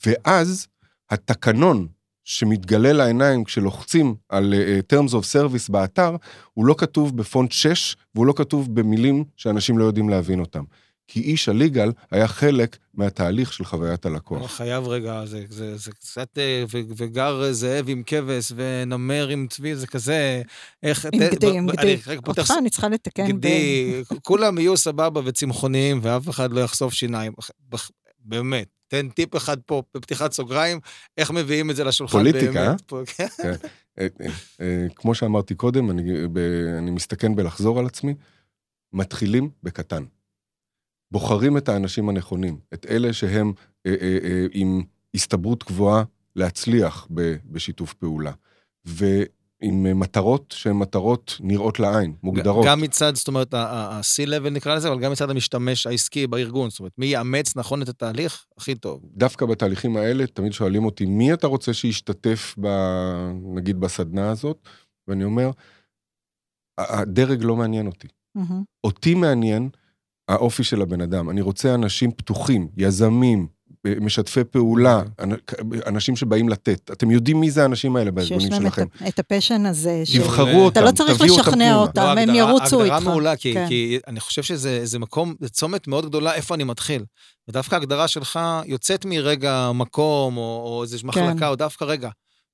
ואז 0.07 0.69
התקנון 1.11 1.89
שמתגלה 2.25 2.93
לעיניים 2.93 3.45
כשלוחצים 3.45 4.15
על 4.29 4.55
terms 4.93 5.11
of 5.11 5.23
service 5.35 5.73
באתר, 5.73 6.17
הוא 6.53 6.67
לא 6.67 6.75
כתוב 6.79 7.17
בפונט 7.17 7.53
6, 7.53 7.97
והוא 8.15 8.27
לא 8.27 8.33
כתוב 8.37 8.75
במילים 8.75 9.25
שאנשים 9.37 9.79
לא 9.79 9.85
יודעים 9.85 10.09
להבין 10.09 10.41
אותם. 10.41 10.65
כי 11.09 11.21
איש 11.21 11.49
הליגל 11.49 11.93
היה 12.11 12.29
חלק 12.29 12.77
מהתהליך 12.95 13.53
של 13.53 13.65
חוויית 13.65 14.07
הלקוח. 14.07 14.39
אני 14.39 14.49
חייב 14.49 14.89
רגע, 14.89 15.27
זה, 15.27 15.45
זה, 15.49 15.77
זה 15.77 15.93
קצת, 15.93 16.39
אה, 16.39 16.65
ו, 16.73 16.79
וגר 16.97 17.53
זאב 17.53 17.85
עם 17.89 18.03
כבש 18.07 18.53
ונמר 18.57 19.29
עם 19.29 19.47
צבי, 19.51 19.77
זה 19.77 19.87
כזה, 19.87 20.43
איך... 20.83 21.07
עם 21.13 21.21
גדי, 21.21 21.59
עם 21.59 21.67
גדי. 21.67 21.97
אותך 22.27 22.53
אני 22.59 22.71
צריכה 22.71 22.89
לתקן. 22.89 23.27
גדי, 23.27 24.03
כולם 24.23 24.59
יהיו 24.59 24.77
סבבה 24.77 25.21
וצמחוניים, 25.25 26.01
ואף 26.03 26.29
אחד 26.29 26.53
לא 26.53 26.61
יחשוף 26.61 26.95
שיניים. 26.95 27.33
באמת. 28.19 28.69
תן 28.89 29.09
טיפ 29.09 29.37
אחד 29.37 29.57
פה 29.67 29.83
בפתיחת 29.97 30.33
סוגריים, 30.33 30.81
איך 31.19 31.31
מביאים 31.31 31.71
את 31.71 31.77
זה 31.77 31.85
לשולחן 31.85 32.19
פוליטיקה, 32.19 32.75
כן. 33.17 33.27
כן. 33.43 33.55
אה, 33.99 34.07
אה, 34.61 34.87
כמו 34.95 35.15
שאמרתי 35.15 35.55
קודם, 35.55 35.91
אני 36.79 36.91
מסתכן 36.91 37.37
בלחזור 37.37 37.79
על 37.79 37.87
עצמי, 37.87 38.15
מתחילים 38.93 39.51
בקטן. 39.63 40.05
בוחרים 41.13 41.57
את 41.57 41.69
האנשים 41.69 42.09
הנכונים, 42.09 42.59
את 42.75 42.87
אלה 42.91 43.13
שהם 43.13 43.53
אה, 43.87 43.95
אה, 44.01 44.19
אה, 44.25 44.47
עם 44.53 44.83
הסתברות 45.15 45.65
גבוהה 45.65 46.05
להצליח 46.37 47.09
ב, 47.15 47.37
בשיתוף 47.45 47.95
פעולה. 47.95 48.33
ועם 48.85 50.01
מטרות 50.01 50.55
שהן 50.57 50.77
מטרות 50.77 51.37
נראות 51.41 51.81
לעין, 51.81 52.15
מוגדרות. 52.23 52.67
גם 52.67 52.81
מצד, 52.81 53.15
זאת 53.15 53.29
אומרת, 53.29 53.55
ה-C-Level 53.55 54.51
נקרא 54.51 54.75
לזה, 54.75 54.89
אבל 54.89 55.01
גם 55.01 55.13
מצד 55.13 55.31
המשתמש 55.31 55.87
העסקי 55.87 56.27
בארגון. 56.27 56.71
זאת 56.71 56.81
אומרת, 56.81 56.93
מי 56.99 57.07
יאמץ 57.07 57.57
נכון 57.57 57.83
את 57.83 57.89
התהליך, 57.89 58.45
הכי 58.59 58.75
טוב. 58.75 59.03
דווקא 59.15 59.47
בתהליכים 59.47 59.97
האלה, 59.97 60.27
תמיד 60.27 60.53
שואלים 60.53 60.85
אותי, 60.85 61.07
מי 61.07 61.33
אתה 61.33 61.47
רוצה 61.47 61.75
שישתתף, 61.75 62.55
ב, 62.61 62.67
נגיד, 63.55 63.81
בסדנה 63.81 64.31
הזאת? 64.31 64.69
ואני 65.09 65.25
אומר, 65.25 65.51
הדרג 66.79 67.45
לא 67.45 67.57
מעניין 67.57 67.87
אותי. 67.87 68.09
Mm-hmm. 68.39 68.65
אותי 68.85 69.15
מעניין 69.15 69.69
האופי 70.29 70.65
של 70.65 70.83
הבן 70.83 71.01
אדם. 71.01 71.31
אני 71.31 71.41
רוצה 71.41 71.75
אנשים 71.75 72.13
פתוחים, 72.13 72.69
יזמים, 72.77 73.47
משתפי 74.01 74.45
פעולה, 74.45 75.03
אנשים 75.87 76.17
שבאים 76.17 76.49
לתת. 76.49 76.91
אתם 76.93 77.11
יודעים 77.11 77.41
מי 77.41 77.51
זה 77.51 77.63
האנשים 77.63 77.97
האלה 77.97 78.11
בארגונים 78.11 78.53
שלכם. 78.53 78.85
שיש 78.93 79.01
להם 79.01 79.09
את 79.09 79.19
הפשן 79.19 79.67
הזה. 79.67 80.03
תבחרו 80.15 80.47
אותם, 80.47 80.51
תביאו 80.51 80.65
אותם 80.65 80.81
אתה 80.81 80.81
לא 80.81 80.91
צריך 80.91 81.21
לשכנע 81.21 81.75
אותם, 81.77 82.15
הם 82.19 82.35
ירוצו 82.35 82.85
איתך. 82.85 82.95
הגדרה 82.95 83.01
מעולה, 83.01 83.37
כן. 83.37 83.69
כי 83.69 83.99
אני 84.09 84.21
חושב 84.21 84.43
שזה 84.43 84.99
מקום, 84.99 85.35
זה 85.41 85.49
צומת 85.49 85.89
מאוד 85.89 86.07
גדולה 86.07 86.35
איפה 86.35 86.55
אני 86.55 86.65
מתחיל. 86.65 87.05
ודווקא 87.49 87.75
ההגדרה 87.75 88.09
שלך 88.09 88.41
יוצאת 88.65 89.05
מרגע 89.05 89.71
מקום, 89.75 90.37
או 90.37 90.81
איזו 90.83 90.99
כן. 90.99 91.07
מחלקה, 91.07 91.49
או 91.49 91.57
דווקא 91.57 91.85
רגע. 91.85 92.09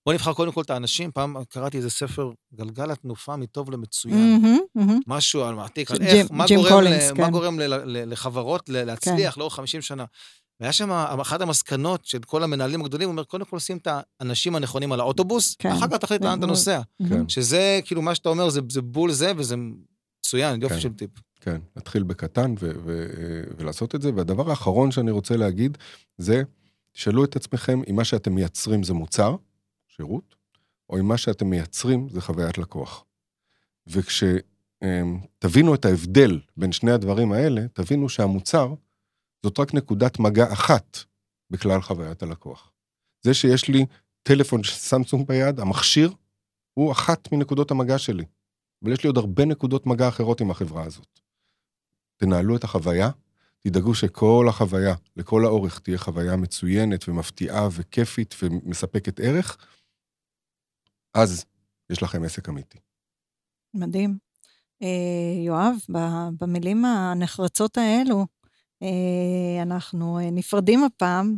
בוא 0.06 0.14
נבחר 0.14 0.32
קודם 0.32 0.52
כל 0.52 0.60
את 0.60 0.70
האנשים. 0.70 1.10
פעם 1.10 1.36
קראתי 1.48 1.76
איזה 1.76 1.90
ספר, 1.90 2.30
גלגל 2.54 2.90
התנופה 2.90 3.36
מטוב 3.36 3.70
למצוין. 3.70 4.40
Mm-hmm, 4.42 4.78
mm-hmm. 4.78 5.02
משהו 5.06 5.44
על 5.44 5.54
מעתיק, 5.54 5.90
על 5.90 6.02
איך, 6.02 6.26
מה 6.30 6.44
גורם, 6.48 6.68
קולינס, 6.68 7.10
ל, 7.10 7.14
כן. 7.14 7.22
מה 7.22 7.30
גורם 7.30 7.60
ל, 7.60 7.62
ל, 7.62 8.12
לחברות 8.12 8.68
להצליח 8.68 9.34
כן. 9.34 9.40
לאורך 9.40 9.54
50 9.54 9.82
שנה. 9.82 10.04
והיה 10.60 10.72
שם 10.72 10.90
אחת 10.90 11.40
המסקנות 11.40 12.04
של 12.04 12.18
כל 12.18 12.42
המנהלים 12.42 12.80
הגדולים, 12.80 13.08
הוא 13.08 13.12
אומר, 13.12 13.24
קודם 13.24 13.44
כל 13.44 13.58
שים 13.58 13.76
את 13.76 13.88
האנשים 14.20 14.54
הנכונים 14.54 14.92
על 14.92 15.00
האוטובוס, 15.00 15.56
כן. 15.58 15.70
אחר 15.70 15.86
כך 15.88 15.96
תחליט 15.96 16.22
לאן 16.22 16.38
אתה 16.38 16.46
נוסע. 16.46 16.80
כן. 17.08 17.28
שזה, 17.28 17.80
כאילו, 17.84 18.02
מה 18.02 18.14
שאתה 18.14 18.28
אומר, 18.28 18.48
זה, 18.48 18.60
זה 18.68 18.82
בול 18.82 19.12
זה, 19.12 19.32
וזה 19.36 19.56
מצוין, 20.20 20.62
יופי 20.62 20.74
כן. 20.74 20.80
של 20.80 20.92
טיפ. 20.92 21.10
כן, 21.40 21.60
להתחיל 21.76 22.02
בקטן 22.02 22.54
ו- 22.60 22.72
ו- 22.84 23.42
ולעשות 23.58 23.94
את 23.94 24.02
זה. 24.02 24.10
והדבר 24.14 24.50
האחרון 24.50 24.90
שאני 24.90 25.10
רוצה 25.10 25.36
להגיד, 25.36 25.78
זה, 26.18 26.42
תשאלו 26.92 27.24
את 27.24 27.36
עצמכם 27.36 27.80
אם 27.90 27.96
מה 27.96 28.04
שאתם 28.04 28.34
מייצרים 28.34 28.82
זה 28.82 28.94
מוצר, 28.94 29.36
שירות, 29.98 30.34
או 30.90 30.98
אם 30.98 31.08
מה 31.08 31.18
שאתם 31.18 31.46
מייצרים 31.46 32.08
זה 32.08 32.20
חוויית 32.20 32.58
לקוח. 32.58 33.04
וכשתבינו 33.86 35.74
את 35.74 35.84
ההבדל 35.84 36.40
בין 36.56 36.72
שני 36.72 36.90
הדברים 36.90 37.32
האלה, 37.32 37.68
תבינו 37.72 38.08
שהמוצר 38.08 38.74
זאת 39.42 39.60
רק 39.60 39.74
נקודת 39.74 40.18
מגע 40.18 40.52
אחת 40.52 40.98
בכלל 41.50 41.80
חוויית 41.80 42.22
הלקוח. 42.22 42.72
זה 43.22 43.34
שיש 43.34 43.68
לי 43.68 43.86
טלפון 44.22 44.62
של 44.62 44.74
סמסונג 44.74 45.26
ביד, 45.26 45.60
המכשיר 45.60 46.12
הוא 46.74 46.92
אחת 46.92 47.32
מנקודות 47.32 47.70
המגע 47.70 47.98
שלי. 47.98 48.24
אבל 48.82 48.92
יש 48.92 49.02
לי 49.02 49.06
עוד 49.06 49.16
הרבה 49.16 49.44
נקודות 49.44 49.86
מגע 49.86 50.08
אחרות 50.08 50.40
עם 50.40 50.50
החברה 50.50 50.84
הזאת. 50.84 51.20
תנהלו 52.16 52.56
את 52.56 52.64
החוויה, 52.64 53.10
תדאגו 53.58 53.94
שכל 53.94 54.46
החוויה, 54.48 54.94
לכל 55.16 55.44
האורך, 55.44 55.78
תהיה 55.78 55.98
חוויה 55.98 56.36
מצוינת 56.36 57.08
ומפתיעה 57.08 57.68
וכיפית 57.72 58.34
ומספקת 58.42 59.20
ערך, 59.20 59.56
אז 61.14 61.44
יש 61.90 62.02
לכם 62.02 62.24
עסק 62.24 62.48
אמיתי. 62.48 62.78
מדהים. 63.74 64.18
אה, 64.82 65.42
יואב, 65.46 65.76
במילים 66.40 66.84
הנחרצות 66.84 67.78
האלו, 67.78 68.26
אה, 68.82 69.62
אנחנו 69.62 70.18
אה, 70.18 70.30
נפרדים 70.30 70.84
הפעם, 70.84 71.36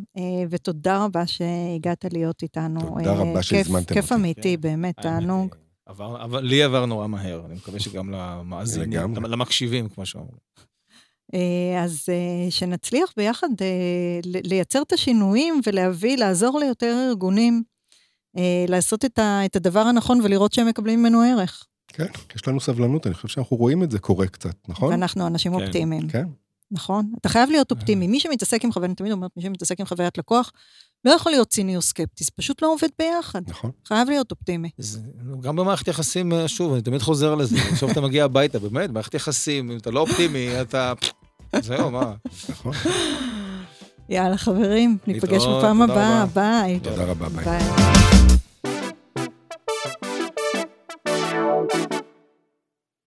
ותודה 0.51 1.05
רבה 1.05 1.27
שהגעת 1.27 2.05
להיות 2.13 2.43
איתנו. 2.43 2.81
תודה 2.81 3.13
רבה 3.13 3.43
שהזמנתם 3.43 3.83
אותי. 3.83 3.95
כיף 3.95 4.13
אמיתי, 4.13 4.57
כן. 4.57 4.61
באמת, 4.61 5.01
תענוג. 5.01 5.55
אבל 5.87 6.41
לי 6.45 6.63
עבר 6.63 6.87
נורא 6.87 7.07
מהר, 7.07 7.47
אני 7.47 7.55
מקווה 7.55 7.81
שגם 7.81 8.11
למאזינים, 8.11 9.15
למקשיבים, 9.17 9.89
כמו 9.89 10.07
שאומרים. 10.07 10.39
אז 11.83 12.09
שנצליח 12.51 13.13
ביחד 13.17 13.49
לייצר 14.25 14.83
את 14.83 14.93
השינויים 14.93 15.61
ולהביא, 15.67 16.17
לעזור 16.17 16.59
ליותר 16.59 17.07
ארגונים 17.09 17.63
לעשות 18.69 19.05
את, 19.05 19.19
ה, 19.19 19.45
את 19.45 19.57
הדבר 19.57 19.81
הנכון 19.81 20.21
ולראות 20.25 20.53
שהם 20.53 20.67
מקבלים 20.67 21.01
ממנו 21.01 21.21
ערך. 21.21 21.65
כן, 21.89 22.07
יש 22.37 22.49
לנו 22.49 22.61
סבלנות, 22.61 23.07
אני 23.07 23.15
חושב 23.15 23.29
שאנחנו 23.29 23.57
רואים 23.57 23.83
את 23.83 23.91
זה 23.91 23.99
קורה 23.99 24.27
קצת, 24.27 24.55
נכון? 24.69 24.91
ואנחנו 24.91 25.27
אנשים 25.27 25.57
כן. 25.57 25.63
אופטימיים. 25.65 26.09
כן. 26.09 26.27
נכון? 26.71 27.13
אתה 27.21 27.29
חייב 27.29 27.51
להיות 27.51 27.71
אופטימי. 27.71 28.07
מי 28.07 28.21
שמתעסק 28.21 28.65
עם 28.65 28.73
חוויית, 28.73 28.89
אני 28.89 28.95
תמיד 28.95 29.13
אומרת, 29.13 29.31
מי 29.37 29.43
שמתעסק 29.43 29.81
עם 29.81 29.87
חוויית 29.87 30.19
לקוח, 30.19 30.53
לא 31.05 31.11
יכול 31.11 31.33
להיות 31.33 31.49
ציני 31.49 31.77
או 31.77 31.83
סקפטי, 31.83 32.25
זה 32.25 32.31
פשוט 32.37 32.63
לא 32.63 32.73
עובד 32.73 32.89
ביחד. 32.99 33.43
נכון. 33.49 33.71
חייב 33.89 34.09
להיות 34.09 34.31
אופטימי. 34.31 34.71
זה, 34.79 35.01
גם 35.41 35.57
במערכת 35.57 35.89
יחסים, 35.89 36.33
אה, 36.33 36.49
שוב, 36.49 36.73
אני 36.73 36.83
תמיד 36.83 37.03
חוזר 37.03 37.35
לזה, 37.35 37.57
עכשיו 37.73 37.91
אתה 37.91 38.01
מגיע 38.01 38.25
הביתה, 38.25 38.59
באמת, 38.59 38.91
במערכת 38.91 39.15
יחסים, 39.15 39.71
אם 39.71 39.77
אתה 39.77 39.91
לא 39.91 40.01
אופטימי, 40.01 40.61
אתה... 40.61 40.93
זהו, 41.63 41.91
מה? 41.91 42.15
נכון. 42.49 42.73
יאללה, 44.11 44.37
חברים, 44.37 44.99
ניפגש 45.07 45.43
בפעם 45.47 45.83
הבאה, 45.83 46.27
ביי. 46.35 46.81
תודה 46.81 47.05
רבה, 47.05 47.29
ביי. 47.29 47.59